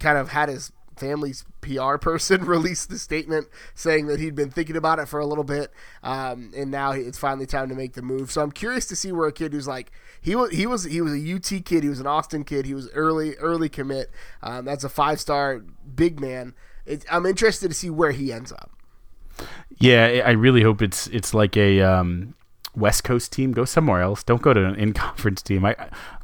kind 0.00 0.18
of 0.18 0.28
had 0.28 0.50
his 0.50 0.70
family's 0.96 1.44
PR 1.60 1.96
person 1.96 2.44
released 2.46 2.88
the 2.88 2.98
statement 2.98 3.48
saying 3.74 4.06
that 4.06 4.20
he'd 4.20 4.34
been 4.34 4.50
thinking 4.50 4.76
about 4.76 4.98
it 4.98 5.08
for 5.08 5.20
a 5.20 5.26
little 5.26 5.44
bit, 5.44 5.72
um, 6.02 6.52
and 6.56 6.70
now 6.70 6.92
it's 6.92 7.18
finally 7.18 7.46
time 7.46 7.68
to 7.68 7.74
make 7.74 7.94
the 7.94 8.02
move. 8.02 8.30
So 8.30 8.42
I'm 8.42 8.52
curious 8.52 8.86
to 8.86 8.96
see 8.96 9.12
where 9.12 9.28
a 9.28 9.32
kid 9.32 9.52
who's 9.52 9.68
like 9.68 9.92
he 10.20 10.34
was 10.34 10.52
he 10.52 10.66
was 10.66 10.84
he 10.84 11.00
was 11.00 11.12
a 11.12 11.34
UT 11.34 11.64
kid, 11.64 11.82
he 11.82 11.88
was 11.88 12.00
an 12.00 12.06
Austin 12.06 12.44
kid, 12.44 12.66
he 12.66 12.74
was 12.74 12.88
early 12.90 13.36
early 13.36 13.68
commit. 13.68 14.10
Um, 14.42 14.64
that's 14.64 14.84
a 14.84 14.88
five 14.88 15.20
star 15.20 15.64
big 15.94 16.20
man. 16.20 16.54
It, 16.84 17.04
I'm 17.10 17.26
interested 17.26 17.68
to 17.68 17.74
see 17.74 17.90
where 17.90 18.12
he 18.12 18.32
ends 18.32 18.52
up. 18.52 18.70
Yeah, 19.78 20.22
I 20.24 20.30
really 20.32 20.62
hope 20.62 20.82
it's 20.82 21.06
it's 21.08 21.34
like 21.34 21.56
a 21.56 21.82
um, 21.82 22.34
West 22.76 23.04
Coast 23.04 23.32
team, 23.32 23.52
go 23.52 23.64
somewhere 23.64 24.02
else. 24.02 24.22
Don't 24.22 24.42
go 24.42 24.52
to 24.52 24.64
an 24.64 24.74
in 24.76 24.92
conference 24.92 25.42
team. 25.42 25.64
I, 25.64 25.74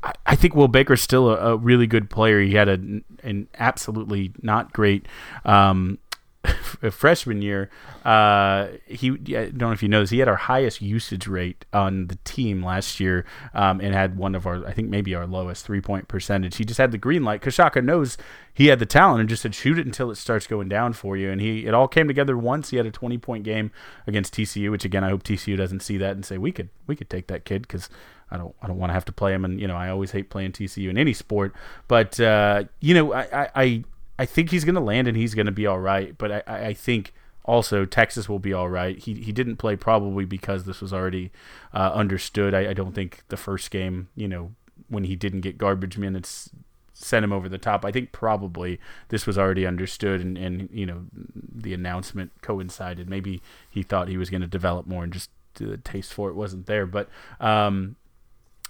I, 0.02 0.12
I 0.26 0.36
think 0.36 0.54
Will 0.54 0.68
Baker's 0.68 1.02
still 1.02 1.30
a, 1.30 1.52
a, 1.52 1.56
really 1.56 1.86
good 1.86 2.10
player. 2.10 2.40
He 2.40 2.54
had 2.54 2.68
a, 2.68 2.74
an 3.22 3.48
absolutely 3.58 4.32
not 4.42 4.72
great 4.72 5.06
um, 5.44 5.98
freshman 6.90 7.40
year, 7.40 7.70
uh, 8.04 8.68
he 8.86 9.10
I 9.36 9.46
don't 9.46 9.58
know 9.58 9.72
if 9.72 9.82
you 9.82 9.88
know 9.88 10.00
this, 10.00 10.10
he 10.10 10.18
had 10.18 10.28
our 10.28 10.36
highest 10.36 10.82
usage 10.82 11.26
rate 11.26 11.64
on 11.72 12.08
the 12.08 12.16
team 12.24 12.64
last 12.64 12.98
year, 12.98 13.24
um, 13.54 13.80
and 13.80 13.94
had 13.94 14.16
one 14.16 14.34
of 14.34 14.46
our, 14.46 14.66
I 14.66 14.72
think 14.72 14.88
maybe 14.88 15.14
our 15.14 15.26
lowest 15.26 15.64
three 15.64 15.80
point 15.80 16.08
percentage. 16.08 16.56
He 16.56 16.64
just 16.64 16.78
had 16.78 16.90
the 16.90 16.98
green 16.98 17.22
light. 17.22 17.40
because 17.40 17.54
Shaka 17.54 17.80
knows 17.80 18.16
he 18.52 18.66
had 18.66 18.78
the 18.78 18.86
talent 18.86 19.20
and 19.20 19.28
just 19.28 19.42
said 19.42 19.54
shoot 19.54 19.78
it 19.78 19.86
until 19.86 20.10
it 20.10 20.16
starts 20.16 20.46
going 20.46 20.68
down 20.68 20.92
for 20.92 21.16
you. 21.16 21.30
And 21.30 21.40
he 21.40 21.66
it 21.66 21.74
all 21.74 21.88
came 21.88 22.08
together 22.08 22.36
once. 22.36 22.70
He 22.70 22.76
had 22.76 22.86
a 22.86 22.90
twenty 22.90 23.18
point 23.18 23.44
game 23.44 23.70
against 24.06 24.34
TCU, 24.34 24.70
which 24.70 24.84
again 24.84 25.04
I 25.04 25.10
hope 25.10 25.22
TCU 25.22 25.56
doesn't 25.56 25.80
see 25.80 25.96
that 25.98 26.12
and 26.12 26.24
say 26.24 26.38
we 26.38 26.52
could 26.52 26.70
we 26.86 26.96
could 26.96 27.10
take 27.10 27.28
that 27.28 27.44
kid 27.44 27.62
because. 27.62 27.88
I 28.30 28.38
don't. 28.38 28.54
I 28.62 28.66
don't 28.66 28.78
want 28.78 28.88
to 28.88 28.94
have 28.94 29.04
to 29.04 29.12
play 29.12 29.34
him, 29.34 29.44
and 29.44 29.60
you 29.60 29.68
know 29.68 29.76
I 29.76 29.90
always 29.90 30.12
hate 30.12 30.30
playing 30.30 30.52
TCU 30.52 30.88
in 30.88 30.96
any 30.96 31.12
sport. 31.12 31.52
But 31.86 32.18
uh, 32.18 32.64
you 32.80 32.94
know, 32.94 33.12
I, 33.12 33.50
I 33.54 33.84
I 34.22 34.24
think 34.24 34.50
he's 34.50 34.64
going 34.64 34.76
to 34.76 34.80
land 34.80 35.08
and 35.08 35.16
he's 35.16 35.34
going 35.34 35.46
to 35.46 35.52
be 35.52 35.66
all 35.66 35.80
right. 35.80 36.16
But 36.16 36.46
I, 36.48 36.66
I 36.68 36.74
think 36.74 37.12
also 37.44 37.84
Texas 37.84 38.28
will 38.28 38.38
be 38.38 38.52
all 38.52 38.68
right. 38.68 38.96
He 38.96 39.14
he 39.14 39.32
didn't 39.32 39.56
play 39.56 39.74
probably 39.74 40.24
because 40.24 40.62
this 40.62 40.80
was 40.80 40.92
already 40.92 41.32
uh, 41.74 41.90
understood. 41.92 42.54
I, 42.54 42.70
I, 42.70 42.72
don't 42.72 42.94
think 42.94 43.24
the 43.30 43.36
first 43.36 43.72
game, 43.72 44.10
you 44.14 44.28
know, 44.28 44.52
when 44.88 45.02
he 45.02 45.16
didn't 45.16 45.40
get 45.40 45.58
garbage 45.58 45.98
minutes, 45.98 46.50
sent 46.94 47.24
him 47.24 47.32
over 47.32 47.48
the 47.48 47.58
top. 47.58 47.84
I 47.84 47.90
think 47.90 48.12
probably 48.12 48.78
this 49.08 49.26
was 49.26 49.36
already 49.36 49.66
understood, 49.66 50.20
and 50.20 50.38
and 50.38 50.68
you 50.72 50.86
know 50.86 51.06
the 51.34 51.74
announcement 51.74 52.30
coincided. 52.42 53.10
Maybe 53.10 53.42
he 53.68 53.82
thought 53.82 54.06
he 54.06 54.18
was 54.18 54.30
going 54.30 54.42
to 54.42 54.46
develop 54.46 54.86
more, 54.86 55.02
and 55.02 55.12
just 55.12 55.30
the 55.54 55.78
taste 55.78 56.14
for 56.14 56.30
it 56.30 56.36
wasn't 56.36 56.66
there. 56.66 56.86
But 56.86 57.08
um, 57.40 57.96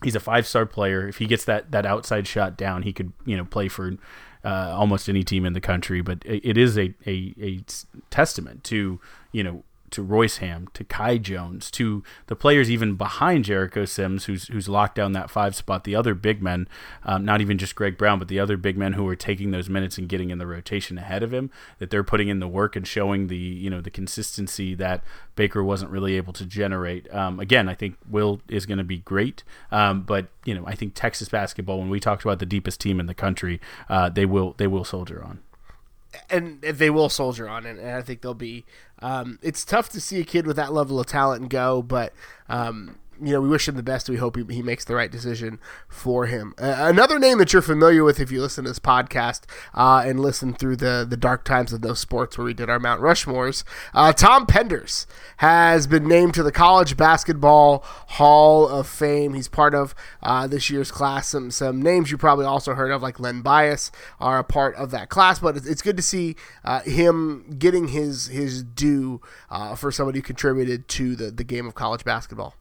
he's 0.03 0.17
a 0.17 0.21
five 0.21 0.47
star 0.47 0.65
player. 0.65 1.07
If 1.07 1.19
he 1.19 1.27
gets 1.27 1.45
that 1.45 1.73
that 1.73 1.85
outside 1.85 2.27
shot 2.27 2.57
down, 2.57 2.85
he 2.85 2.95
could 2.95 3.13
you 3.27 3.37
know 3.37 3.45
play 3.45 3.69
for 3.69 3.99
uh, 4.45 4.75
almost 4.77 5.09
any 5.09 5.23
team 5.23 5.45
in 5.45 5.53
the 5.53 5.61
country. 5.61 6.01
But 6.01 6.25
it, 6.25 6.51
it 6.51 6.59
is 6.59 6.79
a, 6.79 6.95
a, 7.07 7.35
a 7.41 7.61
testament 8.11 8.65
to 8.65 9.01
you 9.33 9.43
know 9.43 9.65
to 9.93 10.03
Royce 10.03 10.39
Hamm, 10.39 10.69
to 10.75 10.85
Kai 10.85 11.19
Jones, 11.19 11.71
to 11.73 12.03
the 12.27 12.37
players 12.37 12.71
even 12.71 12.95
behind 12.97 13.45
Jericho 13.45 13.85
Sims, 13.85 14.25
who's 14.25 14.49
who's 14.49 14.69
locked 14.69 14.97
down 14.97 15.13
that 15.13 15.31
five 15.31 15.55
spot. 15.55 15.85
The 15.85 15.95
other 15.95 16.15
big 16.15 16.43
men, 16.43 16.69
um, 17.05 17.25
not 17.25 17.41
even 17.41 17.59
just 17.59 17.75
Greg 17.75 17.97
Brown, 17.97 18.19
but 18.19 18.29
the 18.29 18.41
other 18.41 18.57
big 18.57 18.77
men 18.77 18.95
who 18.95 19.07
are 19.09 19.17
taking 19.17 19.51
those 19.51 19.69
minutes 19.69 19.99
and 19.99 20.09
getting 20.09 20.31
in 20.31 20.39
the 20.39 20.47
rotation 20.47 20.99
ahead 20.99 21.23
of 21.23 21.33
him. 21.33 21.51
That 21.79 21.91
they're 21.91 22.05
putting 22.05 22.29
in 22.29 22.41
the 22.41 22.49
work 22.49 22.77
and 22.77 22.87
showing 22.87 23.29
the 23.29 23.37
you 23.37 23.71
know 23.71 23.81
the 23.81 23.91
consistency 23.91 24.75
that 24.75 25.05
Baker 25.37 25.63
wasn't 25.63 25.91
really 25.91 26.17
able 26.17 26.33
to 26.35 26.47
generate. 26.47 27.13
Um, 27.15 27.39
again, 27.41 27.69
I 27.69 27.75
think 27.75 27.97
Will 28.09 28.41
is 28.49 28.67
going 28.67 28.79
to 28.79 28.85
be 28.85 28.99
great, 28.99 29.45
um, 29.71 30.03
but 30.03 30.29
you 30.45 30.55
know 30.55 30.65
I 30.67 30.75
think 30.75 30.95
Texas 30.95 31.29
basketball. 31.29 31.79
When 31.79 31.91
we 31.91 32.01
talked 32.01 32.25
about 32.25 32.39
the 32.39 32.47
deepest 32.47 32.81
team 32.81 32.99
in 33.01 33.07
the 33.07 33.15
country, 33.15 33.61
uh, 33.89 34.09
they 34.09 34.27
will 34.27 34.55
they 34.59 34.67
will 34.67 34.85
soldier 34.85 35.23
on 35.23 35.41
and 36.31 36.61
they 36.61 36.91
will 36.91 37.09
soldier 37.09 37.49
on 37.49 37.67
and 37.67 37.81
I 37.81 38.03
think 38.03 38.21
they'll 38.21 38.35
be. 38.35 38.65
Um, 39.01 39.39
it's 39.43 39.65
tough 39.65 39.89
to 39.91 40.01
see 40.01 40.21
a 40.21 40.25
kid 40.25 40.47
with 40.47 40.57
that 40.57 40.73
level 40.73 41.01
of 41.01 41.07
talent 41.07 41.49
go, 41.49 41.83
but 41.83 42.13
um, 42.49 42.97
you 43.21 43.33
know, 43.33 43.41
we 43.41 43.49
wish 43.49 43.69
him 43.69 43.77
the 43.77 43.83
best. 43.83 44.09
We 44.09 44.17
hope 44.17 44.37
he, 44.37 44.45
he 44.55 44.63
makes 44.63 44.85
the 44.85 44.95
right 44.95 45.11
decision 45.11 45.61
for 45.89 46.27
him. 46.27 46.55
Uh, 46.59 46.75
another 46.79 47.19
name 47.19 47.39
that 47.39 47.53
you're 47.53 47.63
familiar 47.63 48.05
with 48.05 48.21
if 48.21 48.31
you 48.31 48.41
listen 48.41 48.65
to 48.65 48.71
this 48.71 48.79
podcast 48.79 49.43
uh, 49.75 50.03
and 50.05 50.21
listen 50.21 50.55
through 50.55 50.77
the, 50.77 51.07
the 51.09 51.17
dark 51.17 51.45
times 51.45 51.73
of 51.73 51.83
those 51.83 51.99
sports 51.99 52.39
where 52.39 52.45
we 52.45 52.55
did 52.55 52.71
our 52.71 52.79
Mount 52.79 53.01
Rushmores, 53.01 53.65
uh, 53.95 54.13
Tom 54.13 54.47
Penders 54.47 55.07
has 55.39 55.87
been 55.87 56.09
named 56.09 56.35
to 56.35 56.43
the 56.43 56.53
College 56.53 56.97
Basketball 56.97 57.85
Hall 57.85 58.69
of 58.69 58.87
Fame. 58.87 59.35
He's 59.35 59.49
part 59.49 59.75
of 59.75 59.95
uh, 60.23 60.47
this 60.47 60.71
year's 60.71 60.91
class. 60.91 61.29
Some, 61.29 61.51
some 61.51 61.83
names 61.83 62.11
you 62.11 62.19
probably 62.19 62.47
also 62.47 62.75
heard 62.75 62.91
of, 62.91 63.03
like 63.03 63.21
Len 63.21 63.43
Bias, 63.43 63.93
are 64.21 64.39
a 64.39 64.45
part 64.45 64.75
of 64.77 64.91
that 64.91 65.09
class, 65.09 65.39
but 65.39 65.57
it's, 65.57 65.67
it's 65.67 65.83
good 65.83 65.97
to 65.97 66.03
see 66.03 66.37
uh, 66.65 66.81
him 66.81 67.57
getting 67.59 67.89
his, 67.89 68.29
his 68.29 68.63
due 68.63 69.21
uh, 69.51 69.75
for 69.75 69.93
somebody 69.93 70.19
who 70.19 70.23
contributed 70.23 70.89
to 70.89 71.15
the, 71.15 71.31
the 71.31 71.45
game 71.45 71.67
of 71.67 71.75
college 71.75 72.05
basketball. 72.05 72.55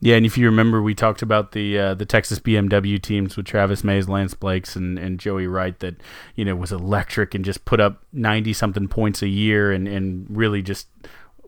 Yeah, 0.00 0.14
and 0.14 0.24
if 0.24 0.38
you 0.38 0.46
remember, 0.46 0.80
we 0.80 0.94
talked 0.94 1.22
about 1.22 1.52
the 1.52 1.78
uh, 1.78 1.94
the 1.94 2.06
Texas 2.06 2.38
BMW 2.38 3.02
teams 3.02 3.36
with 3.36 3.46
Travis 3.46 3.82
Mays, 3.82 4.08
Lance 4.08 4.34
Blanks, 4.34 4.76
and, 4.76 4.96
and 4.98 5.18
Joey 5.18 5.48
Wright 5.48 5.78
that 5.80 5.96
you 6.36 6.44
know 6.44 6.54
was 6.54 6.70
electric 6.70 7.34
and 7.34 7.44
just 7.44 7.64
put 7.64 7.80
up 7.80 8.02
ninety 8.12 8.52
something 8.52 8.86
points 8.86 9.22
a 9.22 9.28
year 9.28 9.72
and, 9.72 9.88
and 9.88 10.26
really 10.28 10.62
just 10.62 10.86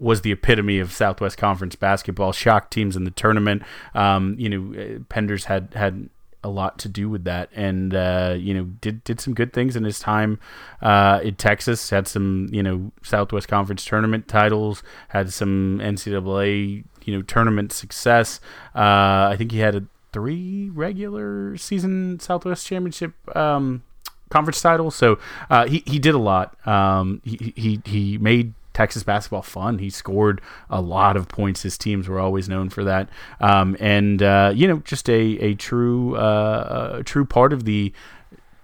was 0.00 0.22
the 0.22 0.32
epitome 0.32 0.80
of 0.80 0.90
Southwest 0.92 1.36
Conference 1.36 1.76
basketball. 1.76 2.32
Shocked 2.32 2.72
teams 2.72 2.96
in 2.96 3.04
the 3.04 3.10
tournament. 3.12 3.62
Um, 3.94 4.34
you 4.38 4.48
know, 4.48 4.80
uh, 4.80 4.98
Penders 5.08 5.44
had 5.44 5.72
had 5.74 6.08
a 6.42 6.48
lot 6.48 6.78
to 6.78 6.88
do 6.88 7.08
with 7.08 7.24
that, 7.24 7.50
and 7.54 7.94
uh, 7.94 8.34
you 8.38 8.54
know 8.54 8.64
did 8.64 9.04
did 9.04 9.20
some 9.20 9.34
good 9.34 9.52
things 9.52 9.76
in 9.76 9.84
his 9.84 10.00
time 10.00 10.40
uh, 10.82 11.20
in 11.22 11.34
Texas. 11.36 11.90
Had 11.90 12.08
some 12.08 12.48
you 12.50 12.62
know 12.62 12.90
Southwest 13.02 13.46
Conference 13.46 13.84
tournament 13.84 14.26
titles. 14.26 14.82
Had 15.08 15.32
some 15.32 15.78
NCAA 15.82 16.84
you 17.04 17.16
know 17.16 17.22
tournament 17.22 17.72
success. 17.72 18.40
Uh, 18.74 19.30
I 19.30 19.36
think 19.36 19.52
he 19.52 19.58
had 19.58 19.74
a 19.74 19.84
three 20.12 20.70
regular 20.70 21.56
season 21.56 22.18
Southwest 22.20 22.66
Championship 22.66 23.14
um, 23.36 23.82
conference 24.28 24.60
titles. 24.60 24.96
So 24.96 25.18
uh, 25.48 25.66
he 25.66 25.82
he 25.86 25.98
did 25.98 26.14
a 26.14 26.18
lot. 26.18 26.56
Um, 26.66 27.20
he 27.24 27.52
he 27.56 27.80
he 27.84 28.18
made 28.18 28.54
Texas 28.72 29.02
basketball 29.02 29.42
fun. 29.42 29.78
He 29.78 29.90
scored 29.90 30.40
a 30.68 30.80
lot 30.80 31.16
of 31.16 31.28
points. 31.28 31.62
His 31.62 31.76
teams 31.76 32.08
were 32.08 32.20
always 32.20 32.48
known 32.48 32.70
for 32.70 32.84
that. 32.84 33.08
Um, 33.40 33.76
and 33.80 34.22
uh, 34.22 34.52
you 34.54 34.66
know, 34.68 34.78
just 34.84 35.08
a 35.08 35.20
a 35.38 35.54
true 35.54 36.16
uh, 36.16 36.96
a 37.00 37.04
true 37.04 37.24
part 37.24 37.52
of 37.52 37.64
the 37.64 37.92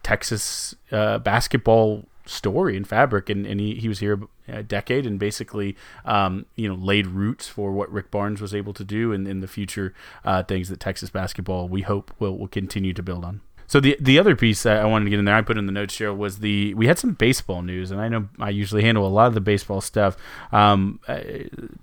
Texas 0.02 0.76
uh, 0.92 1.18
basketball 1.18 2.04
story 2.26 2.76
and 2.76 2.86
fabric. 2.86 3.28
And, 3.28 3.44
and 3.46 3.58
he, 3.60 3.74
he 3.74 3.88
was 3.88 3.98
here 3.98 4.20
decade 4.62 5.06
and 5.06 5.18
basically, 5.18 5.76
um, 6.04 6.46
you 6.54 6.68
know, 6.68 6.74
laid 6.74 7.06
roots 7.06 7.48
for 7.48 7.72
what 7.72 7.90
Rick 7.90 8.10
Barnes 8.10 8.40
was 8.40 8.54
able 8.54 8.72
to 8.74 8.84
do 8.84 9.12
and 9.12 9.26
in 9.26 9.40
the 9.40 9.48
future 9.48 9.94
uh, 10.24 10.42
things 10.42 10.68
that 10.68 10.80
Texas 10.80 11.10
basketball 11.10 11.68
we 11.68 11.82
hope 11.82 12.12
will 12.18 12.36
will 12.36 12.48
continue 12.48 12.92
to 12.92 13.02
build 13.02 13.24
on. 13.24 13.40
So 13.66 13.80
the 13.80 13.96
the 14.00 14.18
other 14.18 14.36
piece 14.36 14.64
I 14.64 14.84
wanted 14.84 15.06
to 15.06 15.10
get 15.10 15.18
in 15.18 15.24
there, 15.24 15.34
I 15.34 15.42
put 15.42 15.58
in 15.58 15.66
the 15.66 15.72
notes 15.72 15.98
here 15.98 16.12
was 16.12 16.38
the 16.38 16.72
we 16.74 16.86
had 16.86 16.98
some 16.98 17.14
baseball 17.14 17.62
news, 17.62 17.90
and 17.90 18.00
I 18.00 18.08
know 18.08 18.28
I 18.38 18.50
usually 18.50 18.82
handle 18.82 19.06
a 19.06 19.08
lot 19.08 19.26
of 19.26 19.34
the 19.34 19.40
baseball 19.40 19.80
stuff. 19.80 20.16
Um, 20.52 21.00
uh, 21.08 21.20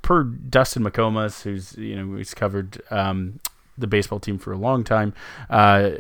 per 0.02 0.24
Dustin 0.24 0.84
McComas, 0.84 1.44
who's 1.44 1.76
you 1.78 1.96
know 1.96 2.18
he's 2.18 2.34
covered 2.34 2.82
um, 2.90 3.40
the 3.78 3.88
baseball 3.88 4.20
team 4.20 4.38
for 4.38 4.54
a 4.54 4.58
long 4.58 4.84
time. 4.84 5.14
Uh, 5.50 5.92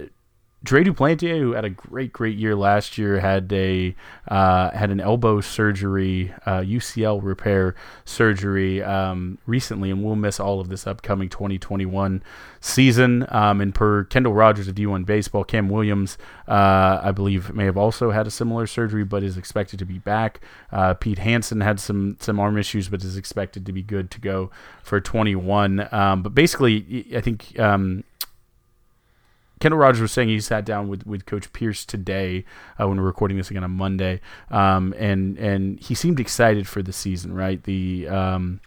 Dre 0.63 0.85
Duplantier, 0.85 1.37
who 1.39 1.51
had 1.51 1.65
a 1.65 1.69
great, 1.69 2.13
great 2.13 2.37
year 2.37 2.55
last 2.55 2.97
year, 2.97 3.19
had 3.19 3.51
a 3.51 3.93
uh, 4.29 4.71
had 4.71 4.91
an 4.91 5.01
elbow 5.01 5.41
surgery, 5.41 6.33
uh, 6.45 6.61
UCL 6.61 7.19
repair 7.21 7.75
surgery 8.05 8.81
um, 8.81 9.37
recently, 9.45 9.91
and 9.91 10.01
will 10.03 10.15
miss 10.15 10.39
all 10.39 10.61
of 10.61 10.69
this 10.69 10.87
upcoming 10.87 11.27
2021 11.27 12.23
season. 12.61 13.25
Um, 13.27 13.59
and 13.59 13.75
per 13.75 14.05
Kendall 14.05 14.33
Rogers 14.33 14.69
of 14.69 14.75
D1 14.75 15.05
Baseball, 15.05 15.43
Cam 15.43 15.67
Williams, 15.67 16.17
uh, 16.47 17.01
I 17.03 17.11
believe, 17.11 17.53
may 17.53 17.65
have 17.65 17.77
also 17.77 18.11
had 18.11 18.25
a 18.25 18.31
similar 18.31 18.65
surgery, 18.65 19.03
but 19.03 19.21
is 19.21 19.37
expected 19.37 19.79
to 19.79 19.85
be 19.85 19.99
back. 19.99 20.39
Uh, 20.71 20.93
Pete 20.93 21.19
Hansen 21.19 21.59
had 21.59 21.81
some 21.81 22.15
some 22.21 22.39
arm 22.39 22.57
issues, 22.57 22.87
but 22.87 23.03
is 23.03 23.17
expected 23.17 23.65
to 23.65 23.73
be 23.73 23.83
good 23.83 24.09
to 24.11 24.21
go 24.21 24.49
for 24.81 25.01
21. 25.01 25.89
Um, 25.93 26.23
but 26.23 26.33
basically, 26.33 27.05
I 27.13 27.19
think. 27.19 27.59
Kendall 29.63 29.79
Rogers 29.79 30.01
was 30.01 30.11
saying 30.11 30.27
he 30.27 30.41
sat 30.41 30.65
down 30.65 30.89
with, 30.89 31.07
with 31.07 31.25
Coach 31.25 31.53
Pierce 31.53 31.85
today 31.85 32.43
uh, 32.77 32.85
when 32.85 32.97
we're 32.97 33.05
recording 33.05 33.37
this 33.37 33.49
again 33.49 33.63
on 33.63 33.71
Monday, 33.71 34.19
um, 34.51 34.93
and 34.97 35.37
and 35.37 35.79
he 35.79 35.95
seemed 35.95 36.19
excited 36.19 36.67
for 36.67 36.83
the 36.83 36.91
season. 36.91 37.33
Right, 37.33 37.63
the 37.63 38.09
um, 38.09 38.59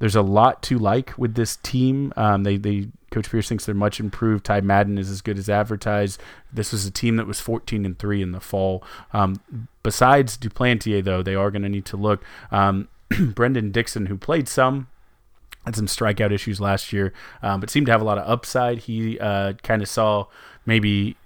there's 0.00 0.16
a 0.16 0.22
lot 0.22 0.60
to 0.64 0.76
like 0.76 1.16
with 1.16 1.36
this 1.36 1.54
team. 1.58 2.12
Um, 2.16 2.42
they 2.42 2.56
they 2.56 2.88
Coach 3.12 3.30
Pierce 3.30 3.48
thinks 3.48 3.64
they're 3.64 3.76
much 3.76 4.00
improved. 4.00 4.44
Ty 4.44 4.62
Madden 4.62 4.98
is 4.98 5.08
as 5.08 5.20
good 5.20 5.38
as 5.38 5.48
advertised. 5.48 6.20
This 6.52 6.72
was 6.72 6.84
a 6.84 6.90
team 6.90 7.14
that 7.14 7.28
was 7.28 7.38
14 7.38 7.86
and 7.86 7.96
three 7.96 8.20
in 8.20 8.32
the 8.32 8.40
fall. 8.40 8.82
Um, 9.12 9.40
besides 9.84 10.36
Duplantier, 10.36 11.04
though, 11.04 11.22
they 11.22 11.36
are 11.36 11.52
going 11.52 11.62
to 11.62 11.68
need 11.68 11.84
to 11.86 11.96
look. 11.96 12.24
Um, 12.50 12.88
Brendan 13.20 13.70
Dixon, 13.70 14.06
who 14.06 14.16
played 14.16 14.48
some 14.48 14.88
had 15.64 15.76
some 15.76 15.86
strikeout 15.86 16.32
issues 16.32 16.60
last 16.60 16.92
year, 16.92 17.12
um, 17.42 17.60
but 17.60 17.70
seemed 17.70 17.86
to 17.86 17.92
have 17.92 18.02
a 18.02 18.04
lot 18.04 18.18
of 18.18 18.28
upside. 18.28 18.78
He 18.78 19.18
uh, 19.18 19.54
kind 19.62 19.82
of 19.82 19.88
saw 19.88 20.26
maybe 20.66 21.16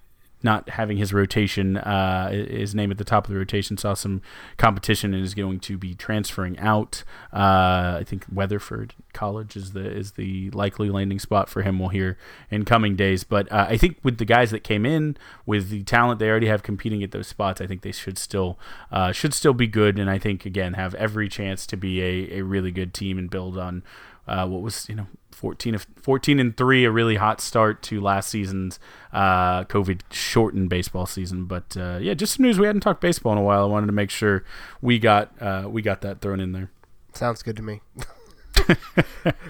not 0.42 0.68
having 0.70 0.96
his 0.96 1.12
rotation, 1.12 1.76
uh, 1.76 2.30
his 2.30 2.74
name 2.74 2.90
at 2.90 2.98
the 2.98 3.04
top 3.04 3.26
of 3.26 3.32
the 3.32 3.38
rotation, 3.38 3.76
saw 3.76 3.94
some 3.94 4.22
competition 4.56 5.12
and 5.12 5.24
is 5.24 5.34
going 5.34 5.58
to 5.58 5.76
be 5.76 5.94
transferring 5.94 6.58
out. 6.58 7.02
Uh, 7.32 7.98
I 7.98 8.04
think 8.06 8.24
Weatherford 8.32 8.94
College 9.12 9.56
is 9.56 9.72
the 9.72 9.84
is 9.90 10.12
the 10.12 10.50
likely 10.50 10.90
landing 10.90 11.18
spot 11.18 11.48
for 11.48 11.62
him. 11.62 11.78
We'll 11.78 11.88
hear 11.88 12.16
in 12.50 12.64
coming 12.64 12.94
days, 12.94 13.24
but 13.24 13.50
uh, 13.50 13.66
I 13.68 13.76
think 13.76 13.98
with 14.04 14.18
the 14.18 14.24
guys 14.24 14.50
that 14.52 14.62
came 14.62 14.86
in, 14.86 15.16
with 15.44 15.70
the 15.70 15.82
talent 15.82 16.20
they 16.20 16.28
already 16.30 16.46
have 16.46 16.62
competing 16.62 17.02
at 17.02 17.10
those 17.10 17.26
spots, 17.26 17.60
I 17.60 17.66
think 17.66 17.82
they 17.82 17.92
should 17.92 18.18
still 18.18 18.58
uh, 18.92 19.10
should 19.10 19.34
still 19.34 19.54
be 19.54 19.66
good, 19.66 19.98
and 19.98 20.08
I 20.08 20.18
think 20.18 20.46
again 20.46 20.74
have 20.74 20.94
every 20.94 21.28
chance 21.28 21.66
to 21.66 21.76
be 21.76 22.00
a, 22.00 22.38
a 22.38 22.42
really 22.42 22.70
good 22.70 22.94
team 22.94 23.18
and 23.18 23.28
build 23.28 23.58
on 23.58 23.82
uh, 24.28 24.46
what 24.46 24.62
was 24.62 24.88
you 24.88 24.94
know 24.94 25.06
14 25.32 25.74
of 25.74 25.86
14 25.96 26.40
and 26.40 26.56
3 26.56 26.84
a 26.84 26.90
really 26.90 27.14
hot 27.14 27.40
start 27.40 27.80
to 27.84 28.00
last 28.00 28.28
season's 28.28 28.80
uh, 29.12 29.64
covid 29.64 30.00
shortened 30.10 30.68
baseball 30.68 31.06
season. 31.06 31.44
But 31.44 31.76
uh, 31.76 31.98
yeah 32.00 32.14
just 32.14 32.36
some 32.36 32.44
news. 32.44 32.58
We 32.58 32.66
hadn't 32.66 32.82
talked 32.82 33.00
baseball 33.00 33.32
in 33.32 33.38
a 33.38 33.42
while. 33.42 33.62
I 33.62 33.66
wanted 33.66 33.86
to 33.86 33.92
make 33.92 34.10
sure 34.10 34.44
we 34.80 34.98
got 34.98 35.30
uh, 35.40 35.68
we 35.68 35.82
got 35.82 36.00
that 36.02 36.20
thrown 36.20 36.40
in 36.40 36.52
there. 36.52 36.70
Sounds 37.12 37.42
good 37.42 37.56
to 37.56 37.62
me. 37.62 37.80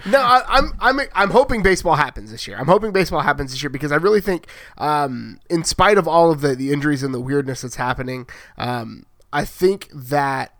No, 0.05 0.19
I, 0.21 0.57
am 0.57 0.73
I'm, 0.79 0.99
I'm 0.99 1.07
I'm 1.13 1.29
hoping 1.31 1.61
baseball 1.61 1.95
happens 1.95 2.31
this 2.31 2.47
year. 2.47 2.57
I'm 2.57 2.67
hoping 2.67 2.91
baseball 2.91 3.21
happens 3.21 3.51
this 3.51 3.61
year 3.61 3.69
because 3.69 3.91
I 3.91 3.95
really 3.95 4.21
think, 4.21 4.47
um, 4.77 5.39
in 5.49 5.63
spite 5.63 5.97
of 5.97 6.07
all 6.07 6.31
of 6.31 6.41
the, 6.41 6.55
the 6.55 6.71
injuries 6.71 7.03
and 7.03 7.13
the 7.13 7.19
weirdness 7.19 7.61
that's 7.61 7.75
happening, 7.75 8.27
um, 8.57 9.05
I 9.33 9.45
think 9.45 9.89
that 9.93 10.53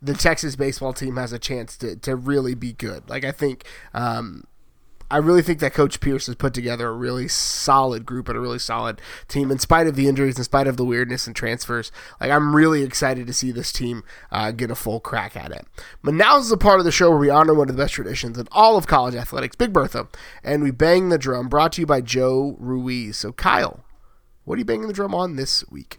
the 0.00 0.14
Texas 0.14 0.56
baseball 0.56 0.92
team 0.92 1.16
has 1.16 1.32
a 1.32 1.38
chance 1.38 1.76
to, 1.78 1.96
to 1.96 2.16
really 2.16 2.54
be 2.54 2.72
good. 2.72 3.08
Like 3.08 3.24
I 3.24 3.32
think, 3.32 3.64
um, 3.92 4.44
I 5.10 5.16
really 5.16 5.40
think 5.40 5.60
that 5.60 5.72
Coach 5.72 6.00
Pierce 6.00 6.26
has 6.26 6.34
put 6.34 6.52
together 6.52 6.88
a 6.88 6.92
really 6.92 7.28
solid 7.28 8.04
group 8.04 8.28
and 8.28 8.36
a 8.36 8.40
really 8.40 8.58
solid 8.58 9.00
team, 9.26 9.50
in 9.50 9.58
spite 9.58 9.86
of 9.86 9.96
the 9.96 10.06
injuries, 10.06 10.36
in 10.36 10.44
spite 10.44 10.66
of 10.66 10.76
the 10.76 10.84
weirdness 10.84 11.26
and 11.26 11.34
transfers. 11.34 11.90
Like 12.20 12.30
I'm 12.30 12.54
really 12.54 12.82
excited 12.82 13.26
to 13.26 13.32
see 13.32 13.50
this 13.50 13.72
team 13.72 14.04
uh, 14.30 14.50
get 14.50 14.70
a 14.70 14.74
full 14.74 15.00
crack 15.00 15.34
at 15.34 15.50
it. 15.50 15.66
But 16.04 16.12
now 16.12 16.36
is 16.38 16.50
the 16.50 16.58
part 16.58 16.78
of 16.78 16.84
the 16.84 16.92
show 16.92 17.08
where 17.08 17.18
we 17.18 17.30
honor 17.30 17.54
one 17.54 17.70
of 17.70 17.76
the 17.76 17.82
best 17.82 17.94
traditions 17.94 18.36
in 18.36 18.48
all 18.52 18.76
of 18.76 18.86
college 18.86 19.14
athletics, 19.14 19.56
Big 19.56 19.72
Bertha, 19.72 20.08
and 20.44 20.62
we 20.62 20.70
bang 20.70 21.08
the 21.08 21.18
drum. 21.18 21.48
Brought 21.48 21.72
to 21.72 21.80
you 21.80 21.86
by 21.86 22.02
Joe 22.02 22.56
Ruiz. 22.58 23.16
So 23.16 23.32
Kyle, 23.32 23.80
what 24.44 24.56
are 24.56 24.58
you 24.58 24.66
banging 24.66 24.88
the 24.88 24.92
drum 24.92 25.14
on 25.14 25.36
this 25.36 25.64
week? 25.70 25.98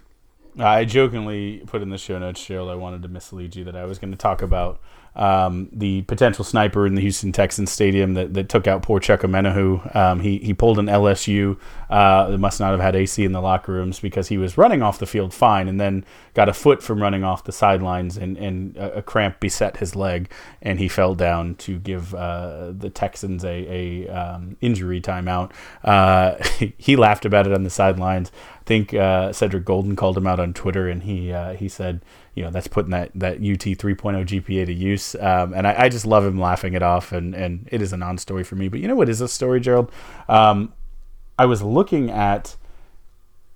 I 0.57 0.85
jokingly 0.85 1.63
put 1.67 1.81
in 1.81 1.89
the 1.89 1.97
show 1.97 2.17
notes, 2.19 2.41
Cheryl. 2.41 2.69
I 2.69 2.75
wanted 2.75 3.01
to 3.03 3.07
mislead 3.07 3.55
you 3.55 3.63
that 3.65 3.75
I 3.75 3.85
was 3.85 3.99
going 3.99 4.11
to 4.11 4.17
talk 4.17 4.41
about 4.41 4.81
um, 5.15 5.69
the 5.71 6.03
potential 6.03 6.45
sniper 6.45 6.85
in 6.85 6.95
the 6.95 7.01
Houston 7.01 7.31
Texans 7.31 7.71
stadium 7.71 8.13
that, 8.13 8.33
that 8.33 8.47
took 8.47 8.67
out 8.67 8.83
poor 8.83 8.99
Chuck 8.99 9.21
Omenihu. 9.21 9.95
Um, 9.95 10.21
he, 10.21 10.37
he 10.37 10.53
pulled 10.53 10.79
an 10.79 10.85
LSU 10.85 11.57
uh, 11.89 12.37
must 12.39 12.59
not 12.59 12.71
have 12.71 12.79
had 12.79 12.95
AC 12.95 13.23
in 13.23 13.31
the 13.31 13.41
locker 13.41 13.71
rooms 13.71 13.99
because 13.99 14.27
he 14.27 14.37
was 14.37 14.57
running 14.57 14.81
off 14.81 14.99
the 14.99 15.05
field 15.05 15.33
fine 15.33 15.67
and 15.67 15.79
then 15.79 16.05
got 16.35 16.47
a 16.47 16.53
foot 16.53 16.83
from 16.83 17.01
running 17.01 17.23
off 17.23 17.43
the 17.43 17.51
sidelines 17.51 18.15
and, 18.15 18.37
and 18.37 18.77
a, 18.77 19.01
cramp 19.01 19.39
beset 19.39 19.77
his 19.77 19.95
leg 19.95 20.29
and 20.61 20.79
he 20.79 20.87
fell 20.87 21.15
down 21.15 21.55
to 21.55 21.79
give 21.79 22.13
uh, 22.13 22.71
the 22.71 22.89
Texans 22.89 23.43
a, 23.43 24.05
a 24.05 24.07
um, 24.07 24.55
injury 24.61 25.01
timeout. 25.01 25.51
Uh, 25.83 26.35
he 26.77 26.95
laughed 26.95 27.25
about 27.25 27.47
it 27.47 27.53
on 27.53 27.63
the 27.63 27.69
sidelines. 27.69 28.31
I 28.69 28.73
think 28.73 28.93
uh, 28.93 29.33
Cedric 29.33 29.65
Golden 29.65 29.95
called 29.95 30.15
him 30.17 30.27
out 30.27 30.39
on 30.39 30.53
Twitter 30.53 30.87
and 30.87 31.03
he 31.03 31.31
uh, 31.31 31.53
he 31.53 31.67
said– 31.67 32.01
you 32.39 32.45
know 32.45 32.51
that's 32.51 32.69
putting 32.69 32.91
that 32.91 33.11
that 33.15 33.35
UT 33.35 33.59
3.0 33.59 33.97
GPA 34.25 34.65
to 34.65 34.73
use. 34.73 35.13
Um, 35.15 35.53
and 35.53 35.67
I, 35.67 35.75
I, 35.83 35.89
just 35.89 36.05
love 36.05 36.23
him 36.25 36.39
laughing 36.39 36.73
it 36.73 36.81
off, 36.81 37.11
and 37.11 37.35
and 37.35 37.67
it 37.69 37.81
is 37.81 37.91
a 37.91 37.97
non-story 37.97 38.45
for 38.45 38.55
me. 38.55 38.69
But 38.69 38.79
you 38.79 38.87
know 38.87 38.95
what 38.95 39.09
is 39.09 39.19
a 39.19 39.27
story, 39.27 39.59
Gerald? 39.59 39.91
Um, 40.29 40.71
I 41.37 41.45
was 41.45 41.61
looking 41.61 42.09
at 42.09 42.55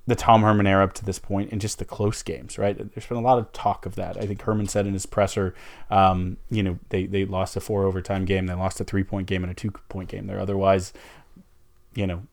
the 0.05 0.15
Tom 0.15 0.41
Herman 0.41 0.67
era 0.67 0.83
up 0.83 0.91
to 0.95 1.05
this 1.05 1.17
point 1.17 1.53
and 1.53 1.61
just 1.61 1.79
the 1.79 1.85
close 1.85 2.23
games, 2.23 2.57
right? 2.57 2.75
There's 2.77 3.05
been 3.05 3.15
a 3.15 3.21
lot 3.21 3.39
of 3.39 3.53
talk 3.53 3.85
of 3.85 3.95
that. 3.95 4.17
I 4.17 4.25
think 4.25 4.41
Herman 4.41 4.67
said 4.67 4.85
in 4.85 4.91
his 4.91 5.05
presser, 5.05 5.55
um, 5.89 6.35
you 6.49 6.61
know, 6.61 6.77
they, 6.89 7.05
they 7.05 7.23
lost 7.23 7.55
a 7.55 7.61
four 7.61 7.85
overtime 7.85 8.25
game, 8.25 8.47
they 8.47 8.53
lost 8.53 8.81
a 8.81 8.83
three 8.83 9.05
point 9.05 9.27
game 9.27 9.45
and 9.45 9.51
a 9.51 9.55
two 9.55 9.71
point 9.87 10.09
game. 10.09 10.27
They're 10.27 10.41
otherwise, 10.41 10.91
you 11.95 12.05
know, 12.05 12.23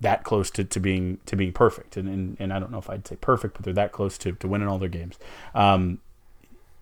that 0.00 0.24
close 0.24 0.50
to, 0.52 0.64
to 0.64 0.80
being 0.80 1.18
to 1.26 1.36
being 1.36 1.52
perfect. 1.52 1.96
And, 1.96 2.08
and 2.08 2.36
and 2.38 2.52
I 2.52 2.58
don't 2.58 2.70
know 2.70 2.78
if 2.78 2.90
I'd 2.90 3.06
say 3.06 3.16
perfect, 3.16 3.54
but 3.54 3.64
they're 3.64 3.74
that 3.74 3.92
close 3.92 4.18
to, 4.18 4.32
to 4.32 4.48
winning 4.48 4.68
all 4.68 4.78
their 4.78 4.88
games. 4.88 5.18
Um, 5.54 6.00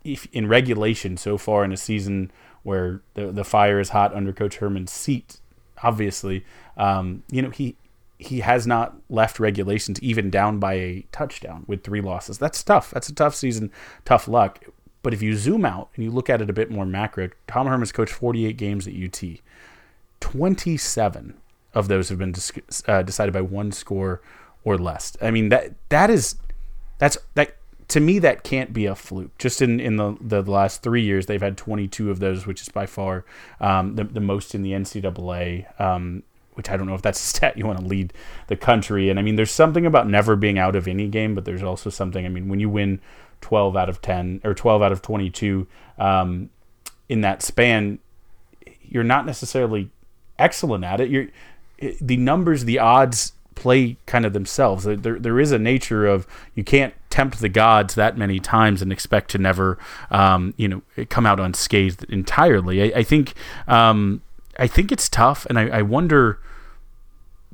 if 0.04 0.26
in 0.32 0.48
regulation 0.48 1.16
so 1.16 1.36
far 1.36 1.64
in 1.64 1.72
a 1.72 1.76
season 1.76 2.30
where 2.62 3.00
the 3.14 3.32
the 3.32 3.44
fire 3.44 3.80
is 3.80 3.90
hot 3.90 4.14
under 4.14 4.32
Coach 4.32 4.56
Herman's 4.56 4.92
seat, 4.92 5.40
obviously, 5.82 6.44
um, 6.76 7.22
you 7.30 7.42
know 7.42 7.50
he 7.50 7.76
he 8.18 8.40
has 8.40 8.66
not 8.66 8.96
left 9.10 9.38
regulations 9.38 10.00
even 10.02 10.30
down 10.30 10.58
by 10.58 10.74
a 10.74 11.06
touchdown 11.12 11.64
with 11.66 11.84
three 11.84 12.00
losses. 12.00 12.38
That's 12.38 12.62
tough. 12.62 12.90
That's 12.90 13.08
a 13.08 13.14
tough 13.14 13.34
season, 13.34 13.70
tough 14.04 14.26
luck. 14.26 14.64
But 15.02 15.14
if 15.14 15.22
you 15.22 15.36
zoom 15.36 15.64
out 15.64 15.90
and 15.94 16.04
you 16.04 16.10
look 16.10 16.28
at 16.28 16.40
it 16.40 16.50
a 16.50 16.54
bit 16.54 16.70
more 16.70 16.86
macro, 16.86 17.28
Tom 17.46 17.66
Herman's 17.66 17.92
coached 17.92 18.12
48 18.12 18.56
games 18.56 18.88
at 18.88 18.94
UT. 18.94 19.22
27 20.20 21.34
of 21.76 21.88
those 21.88 22.08
have 22.08 22.18
been 22.18 22.32
dis- 22.32 22.82
uh, 22.88 23.02
decided 23.02 23.32
by 23.32 23.42
one 23.42 23.70
score 23.70 24.22
or 24.64 24.78
less. 24.78 25.16
I 25.20 25.30
mean 25.30 25.50
that 25.50 25.74
that 25.90 26.10
is 26.10 26.36
that's 26.98 27.18
that 27.34 27.56
to 27.88 28.00
me 28.00 28.18
that 28.18 28.42
can't 28.42 28.72
be 28.72 28.86
a 28.86 28.94
fluke. 28.94 29.36
Just 29.38 29.60
in 29.62 29.78
in 29.78 29.96
the 29.96 30.16
the 30.20 30.42
last 30.42 30.82
three 30.82 31.02
years, 31.02 31.26
they've 31.26 31.40
had 31.40 31.56
22 31.56 32.10
of 32.10 32.18
those, 32.18 32.46
which 32.46 32.62
is 32.62 32.70
by 32.70 32.86
far 32.86 33.24
um, 33.60 33.94
the 33.94 34.04
the 34.04 34.20
most 34.20 34.54
in 34.54 34.62
the 34.62 34.72
NCAA. 34.72 35.80
Um, 35.80 36.22
which 36.54 36.70
I 36.70 36.78
don't 36.78 36.86
know 36.86 36.94
if 36.94 37.02
that's 37.02 37.20
a 37.20 37.26
stat 37.26 37.58
you 37.58 37.66
want 37.66 37.80
to 37.80 37.84
lead 37.84 38.14
the 38.46 38.56
country. 38.56 39.10
And 39.10 39.18
I 39.18 39.22
mean, 39.22 39.36
there's 39.36 39.50
something 39.50 39.84
about 39.84 40.08
never 40.08 40.36
being 40.36 40.58
out 40.58 40.74
of 40.74 40.88
any 40.88 41.06
game, 41.06 41.34
but 41.34 41.44
there's 41.44 41.62
also 41.62 41.90
something. 41.90 42.24
I 42.24 42.30
mean, 42.30 42.48
when 42.48 42.60
you 42.60 42.70
win 42.70 42.98
12 43.42 43.76
out 43.76 43.90
of 43.90 44.00
10 44.00 44.40
or 44.42 44.54
12 44.54 44.80
out 44.80 44.90
of 44.90 45.02
22 45.02 45.66
um, 45.98 46.48
in 47.10 47.20
that 47.20 47.42
span, 47.42 47.98
you're 48.80 49.04
not 49.04 49.26
necessarily 49.26 49.90
excellent 50.38 50.82
at 50.82 51.00
it. 51.00 51.10
You're 51.10 51.28
the 51.78 52.16
numbers, 52.16 52.64
the 52.64 52.78
odds 52.78 53.32
play 53.54 53.96
kind 54.06 54.26
of 54.26 54.32
themselves. 54.32 54.84
There, 54.84 55.18
there 55.18 55.40
is 55.40 55.52
a 55.52 55.58
nature 55.58 56.06
of 56.06 56.26
you 56.54 56.62
can't 56.62 56.94
tempt 57.10 57.40
the 57.40 57.48
gods 57.48 57.94
that 57.94 58.16
many 58.18 58.38
times 58.38 58.82
and 58.82 58.92
expect 58.92 59.30
to 59.30 59.38
never, 59.38 59.78
um, 60.10 60.52
you 60.56 60.68
know, 60.68 60.82
come 61.08 61.26
out 61.26 61.40
unscathed 61.40 62.04
entirely. 62.04 62.82
I, 62.82 62.98
I 62.98 63.02
think, 63.02 63.34
um, 63.66 64.22
I 64.58 64.66
think 64.66 64.92
it's 64.92 65.08
tough, 65.08 65.46
and 65.46 65.58
I, 65.58 65.68
I 65.68 65.82
wonder 65.82 66.38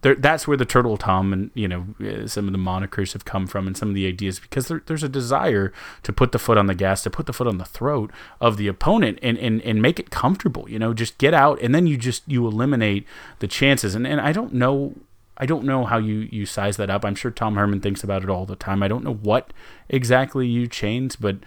that's 0.03 0.47
where 0.49 0.57
the 0.57 0.65
turtle 0.65 0.97
tom 0.97 1.33
and 1.33 1.51
you 1.55 1.69
know 1.69 1.87
uh, 2.01 2.27
some 2.27 2.47
of 2.47 2.53
the 2.53 2.59
monikers 2.59 3.13
have 3.13 3.25
come 3.25 3.47
from 3.47 3.67
and 3.67 3.77
some 3.77 3.89
of 3.89 3.95
the 3.95 4.07
ideas 4.07 4.39
because 4.41 4.69
there, 4.69 4.83
there's 4.87 5.03
a 5.03 5.09
desire 5.09 5.73
to 6.03 6.13
put 6.13 6.33
the 6.33 6.39
foot 6.39 6.59
on 6.59 6.67
the 6.67 6.75
gas 6.75 7.03
to 7.03 7.11
put 7.11 7.27
the 7.27 7.33
foot 7.33 7.47
on 7.47 7.59
the 7.59 7.65
throat 7.65 8.11
of 8.41 8.57
the 8.57 8.69
opponent 8.69 9.19
and, 9.23 9.39
and, 9.39 9.63
and 9.63 9.81
make 9.81 9.99
it 9.99 10.11
comfortable 10.11 10.69
you 10.69 10.79
know 10.79 10.93
just 10.93 11.17
get 11.19 11.33
out 11.33 11.61
and 11.63 11.75
then 11.75 11.87
you 11.87 11.97
just 11.97 12.23
you 12.27 12.47
eliminate 12.47 13.07
the 13.39 13.47
chances 13.47 13.95
and, 13.95 14.07
and 14.07 14.21
i 14.21 14.33
don't 14.33 14.53
know 14.53 14.95
I 15.39 15.47
don't 15.47 15.65
know 15.65 15.87
how 15.87 15.99
you, 15.99 16.29
you 16.31 16.45
size 16.45 16.77
that 16.77 16.91
up. 16.91 17.05
I'm 17.05 17.15
sure 17.15 17.31
Tom 17.31 17.57
Herman 17.57 17.81
thinks 17.81 18.05
about 18.05 18.23
it 18.23 18.29
all 18.29 18.45
the 18.45 18.55
time. 18.55 18.83
I 18.83 18.87
don't 18.87 19.03
know 19.03 19.15
what 19.15 19.53
exactly 19.89 20.47
you 20.47 20.69
change, 20.69 21.19
but 21.19 21.39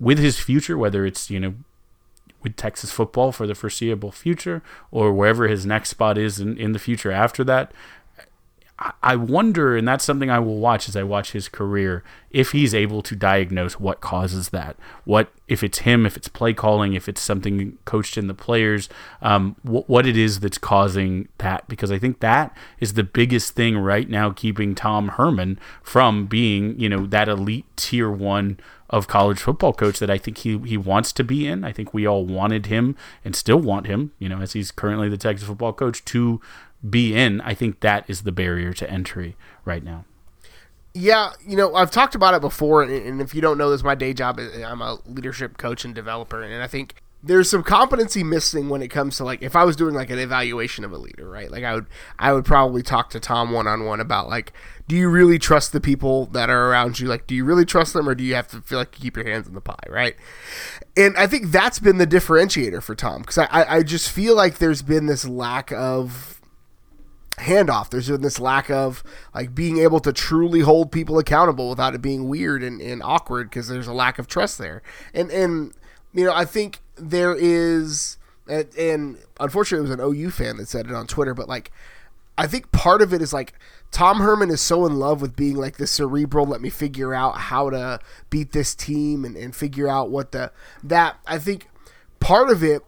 with 0.00 0.18
his 0.18 0.38
future, 0.38 0.78
whether 0.78 1.04
it's 1.04 1.28
you 1.28 1.40
know 1.40 1.54
with 2.42 2.56
Texas 2.56 2.90
football 2.90 3.32
for 3.32 3.46
the 3.46 3.54
foreseeable 3.54 4.12
future 4.12 4.62
or 4.90 5.12
wherever 5.12 5.48
his 5.48 5.64
next 5.66 5.90
spot 5.90 6.18
is 6.18 6.40
in, 6.40 6.56
in 6.56 6.72
the 6.72 6.78
future 6.78 7.10
after 7.10 7.44
that. 7.44 7.72
I 9.02 9.16
wonder, 9.16 9.76
and 9.76 9.86
that's 9.86 10.04
something 10.04 10.30
I 10.30 10.38
will 10.38 10.58
watch 10.58 10.88
as 10.88 10.96
I 10.96 11.02
watch 11.02 11.32
his 11.32 11.48
career, 11.48 12.02
if 12.30 12.52
he's 12.52 12.74
able 12.74 13.02
to 13.02 13.14
diagnose 13.14 13.78
what 13.78 14.00
causes 14.00 14.48
that. 14.48 14.76
What 15.04 15.32
if 15.46 15.62
it's 15.62 15.80
him, 15.80 16.06
if 16.06 16.16
it's 16.16 16.28
play 16.28 16.52
calling, 16.54 16.94
if 16.94 17.08
it's 17.08 17.20
something 17.20 17.78
coached 17.84 18.16
in 18.16 18.26
the 18.26 18.34
players, 18.34 18.88
um, 19.20 19.56
wh- 19.62 19.88
what 19.88 20.06
it 20.06 20.16
is 20.16 20.40
that's 20.40 20.58
causing 20.58 21.28
that. 21.38 21.68
Because 21.68 21.92
I 21.92 21.98
think 21.98 22.20
that 22.20 22.56
is 22.80 22.94
the 22.94 23.04
biggest 23.04 23.54
thing 23.54 23.76
right 23.78 24.08
now, 24.08 24.30
keeping 24.30 24.74
Tom 24.74 25.08
Herman 25.08 25.58
from 25.82 26.26
being, 26.26 26.78
you 26.80 26.88
know, 26.88 27.06
that 27.06 27.28
elite 27.28 27.66
tier 27.76 28.10
one 28.10 28.58
of 28.92 29.08
college 29.08 29.40
football 29.40 29.72
coach 29.72 29.98
that 29.98 30.10
I 30.10 30.18
think 30.18 30.38
he 30.38 30.58
he 30.58 30.76
wants 30.76 31.12
to 31.14 31.24
be 31.24 31.46
in. 31.46 31.64
I 31.64 31.72
think 31.72 31.94
we 31.94 32.06
all 32.06 32.26
wanted 32.26 32.66
him 32.66 32.94
and 33.24 33.34
still 33.34 33.58
want 33.58 33.86
him, 33.86 34.12
you 34.18 34.28
know, 34.28 34.40
as 34.40 34.52
he's 34.52 34.70
currently 34.70 35.08
the 35.08 35.16
Texas 35.16 35.48
football 35.48 35.72
coach 35.72 36.04
to 36.06 36.40
be 36.88 37.14
in, 37.14 37.40
I 37.42 37.54
think 37.54 37.80
that 37.80 38.04
is 38.08 38.22
the 38.22 38.32
barrier 38.32 38.72
to 38.74 38.90
entry 38.90 39.36
right 39.64 39.82
now. 39.82 40.04
Yeah, 40.94 41.30
you 41.46 41.56
know, 41.56 41.74
I've 41.74 41.90
talked 41.90 42.14
about 42.14 42.34
it 42.34 42.42
before, 42.42 42.82
and 42.82 43.20
if 43.20 43.34
you 43.34 43.40
don't 43.40 43.56
know 43.56 43.70
this, 43.70 43.82
my 43.82 43.94
day 43.94 44.12
job 44.12 44.38
is 44.38 44.62
I'm 44.62 44.82
a 44.82 44.98
leadership 45.06 45.56
coach 45.56 45.84
and 45.84 45.94
developer, 45.94 46.42
and 46.42 46.62
I 46.62 46.66
think 46.66 46.96
there's 47.22 47.48
some 47.48 47.62
competency 47.62 48.24
missing 48.24 48.68
when 48.68 48.82
it 48.82 48.88
comes 48.88 49.16
to 49.16 49.24
like 49.24 49.42
if 49.42 49.54
I 49.54 49.64
was 49.64 49.76
doing 49.76 49.94
like 49.94 50.10
an 50.10 50.18
evaluation 50.18 50.84
of 50.84 50.92
a 50.92 50.98
leader, 50.98 51.28
right? 51.28 51.50
Like 51.50 51.64
I 51.64 51.74
would 51.74 51.86
I 52.18 52.32
would 52.32 52.44
probably 52.44 52.82
talk 52.82 53.10
to 53.10 53.20
Tom 53.20 53.52
one 53.52 53.66
on 53.66 53.84
one 53.84 54.00
about 54.00 54.28
like, 54.28 54.52
do 54.88 54.96
you 54.96 55.08
really 55.08 55.38
trust 55.38 55.72
the 55.72 55.80
people 55.80 56.26
that 56.26 56.50
are 56.50 56.70
around 56.70 56.98
you? 56.98 57.06
Like, 57.06 57.26
do 57.26 57.34
you 57.34 57.44
really 57.44 57.64
trust 57.64 57.92
them, 57.92 58.08
or 58.08 58.14
do 58.14 58.24
you 58.24 58.34
have 58.34 58.48
to 58.48 58.60
feel 58.60 58.78
like 58.78 58.98
you 58.98 59.04
keep 59.04 59.16
your 59.16 59.26
hands 59.26 59.46
in 59.46 59.54
the 59.54 59.60
pie, 59.60 59.76
right? 59.88 60.16
And 60.96 61.16
I 61.16 61.26
think 61.26 61.52
that's 61.52 61.78
been 61.78 61.98
the 61.98 62.06
differentiator 62.06 62.82
for 62.82 62.94
Tom 62.94 63.22
because 63.22 63.38
I 63.38 63.48
I 63.50 63.82
just 63.82 64.10
feel 64.10 64.34
like 64.34 64.58
there's 64.58 64.82
been 64.82 65.06
this 65.06 65.26
lack 65.26 65.70
of 65.72 66.41
handoff. 67.42 67.90
There's 67.90 68.08
been 68.08 68.22
this 68.22 68.40
lack 68.40 68.70
of 68.70 69.02
like 69.34 69.54
being 69.54 69.78
able 69.78 70.00
to 70.00 70.12
truly 70.12 70.60
hold 70.60 70.92
people 70.92 71.18
accountable 71.18 71.68
without 71.68 71.94
it 71.94 72.02
being 72.02 72.28
weird 72.28 72.62
and, 72.62 72.80
and 72.80 73.02
awkward 73.02 73.50
because 73.50 73.68
there's 73.68 73.86
a 73.86 73.92
lack 73.92 74.18
of 74.18 74.26
trust 74.26 74.58
there. 74.58 74.82
And 75.12 75.30
and 75.30 75.72
you 76.12 76.24
know 76.24 76.34
I 76.34 76.44
think 76.44 76.80
there 76.96 77.34
is 77.36 78.16
and, 78.48 78.68
and 78.76 79.18
unfortunately 79.40 79.86
it 79.86 79.90
was 79.90 79.98
an 79.98 80.04
OU 80.04 80.30
fan 80.30 80.56
that 80.56 80.68
said 80.68 80.86
it 80.86 80.92
on 80.92 81.06
Twitter, 81.06 81.34
but 81.34 81.48
like 81.48 81.70
I 82.38 82.46
think 82.46 82.72
part 82.72 83.02
of 83.02 83.12
it 83.12 83.20
is 83.20 83.32
like 83.32 83.54
Tom 83.90 84.20
Herman 84.20 84.50
is 84.50 84.60
so 84.60 84.86
in 84.86 84.98
love 84.98 85.20
with 85.20 85.36
being 85.36 85.56
like 85.56 85.76
the 85.76 85.86
cerebral, 85.86 86.46
let 86.46 86.62
me 86.62 86.70
figure 86.70 87.12
out 87.12 87.36
how 87.36 87.68
to 87.70 88.00
beat 88.30 88.52
this 88.52 88.74
team 88.74 89.24
and, 89.24 89.36
and 89.36 89.54
figure 89.54 89.88
out 89.88 90.10
what 90.10 90.32
the 90.32 90.50
that 90.82 91.18
I 91.26 91.38
think 91.38 91.68
part 92.20 92.50
of 92.50 92.64
it 92.64 92.82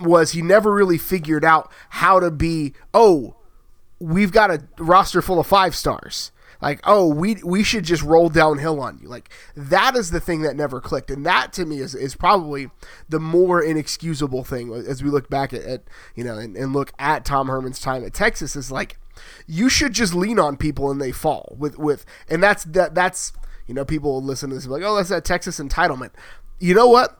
was 0.00 0.32
he 0.32 0.42
never 0.42 0.72
really 0.72 0.98
figured 0.98 1.44
out 1.44 1.70
how 1.90 2.20
to 2.20 2.30
be, 2.30 2.74
oh, 2.94 3.34
we've 4.00 4.32
got 4.32 4.50
a 4.50 4.62
roster 4.78 5.22
full 5.22 5.38
of 5.38 5.46
five 5.46 5.74
stars. 5.74 6.32
Like, 6.60 6.80
oh, 6.84 7.06
we 7.06 7.36
we 7.44 7.62
should 7.62 7.84
just 7.84 8.02
roll 8.02 8.28
downhill 8.28 8.80
on 8.80 8.98
you. 9.00 9.08
Like 9.08 9.30
that 9.56 9.94
is 9.94 10.10
the 10.10 10.20
thing 10.20 10.42
that 10.42 10.56
never 10.56 10.80
clicked, 10.80 11.10
and 11.10 11.24
that 11.24 11.52
to 11.52 11.64
me 11.64 11.78
is, 11.78 11.94
is 11.94 12.16
probably 12.16 12.68
the 13.08 13.20
more 13.20 13.62
inexcusable 13.62 14.42
thing 14.42 14.72
as 14.72 15.02
we 15.02 15.10
look 15.10 15.30
back 15.30 15.52
at, 15.52 15.62
at 15.62 15.82
you 16.16 16.24
know 16.24 16.36
and, 16.36 16.56
and 16.56 16.72
look 16.72 16.92
at 16.98 17.24
Tom 17.24 17.46
Herman's 17.46 17.80
time 17.80 18.04
at 18.04 18.12
Texas 18.12 18.56
is 18.56 18.72
like 18.72 18.98
you 19.46 19.68
should 19.68 19.92
just 19.92 20.14
lean 20.14 20.38
on 20.40 20.56
people 20.56 20.90
and 20.90 21.00
they 21.00 21.12
fall 21.12 21.54
with 21.56 21.78
with 21.78 22.04
and 22.28 22.42
that's 22.42 22.64
that 22.64 22.92
that's 22.92 23.32
you 23.68 23.74
know 23.74 23.84
people 23.84 24.20
listen 24.20 24.48
to 24.50 24.56
this 24.56 24.66
be 24.66 24.72
like 24.72 24.82
oh 24.82 24.96
that's 24.96 25.10
that 25.10 25.24
Texas 25.24 25.60
entitlement. 25.60 26.10
You 26.58 26.74
know 26.74 26.88
what? 26.88 27.16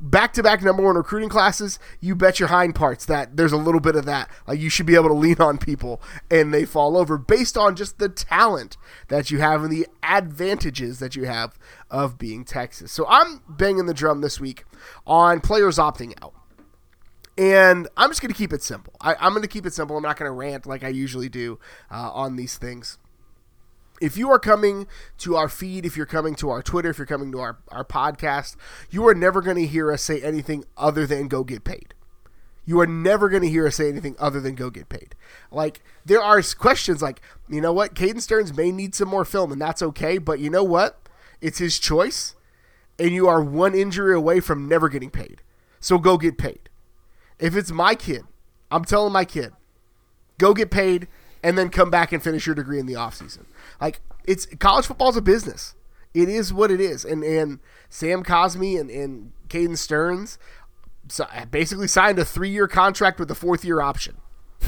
Back 0.00 0.32
to 0.32 0.42
back 0.42 0.62
number 0.62 0.82
one 0.82 0.96
recruiting 0.96 1.28
classes, 1.28 1.78
you 2.00 2.14
bet 2.14 2.40
your 2.40 2.48
hind 2.48 2.74
parts 2.74 3.04
that 3.06 3.36
there's 3.36 3.52
a 3.52 3.56
little 3.56 3.80
bit 3.80 3.96
of 3.96 4.06
that. 4.06 4.30
Like 4.46 4.58
you 4.58 4.70
should 4.70 4.86
be 4.86 4.94
able 4.94 5.08
to 5.08 5.14
lean 5.14 5.40
on 5.40 5.58
people 5.58 6.00
and 6.30 6.52
they 6.52 6.64
fall 6.64 6.96
over 6.96 7.18
based 7.18 7.56
on 7.56 7.76
just 7.76 7.98
the 7.98 8.08
talent 8.08 8.76
that 9.08 9.30
you 9.30 9.40
have 9.40 9.62
and 9.62 9.72
the 9.72 9.86
advantages 10.02 10.98
that 10.98 11.14
you 11.14 11.24
have 11.24 11.58
of 11.90 12.18
being 12.18 12.44
Texas. 12.44 12.92
So 12.92 13.06
I'm 13.08 13.42
banging 13.48 13.86
the 13.86 13.94
drum 13.94 14.20
this 14.20 14.40
week 14.40 14.64
on 15.06 15.40
players 15.40 15.76
opting 15.76 16.14
out. 16.22 16.34
And 17.38 17.88
I'm 17.96 18.10
just 18.10 18.20
going 18.20 18.32
to 18.32 18.36
keep 18.36 18.52
it 18.52 18.62
simple. 18.62 18.92
I, 19.00 19.14
am 19.26 19.32
going 19.32 19.42
to 19.42 19.48
keep 19.48 19.64
it 19.64 19.72
simple. 19.72 19.96
I'm 19.96 20.02
not 20.02 20.18
going 20.18 20.28
to 20.28 20.32
rant 20.32 20.66
like 20.66 20.84
I 20.84 20.88
usually 20.88 21.28
do 21.28 21.58
uh, 21.90 22.10
on 22.12 22.36
these 22.36 22.58
things 22.58 22.98
if 24.00 24.16
you 24.16 24.30
are 24.30 24.38
coming 24.38 24.86
to 25.18 25.36
our 25.36 25.48
feed, 25.48 25.84
if 25.84 25.96
you're 25.96 26.06
coming 26.06 26.34
to 26.36 26.50
our 26.50 26.62
Twitter, 26.62 26.90
if 26.90 26.98
you're 26.98 27.06
coming 27.06 27.30
to 27.32 27.40
our, 27.40 27.58
our 27.68 27.84
podcast, 27.84 28.56
you 28.90 29.06
are 29.06 29.14
never 29.14 29.42
going 29.42 29.56
to 29.56 29.66
hear 29.66 29.92
us 29.92 30.02
say 30.02 30.20
anything 30.22 30.64
other 30.76 31.06
than 31.06 31.28
go 31.28 31.44
get 31.44 31.64
paid. 31.64 31.94
You 32.64 32.80
are 32.80 32.86
never 32.86 33.28
going 33.28 33.42
to 33.42 33.48
hear 33.48 33.66
us 33.66 33.76
say 33.76 33.88
anything 33.88 34.16
other 34.18 34.40
than 34.40 34.54
go 34.54 34.70
get 34.70 34.88
paid. 34.88 35.14
Like, 35.50 35.82
there 36.04 36.22
are 36.22 36.42
questions 36.42 37.02
like, 37.02 37.20
you 37.48 37.60
know 37.60 37.72
what? 37.72 37.94
Caden 37.94 38.20
Sterns 38.20 38.56
may 38.56 38.70
need 38.70 38.94
some 38.94 39.08
more 39.08 39.24
film, 39.24 39.52
and 39.52 39.60
that's 39.60 39.82
okay, 39.82 40.18
but 40.18 40.38
you 40.38 40.50
know 40.50 40.64
what? 40.64 41.08
It's 41.40 41.58
his 41.58 41.78
choice, 41.78 42.34
and 42.98 43.10
you 43.10 43.26
are 43.28 43.42
one 43.42 43.74
injury 43.74 44.14
away 44.14 44.40
from 44.40 44.68
never 44.68 44.88
getting 44.88 45.10
paid. 45.10 45.42
So 45.80 45.98
go 45.98 46.16
get 46.16 46.38
paid. 46.38 46.68
If 47.38 47.56
it's 47.56 47.70
my 47.72 47.94
kid, 47.94 48.22
I'm 48.70 48.84
telling 48.84 49.12
my 49.12 49.24
kid, 49.24 49.52
go 50.38 50.54
get 50.54 50.70
paid 50.70 51.08
and 51.42 51.56
then 51.56 51.70
come 51.70 51.90
back 51.90 52.12
and 52.12 52.22
finish 52.22 52.46
your 52.46 52.54
degree 52.54 52.78
in 52.78 52.86
the 52.86 52.94
offseason. 52.94 53.44
Like 53.80 54.00
it's 54.24 54.46
college 54.58 54.86
football's 54.86 55.16
a 55.16 55.22
business. 55.22 55.74
It 56.12 56.28
is 56.28 56.52
what 56.52 56.70
it 56.70 56.80
is. 56.80 57.04
And 57.04 57.22
and 57.22 57.60
Sam 57.88 58.22
Cosmi 58.22 58.78
and, 58.78 58.90
and 58.90 59.32
Caden 59.48 59.78
Sterns 59.78 60.38
basically 61.50 61.88
signed 61.88 62.18
a 62.18 62.24
three 62.24 62.50
year 62.50 62.68
contract 62.68 63.18
with 63.18 63.30
a 63.30 63.34
fourth 63.34 63.64
year 63.64 63.80
option. 63.80 64.16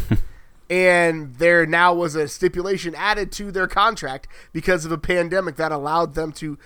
and 0.71 1.35
there 1.37 1.67
now 1.67 1.95
was 1.95 2.15
a 2.15 2.29
stipulation 2.29 2.95
added 2.95 3.31
to 3.33 3.53
their 3.53 3.67
contract 3.67 4.29
because 4.53 4.85
of 4.85 4.93
a 4.93 4.99
pandemic 4.99 5.57
that 5.57 5.73
allowed 5.73 6.15
them 6.15 6.33
to 6.33 6.59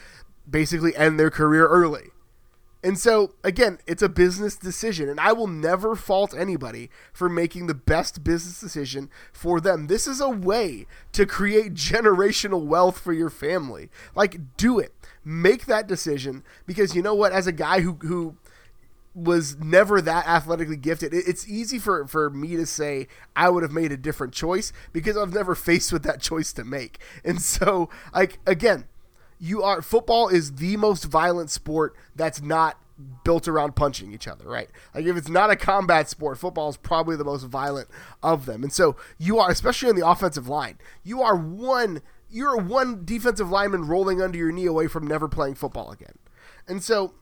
basically 0.48 0.94
end 0.96 1.18
their 1.18 1.30
career 1.30 1.66
early. 1.66 2.10
And 2.86 2.96
so, 2.96 3.34
again, 3.42 3.78
it's 3.88 4.00
a 4.00 4.08
business 4.08 4.54
decision, 4.54 5.08
and 5.08 5.18
I 5.18 5.32
will 5.32 5.48
never 5.48 5.96
fault 5.96 6.32
anybody 6.32 6.88
for 7.12 7.28
making 7.28 7.66
the 7.66 7.74
best 7.74 8.22
business 8.22 8.60
decision 8.60 9.10
for 9.32 9.60
them. 9.60 9.88
This 9.88 10.06
is 10.06 10.20
a 10.20 10.28
way 10.30 10.86
to 11.10 11.26
create 11.26 11.74
generational 11.74 12.64
wealth 12.64 13.00
for 13.00 13.12
your 13.12 13.28
family. 13.28 13.90
Like, 14.14 14.56
do 14.56 14.78
it. 14.78 14.94
Make 15.24 15.66
that 15.66 15.88
decision 15.88 16.44
because 16.64 16.94
you 16.94 17.02
know 17.02 17.16
what? 17.16 17.32
As 17.32 17.48
a 17.48 17.52
guy 17.52 17.80
who, 17.80 17.94
who 18.02 18.36
was 19.16 19.56
never 19.56 20.00
that 20.00 20.24
athletically 20.28 20.76
gifted, 20.76 21.12
it's 21.12 21.48
easy 21.48 21.80
for, 21.80 22.06
for 22.06 22.30
me 22.30 22.54
to 22.54 22.66
say 22.66 23.08
I 23.34 23.48
would 23.48 23.64
have 23.64 23.72
made 23.72 23.90
a 23.90 23.96
different 23.96 24.32
choice 24.32 24.72
because 24.92 25.16
I've 25.16 25.34
never 25.34 25.54
faced 25.56 25.92
with 25.92 26.04
that 26.04 26.20
choice 26.20 26.52
to 26.52 26.62
make. 26.62 27.00
And 27.24 27.42
so, 27.42 27.90
like, 28.14 28.38
again, 28.46 28.84
you 29.38 29.62
are 29.62 29.82
football 29.82 30.28
is 30.28 30.54
the 30.54 30.76
most 30.76 31.04
violent 31.04 31.50
sport 31.50 31.94
that's 32.14 32.40
not 32.40 32.78
built 33.24 33.46
around 33.46 33.76
punching 33.76 34.12
each 34.12 34.26
other, 34.26 34.48
right? 34.48 34.70
Like 34.94 35.04
if 35.04 35.16
it's 35.16 35.28
not 35.28 35.50
a 35.50 35.56
combat 35.56 36.08
sport, 36.08 36.38
football 36.38 36.68
is 36.70 36.76
probably 36.76 37.16
the 37.16 37.24
most 37.24 37.44
violent 37.44 37.88
of 38.22 38.46
them. 38.46 38.62
And 38.62 38.72
so 38.72 38.96
you 39.18 39.38
are, 39.38 39.50
especially 39.50 39.90
on 39.90 39.96
the 39.96 40.08
offensive 40.08 40.48
line, 40.48 40.78
you 41.02 41.22
are 41.22 41.36
one 41.36 42.00
you're 42.28 42.56
one 42.56 43.04
defensive 43.04 43.50
lineman 43.50 43.86
rolling 43.86 44.20
under 44.20 44.36
your 44.36 44.50
knee 44.50 44.66
away 44.66 44.88
from 44.88 45.06
never 45.06 45.28
playing 45.28 45.54
football 45.54 45.92
again. 45.92 46.18
And 46.66 46.82
so 46.82 47.14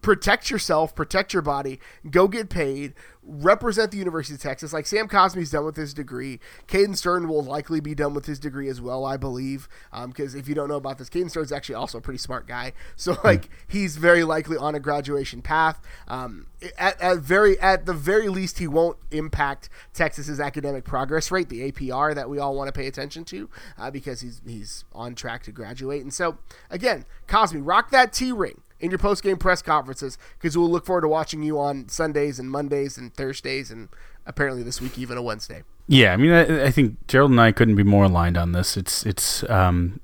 protect 0.00 0.50
yourself, 0.50 0.94
protect 0.94 1.32
your 1.32 1.42
body, 1.42 1.78
go 2.10 2.28
get 2.28 2.48
paid, 2.48 2.94
represent 3.26 3.90
the 3.90 3.98
University 3.98 4.34
of 4.34 4.40
Texas. 4.40 4.72
Like 4.72 4.86
Sam 4.86 5.08
Cosmi's 5.08 5.50
done 5.50 5.64
with 5.64 5.76
his 5.76 5.92
degree. 5.92 6.40
Caden 6.68 6.96
Stern 6.96 7.28
will 7.28 7.42
likely 7.42 7.80
be 7.80 7.94
done 7.94 8.14
with 8.14 8.26
his 8.26 8.38
degree 8.38 8.68
as 8.68 8.80
well, 8.80 9.04
I 9.04 9.16
believe. 9.16 9.68
Because 10.06 10.34
um, 10.34 10.40
if 10.40 10.48
you 10.48 10.54
don't 10.54 10.68
know 10.68 10.76
about 10.76 10.98
this, 10.98 11.10
Caden 11.10 11.30
Stern's 11.30 11.52
actually 11.52 11.74
also 11.74 11.98
a 11.98 12.00
pretty 12.00 12.18
smart 12.18 12.46
guy. 12.46 12.72
So 12.98 13.14
hmm. 13.14 13.26
like 13.26 13.50
he's 13.68 13.96
very 13.96 14.24
likely 14.24 14.56
on 14.56 14.74
a 14.74 14.80
graduation 14.80 15.42
path. 15.42 15.80
Um, 16.08 16.46
at, 16.78 17.00
at 17.00 17.18
very 17.18 17.58
at 17.60 17.84
the 17.84 17.92
very 17.92 18.28
least, 18.28 18.58
he 18.58 18.66
won't 18.66 18.96
impact 19.10 19.68
Texas's 19.92 20.40
academic 20.40 20.84
progress 20.84 21.30
rate, 21.30 21.48
the 21.48 21.70
APR 21.70 22.14
that 22.14 22.30
we 22.30 22.38
all 22.38 22.54
want 22.54 22.68
to 22.68 22.72
pay 22.72 22.86
attention 22.86 23.24
to, 23.26 23.50
uh, 23.76 23.90
because 23.90 24.20
he's 24.22 24.40
he's 24.46 24.84
on 24.92 25.14
track 25.14 25.42
to 25.44 25.52
graduate. 25.52 26.02
And 26.02 26.12
so 26.12 26.38
again, 26.70 27.04
Cosmi, 27.28 27.60
rock 27.62 27.90
that 27.90 28.12
T 28.12 28.32
ring 28.32 28.62
in 28.80 28.90
your 28.90 28.98
post 28.98 29.22
game 29.22 29.36
press 29.36 29.62
conferences 29.62 30.18
because 30.38 30.56
we'll 30.56 30.70
look 30.70 30.86
forward 30.86 31.02
to 31.02 31.08
watching 31.08 31.42
you 31.42 31.58
on 31.58 31.88
Sundays 31.88 32.38
and 32.38 32.50
Mondays 32.50 32.98
and 32.98 33.14
Thursdays 33.14 33.70
and 33.70 33.88
apparently 34.26 34.62
this 34.62 34.80
week 34.80 34.98
even 34.98 35.16
a 35.16 35.22
Wednesday. 35.22 35.62
Yeah, 35.88 36.12
I 36.12 36.16
mean, 36.16 36.32
I, 36.32 36.66
I 36.66 36.70
think 36.70 37.06
Gerald 37.06 37.30
and 37.30 37.40
I 37.40 37.52
couldn't 37.52 37.76
be 37.76 37.84
more 37.84 38.04
aligned 38.04 38.36
on 38.36 38.52
this. 38.52 38.76
It's 38.76 39.06
it's 39.06 39.48
um, 39.48 40.00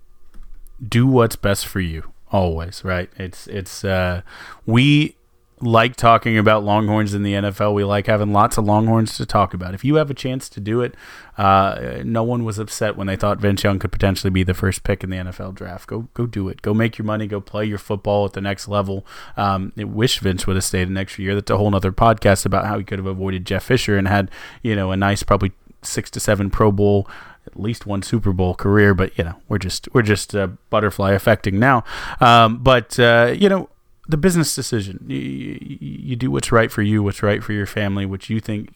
do 0.87 1.07
what's 1.07 1.37
best 1.37 1.67
for 1.67 1.81
you 1.81 2.13
always, 2.31 2.85
right? 2.85 3.11
It's 3.17 3.47
it's 3.49 3.85
uh, 3.85 4.23
we 4.65 5.17
like 5.63 5.95
talking 5.95 6.37
about 6.37 6.65
Longhorns 6.65 7.15
in 7.15 7.23
the 7.23 7.35
NFL. 7.35 7.75
We 7.75 7.85
like 7.85 8.07
having 8.07 8.33
lots 8.33 8.59
of 8.59 8.65
Longhorns 8.65 9.17
to 9.17 9.25
talk 9.25 9.55
about. 9.55 9.75
If 9.75 9.85
you 9.85 9.95
have 9.95 10.11
a 10.11 10.15
chance 10.15 10.49
to 10.51 10.61
do 10.61 10.81
it, 10.81 10.95
uh, 11.39 12.03
no 12.05 12.23
one 12.23 12.45
was 12.45 12.59
upset 12.59 12.97
when 12.97 13.07
they 13.07 13.17
thought 13.17 13.39
Vince 13.39 13.63
Young 13.63 13.79
could 13.79 13.93
potentially 13.93 14.31
be 14.31 14.43
the 14.43 14.55
first 14.55 14.83
pick 14.83 15.05
in 15.05 15.11
the 15.11 15.17
NFL 15.17 15.55
draft. 15.55 15.87
Go 15.87 16.09
go 16.15 16.27
do 16.27 16.49
it. 16.49 16.63
Go 16.63 16.75
make 16.75 16.99
your 16.99 17.05
money. 17.05 17.27
Go 17.27 17.41
play 17.41 17.65
your 17.65 17.79
football 17.79 18.25
at 18.25 18.33
the 18.33 18.41
next 18.41 18.69
level. 18.69 19.07
Um, 19.37 19.73
I 19.79 19.85
wish 19.85 20.19
Vince 20.19 20.47
would 20.47 20.57
have 20.57 20.65
stayed 20.65 20.89
an 20.89 20.97
extra 20.97 21.25
year. 21.25 21.35
That's 21.35 21.51
a 21.51 21.57
whole 21.57 21.75
other 21.75 21.93
podcast 21.93 22.45
about 22.45 22.67
how 22.67 22.79
he 22.79 22.85
could 22.85 22.99
have 22.99 23.07
avoided 23.07 23.47
Jeff 23.47 23.65
Fisher 23.65 23.97
and 23.97 24.09
had 24.09 24.31
you 24.63 24.75
know 24.75 24.91
a 24.91 24.97
nice 24.97 25.23
probably 25.23 25.53
six 25.83 26.11
to 26.11 26.21
seven 26.21 26.51
Pro 26.51 26.73
Bowl 26.73 27.09
at 27.47 27.59
least 27.59 27.87
one 27.87 28.03
Super 28.03 28.33
Bowl 28.33 28.55
career. 28.55 28.95
But 28.95 29.17
you 29.19 29.25
know, 29.25 29.37
we're 29.49 29.59
just 29.59 29.89
we're 29.93 30.03
just 30.03 30.35
uh, 30.35 30.49
butterfly 30.71 31.13
affecting 31.13 31.59
now. 31.59 31.85
Um, 32.21 32.59
but 32.59 32.99
uh, 32.99 33.35
you 33.37 33.49
know, 33.49 33.69
the 34.09 34.17
business 34.17 34.55
decision. 34.55 35.05
You, 35.09 35.19
you, 35.19 35.79
you 35.81 36.17
do 36.17 36.31
what's 36.31 36.53
right 36.53 36.71
for 36.71 36.83
you, 36.83 37.03
what's 37.03 37.23
right 37.23 37.43
for 37.43 37.53
your 37.53 37.67
family, 37.67 38.07
which 38.07 38.31
you 38.31 38.41
think. 38.41 38.75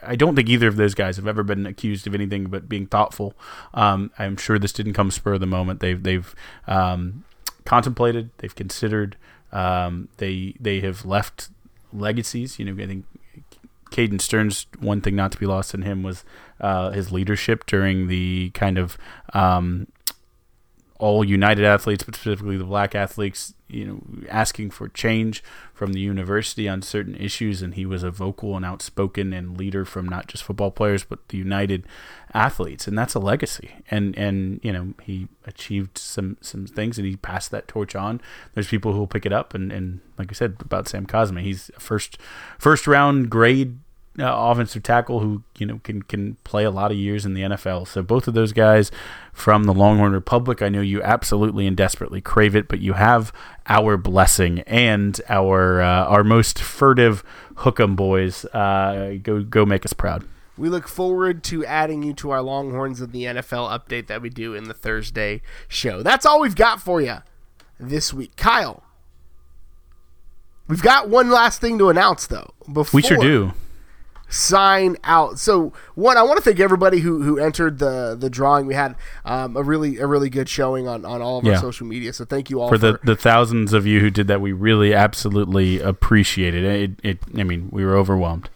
I 0.00 0.14
don't 0.14 0.36
think 0.36 0.48
either 0.48 0.68
of 0.68 0.76
those 0.76 0.94
guys 0.94 1.16
have 1.16 1.26
ever 1.26 1.42
been 1.42 1.66
accused 1.66 2.06
of 2.06 2.14
anything 2.14 2.44
but 2.44 2.68
being 2.68 2.86
thoughtful. 2.86 3.34
Um, 3.74 4.12
I'm 4.18 4.36
sure 4.36 4.58
this 4.58 4.72
didn't 4.72 4.92
come 4.92 5.10
spur 5.10 5.34
of 5.34 5.40
the 5.40 5.46
moment. 5.46 5.80
They've 5.80 6.00
they've 6.00 6.34
um, 6.68 7.24
contemplated, 7.64 8.30
they've 8.38 8.54
considered, 8.54 9.16
um, 9.50 10.08
they 10.18 10.54
they 10.60 10.80
have 10.80 11.04
left 11.04 11.48
legacies. 11.92 12.58
You 12.58 12.66
know, 12.66 12.82
I 12.82 12.86
think 12.86 13.06
Caden 13.90 14.20
Stern's 14.20 14.66
one 14.78 15.00
thing 15.00 15.16
not 15.16 15.32
to 15.32 15.38
be 15.38 15.46
lost 15.46 15.74
in 15.74 15.82
him 15.82 16.02
was 16.02 16.24
uh, 16.60 16.90
his 16.90 17.10
leadership 17.10 17.66
during 17.66 18.08
the 18.08 18.50
kind 18.50 18.78
of 18.78 18.96
um, 19.34 19.88
all 20.98 21.24
United 21.24 21.64
athletes, 21.64 22.02
but 22.02 22.16
specifically 22.16 22.56
the 22.56 22.64
black 22.64 22.94
athletes, 22.94 23.54
you 23.68 23.84
know, 23.84 24.00
asking 24.28 24.70
for 24.70 24.88
change 24.88 25.44
from 25.72 25.92
the 25.92 26.00
university 26.00 26.68
on 26.68 26.82
certain 26.82 27.14
issues, 27.14 27.62
and 27.62 27.74
he 27.74 27.86
was 27.86 28.02
a 28.02 28.10
vocal 28.10 28.56
and 28.56 28.64
outspoken 28.64 29.32
and 29.32 29.56
leader 29.56 29.84
from 29.84 30.08
not 30.08 30.26
just 30.26 30.42
football 30.42 30.72
players 30.72 31.04
but 31.04 31.28
the 31.28 31.38
United 31.38 31.86
athletes, 32.34 32.88
and 32.88 32.98
that's 32.98 33.14
a 33.14 33.20
legacy. 33.20 33.70
And 33.90 34.16
and 34.18 34.58
you 34.62 34.72
know 34.72 34.94
he 35.02 35.28
achieved 35.46 35.96
some 35.98 36.36
some 36.40 36.66
things, 36.66 36.98
and 36.98 37.06
he 37.06 37.16
passed 37.16 37.52
that 37.52 37.68
torch 37.68 37.94
on. 37.94 38.20
There's 38.54 38.68
people 38.68 38.92
who 38.92 38.98
will 38.98 39.06
pick 39.06 39.24
it 39.24 39.32
up, 39.32 39.54
and 39.54 39.70
and 39.70 40.00
like 40.18 40.32
I 40.32 40.34
said 40.34 40.56
about 40.60 40.88
Sam 40.88 41.06
Cosmi, 41.06 41.42
he's 41.42 41.70
a 41.76 41.80
first 41.80 42.18
first 42.58 42.88
round 42.88 43.30
grade 43.30 43.78
uh, 44.18 44.24
offensive 44.26 44.82
tackle 44.82 45.20
who 45.20 45.42
you 45.58 45.66
know 45.66 45.80
can 45.84 46.02
can 46.02 46.36
play 46.44 46.64
a 46.64 46.70
lot 46.70 46.90
of 46.90 46.96
years 46.96 47.24
in 47.24 47.34
the 47.34 47.42
NFL. 47.42 47.86
So 47.86 48.02
both 48.02 48.26
of 48.26 48.34
those 48.34 48.52
guys 48.52 48.90
from 49.32 49.64
the 49.64 49.72
Longhorn 49.72 50.12
Republic, 50.12 50.62
I 50.62 50.68
know 50.68 50.80
you 50.80 51.02
absolutely 51.02 51.66
and 51.66 51.76
desperately 51.76 52.20
crave 52.20 52.56
it, 52.56 52.68
but 52.68 52.80
you 52.80 52.94
have 52.94 53.32
our 53.66 53.96
blessing 53.96 54.60
and 54.60 55.20
our 55.28 55.80
uh, 55.80 56.04
our 56.06 56.24
most 56.24 56.58
furtive 56.58 57.22
Hook'em 57.56 57.96
boys. 57.96 58.44
Uh, 58.46 59.18
go 59.22 59.42
go 59.42 59.64
make 59.64 59.84
us 59.84 59.92
proud. 59.92 60.24
We 60.56 60.68
look 60.68 60.88
forward 60.88 61.44
to 61.44 61.64
adding 61.64 62.02
you 62.02 62.12
to 62.14 62.30
our 62.30 62.42
Longhorns 62.42 63.00
of 63.00 63.12
the 63.12 63.24
NFL 63.24 63.70
update 63.70 64.08
that 64.08 64.20
we 64.20 64.28
do 64.28 64.54
in 64.54 64.64
the 64.64 64.74
Thursday 64.74 65.40
show. 65.68 66.02
That's 66.02 66.26
all 66.26 66.40
we've 66.40 66.56
got 66.56 66.80
for 66.80 67.00
you 67.00 67.18
this 67.78 68.12
week, 68.12 68.34
Kyle. 68.36 68.82
We've 70.66 70.82
got 70.82 71.08
one 71.08 71.30
last 71.30 71.60
thing 71.60 71.78
to 71.78 71.88
announce, 71.90 72.26
though. 72.26 72.52
Before 72.70 72.98
we 72.98 73.02
sure 73.02 73.18
do 73.18 73.52
sign 74.28 74.96
out. 75.04 75.38
So 75.38 75.72
one, 75.94 76.16
I 76.16 76.22
want 76.22 76.36
to 76.38 76.42
thank 76.42 76.60
everybody 76.60 77.00
who 77.00 77.22
who 77.22 77.38
entered 77.38 77.78
the 77.78 78.16
the 78.18 78.30
drawing. 78.30 78.66
We 78.66 78.74
had 78.74 78.96
um, 79.24 79.56
a 79.56 79.62
really 79.62 79.98
a 79.98 80.06
really 80.06 80.30
good 80.30 80.48
showing 80.48 80.86
on, 80.86 81.04
on 81.04 81.22
all 81.22 81.38
of 81.38 81.44
yeah. 81.44 81.52
our 81.52 81.58
social 81.58 81.86
media. 81.86 82.12
So 82.12 82.24
thank 82.24 82.50
you 82.50 82.60
all 82.60 82.68
for, 82.68 82.78
for, 82.78 82.92
the 82.92 83.00
the 83.04 83.16
thousands 83.16 83.72
of 83.72 83.86
you 83.86 84.00
who 84.00 84.10
did 84.10 84.28
that. 84.28 84.40
We 84.40 84.52
really 84.52 84.94
absolutely 84.94 85.80
appreciate 85.80 86.54
it. 86.54 86.64
It, 86.64 87.00
it 87.02 87.18
I 87.36 87.42
mean, 87.42 87.68
we 87.70 87.84
were 87.84 87.96
overwhelmed. 87.96 88.50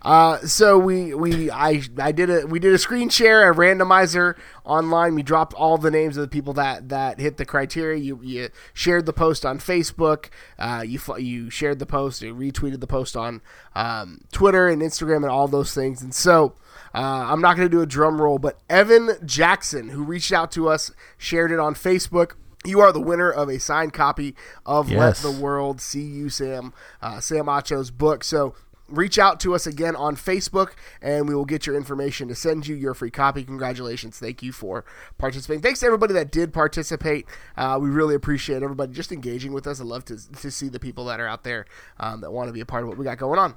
Uh, 0.00 0.38
so 0.40 0.78
we 0.78 1.12
we 1.12 1.50
I 1.50 1.82
I 1.98 2.12
did 2.12 2.30
a 2.30 2.46
we 2.46 2.60
did 2.60 2.72
a 2.72 2.78
screen 2.78 3.08
share 3.08 3.50
a 3.50 3.54
randomizer 3.54 4.36
online. 4.64 5.14
We 5.14 5.22
dropped 5.22 5.54
all 5.54 5.76
the 5.76 5.90
names 5.90 6.16
of 6.16 6.22
the 6.22 6.28
people 6.28 6.52
that 6.54 6.88
that 6.90 7.18
hit 7.18 7.36
the 7.36 7.44
criteria. 7.44 7.98
You, 7.98 8.20
you 8.22 8.48
shared 8.72 9.06
the 9.06 9.12
post 9.12 9.44
on 9.44 9.58
Facebook. 9.58 10.26
Uh, 10.58 10.84
you 10.86 11.00
you 11.18 11.50
shared 11.50 11.80
the 11.80 11.86
post. 11.86 12.22
You 12.22 12.34
retweeted 12.34 12.80
the 12.80 12.86
post 12.86 13.16
on 13.16 13.42
um, 13.74 14.20
Twitter 14.30 14.68
and 14.68 14.82
Instagram 14.82 15.16
and 15.16 15.26
all 15.30 15.48
those 15.48 15.74
things. 15.74 16.02
And 16.02 16.14
so. 16.14 16.54
Uh, 16.94 17.26
I'm 17.28 17.42
not 17.42 17.54
going 17.54 17.68
to 17.68 17.70
do 17.70 17.82
a 17.82 17.86
drum 17.86 18.20
roll, 18.20 18.38
but 18.38 18.58
Evan 18.70 19.10
Jackson, 19.24 19.90
who 19.90 20.02
reached 20.02 20.32
out 20.32 20.50
to 20.52 20.70
us, 20.70 20.90
shared 21.18 21.52
it 21.52 21.58
on 21.58 21.74
Facebook. 21.74 22.32
You 22.64 22.80
are 22.80 22.92
the 22.92 23.00
winner 23.00 23.30
of 23.30 23.48
a 23.48 23.60
signed 23.60 23.92
copy 23.92 24.34
of 24.64 24.90
yes. 24.90 25.22
Let 25.22 25.32
the 25.32 25.38
World 25.38 25.82
See 25.82 26.02
You, 26.02 26.30
Sam, 26.30 26.72
uh, 27.02 27.20
Sam 27.20 27.46
Acho's 27.48 27.90
book. 27.90 28.24
So 28.24 28.54
reach 28.88 29.18
out 29.18 29.38
to 29.40 29.54
us 29.54 29.66
again 29.66 29.94
on 29.94 30.16
Facebook 30.16 30.72
and 31.02 31.28
we 31.28 31.34
will 31.34 31.44
get 31.44 31.66
your 31.66 31.76
information 31.76 32.28
to 32.28 32.34
send 32.34 32.66
you 32.66 32.74
your 32.74 32.94
free 32.94 33.10
copy. 33.10 33.44
Congratulations. 33.44 34.18
Thank 34.18 34.42
you 34.42 34.52
for 34.52 34.84
participating. 35.18 35.62
Thanks 35.62 35.80
to 35.80 35.86
everybody 35.86 36.14
that 36.14 36.32
did 36.32 36.52
participate. 36.52 37.26
Uh, 37.56 37.78
we 37.80 37.90
really 37.90 38.14
appreciate 38.14 38.62
everybody 38.62 38.92
just 38.92 39.12
engaging 39.12 39.52
with 39.52 39.66
us. 39.66 39.80
I 39.80 39.84
love 39.84 40.04
to, 40.06 40.32
to 40.32 40.50
see 40.50 40.68
the 40.68 40.80
people 40.80 41.04
that 41.06 41.20
are 41.20 41.26
out 41.26 41.44
there 41.44 41.66
um, 42.00 42.20
that 42.22 42.32
want 42.32 42.48
to 42.48 42.52
be 42.52 42.60
a 42.60 42.66
part 42.66 42.82
of 42.82 42.88
what 42.88 42.98
we 42.98 43.04
got 43.04 43.18
going 43.18 43.38
on. 43.38 43.56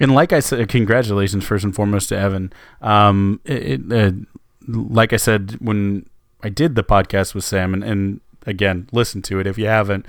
And 0.00 0.14
like 0.14 0.32
I 0.32 0.40
said, 0.40 0.68
congratulations 0.68 1.44
first 1.44 1.64
and 1.64 1.74
foremost 1.74 2.08
to 2.08 2.18
Evan. 2.18 2.52
Um, 2.80 3.40
it, 3.44 3.92
uh, 3.92 4.12
like 4.66 5.12
I 5.12 5.16
said, 5.16 5.58
when 5.60 6.06
I 6.42 6.48
did 6.48 6.74
the 6.74 6.82
podcast 6.82 7.34
with 7.34 7.44
Sam, 7.44 7.72
and, 7.74 7.84
and 7.84 8.20
again, 8.46 8.88
listen 8.90 9.22
to 9.22 9.38
it 9.38 9.46
if 9.46 9.58
you 9.58 9.66
haven't. 9.66 10.06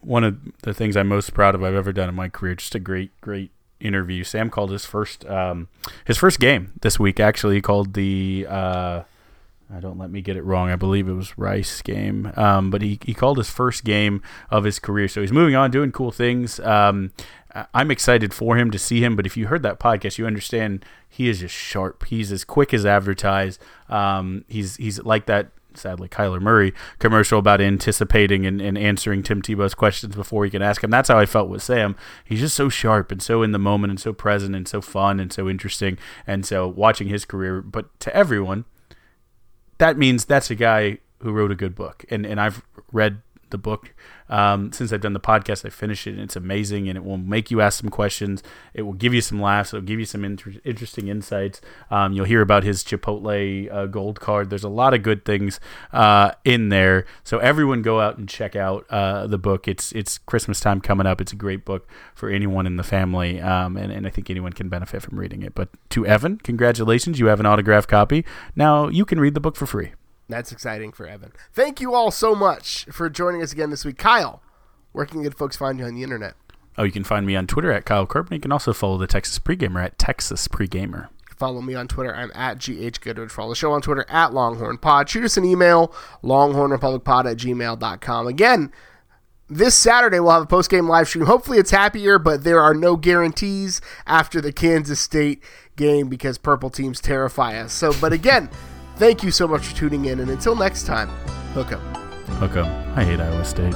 One 0.00 0.24
of 0.24 0.38
the 0.62 0.72
things 0.72 0.96
I'm 0.96 1.08
most 1.08 1.34
proud 1.34 1.54
of 1.54 1.62
I've 1.62 1.74
ever 1.74 1.92
done 1.92 2.08
in 2.08 2.14
my 2.14 2.28
career. 2.28 2.54
Just 2.54 2.74
a 2.74 2.78
great, 2.78 3.10
great 3.20 3.50
interview. 3.80 4.24
Sam 4.24 4.50
called 4.50 4.70
his 4.70 4.84
first 4.84 5.24
um, 5.26 5.68
his 6.04 6.16
first 6.16 6.40
game 6.40 6.72
this 6.82 6.98
week. 6.98 7.20
Actually, 7.20 7.56
he 7.56 7.60
called 7.60 7.94
the 7.94 8.46
uh, 8.48 9.02
I 9.72 9.80
don't 9.80 9.98
let 9.98 10.10
me 10.10 10.20
get 10.20 10.36
it 10.36 10.42
wrong. 10.42 10.70
I 10.70 10.76
believe 10.76 11.08
it 11.08 11.12
was 11.12 11.38
Rice 11.38 11.80
game, 11.82 12.32
um, 12.36 12.70
but 12.70 12.82
he 12.82 12.98
he 13.04 13.14
called 13.14 13.38
his 13.38 13.50
first 13.50 13.84
game 13.84 14.22
of 14.50 14.64
his 14.64 14.78
career. 14.78 15.08
So 15.08 15.20
he's 15.20 15.32
moving 15.32 15.54
on, 15.54 15.70
doing 15.70 15.92
cool 15.92 16.10
things. 16.10 16.58
Um, 16.60 17.12
I'm 17.74 17.90
excited 17.90 18.32
for 18.32 18.56
him 18.56 18.70
to 18.70 18.78
see 18.78 19.02
him. 19.02 19.16
But 19.16 19.26
if 19.26 19.36
you 19.36 19.46
heard 19.46 19.62
that 19.62 19.78
podcast, 19.78 20.18
you 20.18 20.26
understand 20.26 20.84
he 21.08 21.28
is 21.28 21.40
just 21.40 21.54
sharp. 21.54 22.04
He's 22.06 22.32
as 22.32 22.44
quick 22.44 22.74
as 22.74 22.84
advertised. 22.84 23.60
Um, 23.88 24.44
he's 24.48 24.76
he's 24.76 25.02
like 25.04 25.26
that 25.26 25.50
sadly 25.80 26.08
Kyler 26.08 26.40
Murray 26.40 26.72
commercial 26.98 27.38
about 27.38 27.60
anticipating 27.60 28.46
and, 28.46 28.60
and 28.60 28.76
answering 28.76 29.22
Tim 29.22 29.42
Tebow's 29.42 29.74
questions 29.74 30.14
before 30.14 30.44
he 30.44 30.50
can 30.50 30.62
ask 30.62 30.82
him. 30.84 30.90
That's 30.90 31.08
how 31.08 31.18
I 31.18 31.26
felt 31.26 31.48
with 31.48 31.62
Sam. 31.62 31.96
He's 32.24 32.40
just 32.40 32.54
so 32.54 32.68
sharp 32.68 33.10
and 33.10 33.22
so 33.22 33.42
in 33.42 33.52
the 33.52 33.58
moment 33.58 33.90
and 33.90 34.00
so 34.00 34.12
present 34.12 34.54
and 34.54 34.68
so 34.68 34.80
fun 34.80 35.18
and 35.20 35.32
so 35.32 35.48
interesting. 35.48 35.98
And 36.26 36.46
so 36.46 36.68
watching 36.68 37.08
his 37.08 37.24
career, 37.24 37.60
but 37.60 37.98
to 38.00 38.14
everyone, 38.14 38.64
that 39.78 39.96
means 39.96 40.24
that's 40.24 40.50
a 40.50 40.54
guy 40.54 40.98
who 41.22 41.32
wrote 41.32 41.50
a 41.50 41.56
good 41.56 41.74
book. 41.74 42.04
And 42.10 42.24
and 42.24 42.40
I've 42.40 42.62
read 42.92 43.22
the 43.50 43.58
book. 43.58 43.94
Um, 44.28 44.70
since 44.72 44.92
I've 44.92 45.00
done 45.00 45.12
the 45.12 45.20
podcast, 45.20 45.64
I 45.64 45.70
finished 45.70 46.06
it, 46.06 46.12
and 46.12 46.20
it's 46.20 46.36
amazing, 46.36 46.88
and 46.88 46.96
it 46.96 47.04
will 47.04 47.18
make 47.18 47.50
you 47.50 47.60
ask 47.60 47.80
some 47.80 47.90
questions. 47.90 48.42
It 48.74 48.82
will 48.82 48.92
give 48.92 49.12
you 49.12 49.20
some 49.20 49.40
laughs. 49.40 49.74
It'll 49.74 49.84
give 49.84 49.98
you 49.98 50.06
some 50.06 50.24
inter- 50.24 50.60
interesting 50.64 51.08
insights. 51.08 51.60
Um, 51.90 52.12
you'll 52.12 52.26
hear 52.26 52.40
about 52.40 52.62
his 52.62 52.84
Chipotle 52.84 53.72
uh, 53.72 53.86
gold 53.86 54.20
card. 54.20 54.48
There's 54.48 54.64
a 54.64 54.68
lot 54.68 54.94
of 54.94 55.02
good 55.02 55.24
things 55.24 55.58
uh, 55.92 56.32
in 56.44 56.68
there. 56.68 57.06
So 57.24 57.38
everyone, 57.38 57.82
go 57.82 58.00
out 58.00 58.18
and 58.18 58.28
check 58.28 58.54
out 58.54 58.86
uh, 58.90 59.26
the 59.26 59.38
book. 59.38 59.66
It's 59.66 59.92
it's 59.92 60.18
Christmas 60.18 60.60
time 60.60 60.80
coming 60.80 61.06
up. 61.06 61.20
It's 61.20 61.32
a 61.32 61.36
great 61.36 61.64
book 61.64 61.88
for 62.14 62.30
anyone 62.30 62.66
in 62.66 62.76
the 62.76 62.84
family, 62.84 63.40
um, 63.40 63.76
and 63.76 63.92
and 63.92 64.06
I 64.06 64.10
think 64.10 64.30
anyone 64.30 64.52
can 64.52 64.68
benefit 64.68 65.02
from 65.02 65.18
reading 65.18 65.42
it. 65.42 65.54
But 65.54 65.70
to 65.90 66.06
Evan, 66.06 66.38
congratulations, 66.38 67.18
you 67.18 67.26
have 67.26 67.40
an 67.40 67.46
autographed 67.46 67.88
copy. 67.88 68.24
Now 68.54 68.88
you 68.88 69.04
can 69.04 69.18
read 69.18 69.34
the 69.34 69.40
book 69.40 69.56
for 69.56 69.66
free. 69.66 69.92
That's 70.30 70.52
exciting 70.52 70.92
for 70.92 71.06
Evan. 71.06 71.32
Thank 71.52 71.80
you 71.80 71.94
all 71.94 72.10
so 72.10 72.34
much 72.34 72.86
for 72.90 73.10
joining 73.10 73.42
us 73.42 73.52
again 73.52 73.70
this 73.70 73.84
week. 73.84 73.98
Kyle, 73.98 74.42
where 74.92 75.06
can 75.06 75.22
good 75.22 75.36
folks 75.36 75.56
find 75.56 75.78
you 75.78 75.84
on 75.84 75.94
the 75.94 76.02
internet? 76.02 76.34
Oh, 76.78 76.84
you 76.84 76.92
can 76.92 77.04
find 77.04 77.26
me 77.26 77.36
on 77.36 77.46
Twitter 77.46 77.72
at 77.72 77.84
Kyle 77.84 78.06
Kirkman. 78.06 78.36
You 78.36 78.40
can 78.40 78.52
also 78.52 78.72
follow 78.72 78.96
the 78.96 79.06
Texas 79.06 79.38
Pregamer 79.38 79.84
at 79.84 79.98
Texas 79.98 80.48
Pregamer. 80.48 81.08
Follow 81.36 81.60
me 81.60 81.74
on 81.74 81.88
Twitter. 81.88 82.14
I'm 82.14 82.30
at 82.34 82.58
GH 82.58 83.00
Goodrich. 83.00 83.30
Follow 83.30 83.50
the 83.50 83.56
show 83.56 83.72
on 83.72 83.80
Twitter 83.80 84.04
at 84.08 84.32
Longhorn 84.32 84.78
Pod. 84.78 85.08
Shoot 85.08 85.24
us 85.24 85.36
an 85.36 85.44
email, 85.44 85.88
longhornrepublicpod 86.22 87.30
at 87.30 87.36
gmail.com. 87.38 88.26
Again, 88.26 88.72
this 89.48 89.74
Saturday 89.74 90.20
we'll 90.20 90.32
have 90.32 90.42
a 90.42 90.46
post 90.46 90.70
game 90.70 90.86
live 90.86 91.08
stream. 91.08 91.26
Hopefully 91.26 91.58
it's 91.58 91.70
happier, 91.70 92.18
but 92.18 92.44
there 92.44 92.60
are 92.60 92.74
no 92.74 92.96
guarantees 92.96 93.80
after 94.06 94.40
the 94.40 94.52
Kansas 94.52 95.00
State 95.00 95.42
game 95.76 96.08
because 96.08 96.38
purple 96.38 96.70
teams 96.70 97.00
terrify 97.00 97.58
us. 97.58 97.72
So, 97.72 97.92
but 98.00 98.12
again, 98.12 98.50
Thank 99.00 99.22
you 99.22 99.30
so 99.30 99.48
much 99.48 99.66
for 99.66 99.74
tuning 99.74 100.04
in, 100.04 100.20
and 100.20 100.30
until 100.30 100.54
next 100.54 100.84
time, 100.84 101.08
hook 101.54 101.72
'em. 101.72 101.80
Hook 102.38 102.54
'em. 102.54 102.66
I 102.98 103.02
hate 103.02 103.18
Iowa 103.18 103.46
State. 103.46 103.74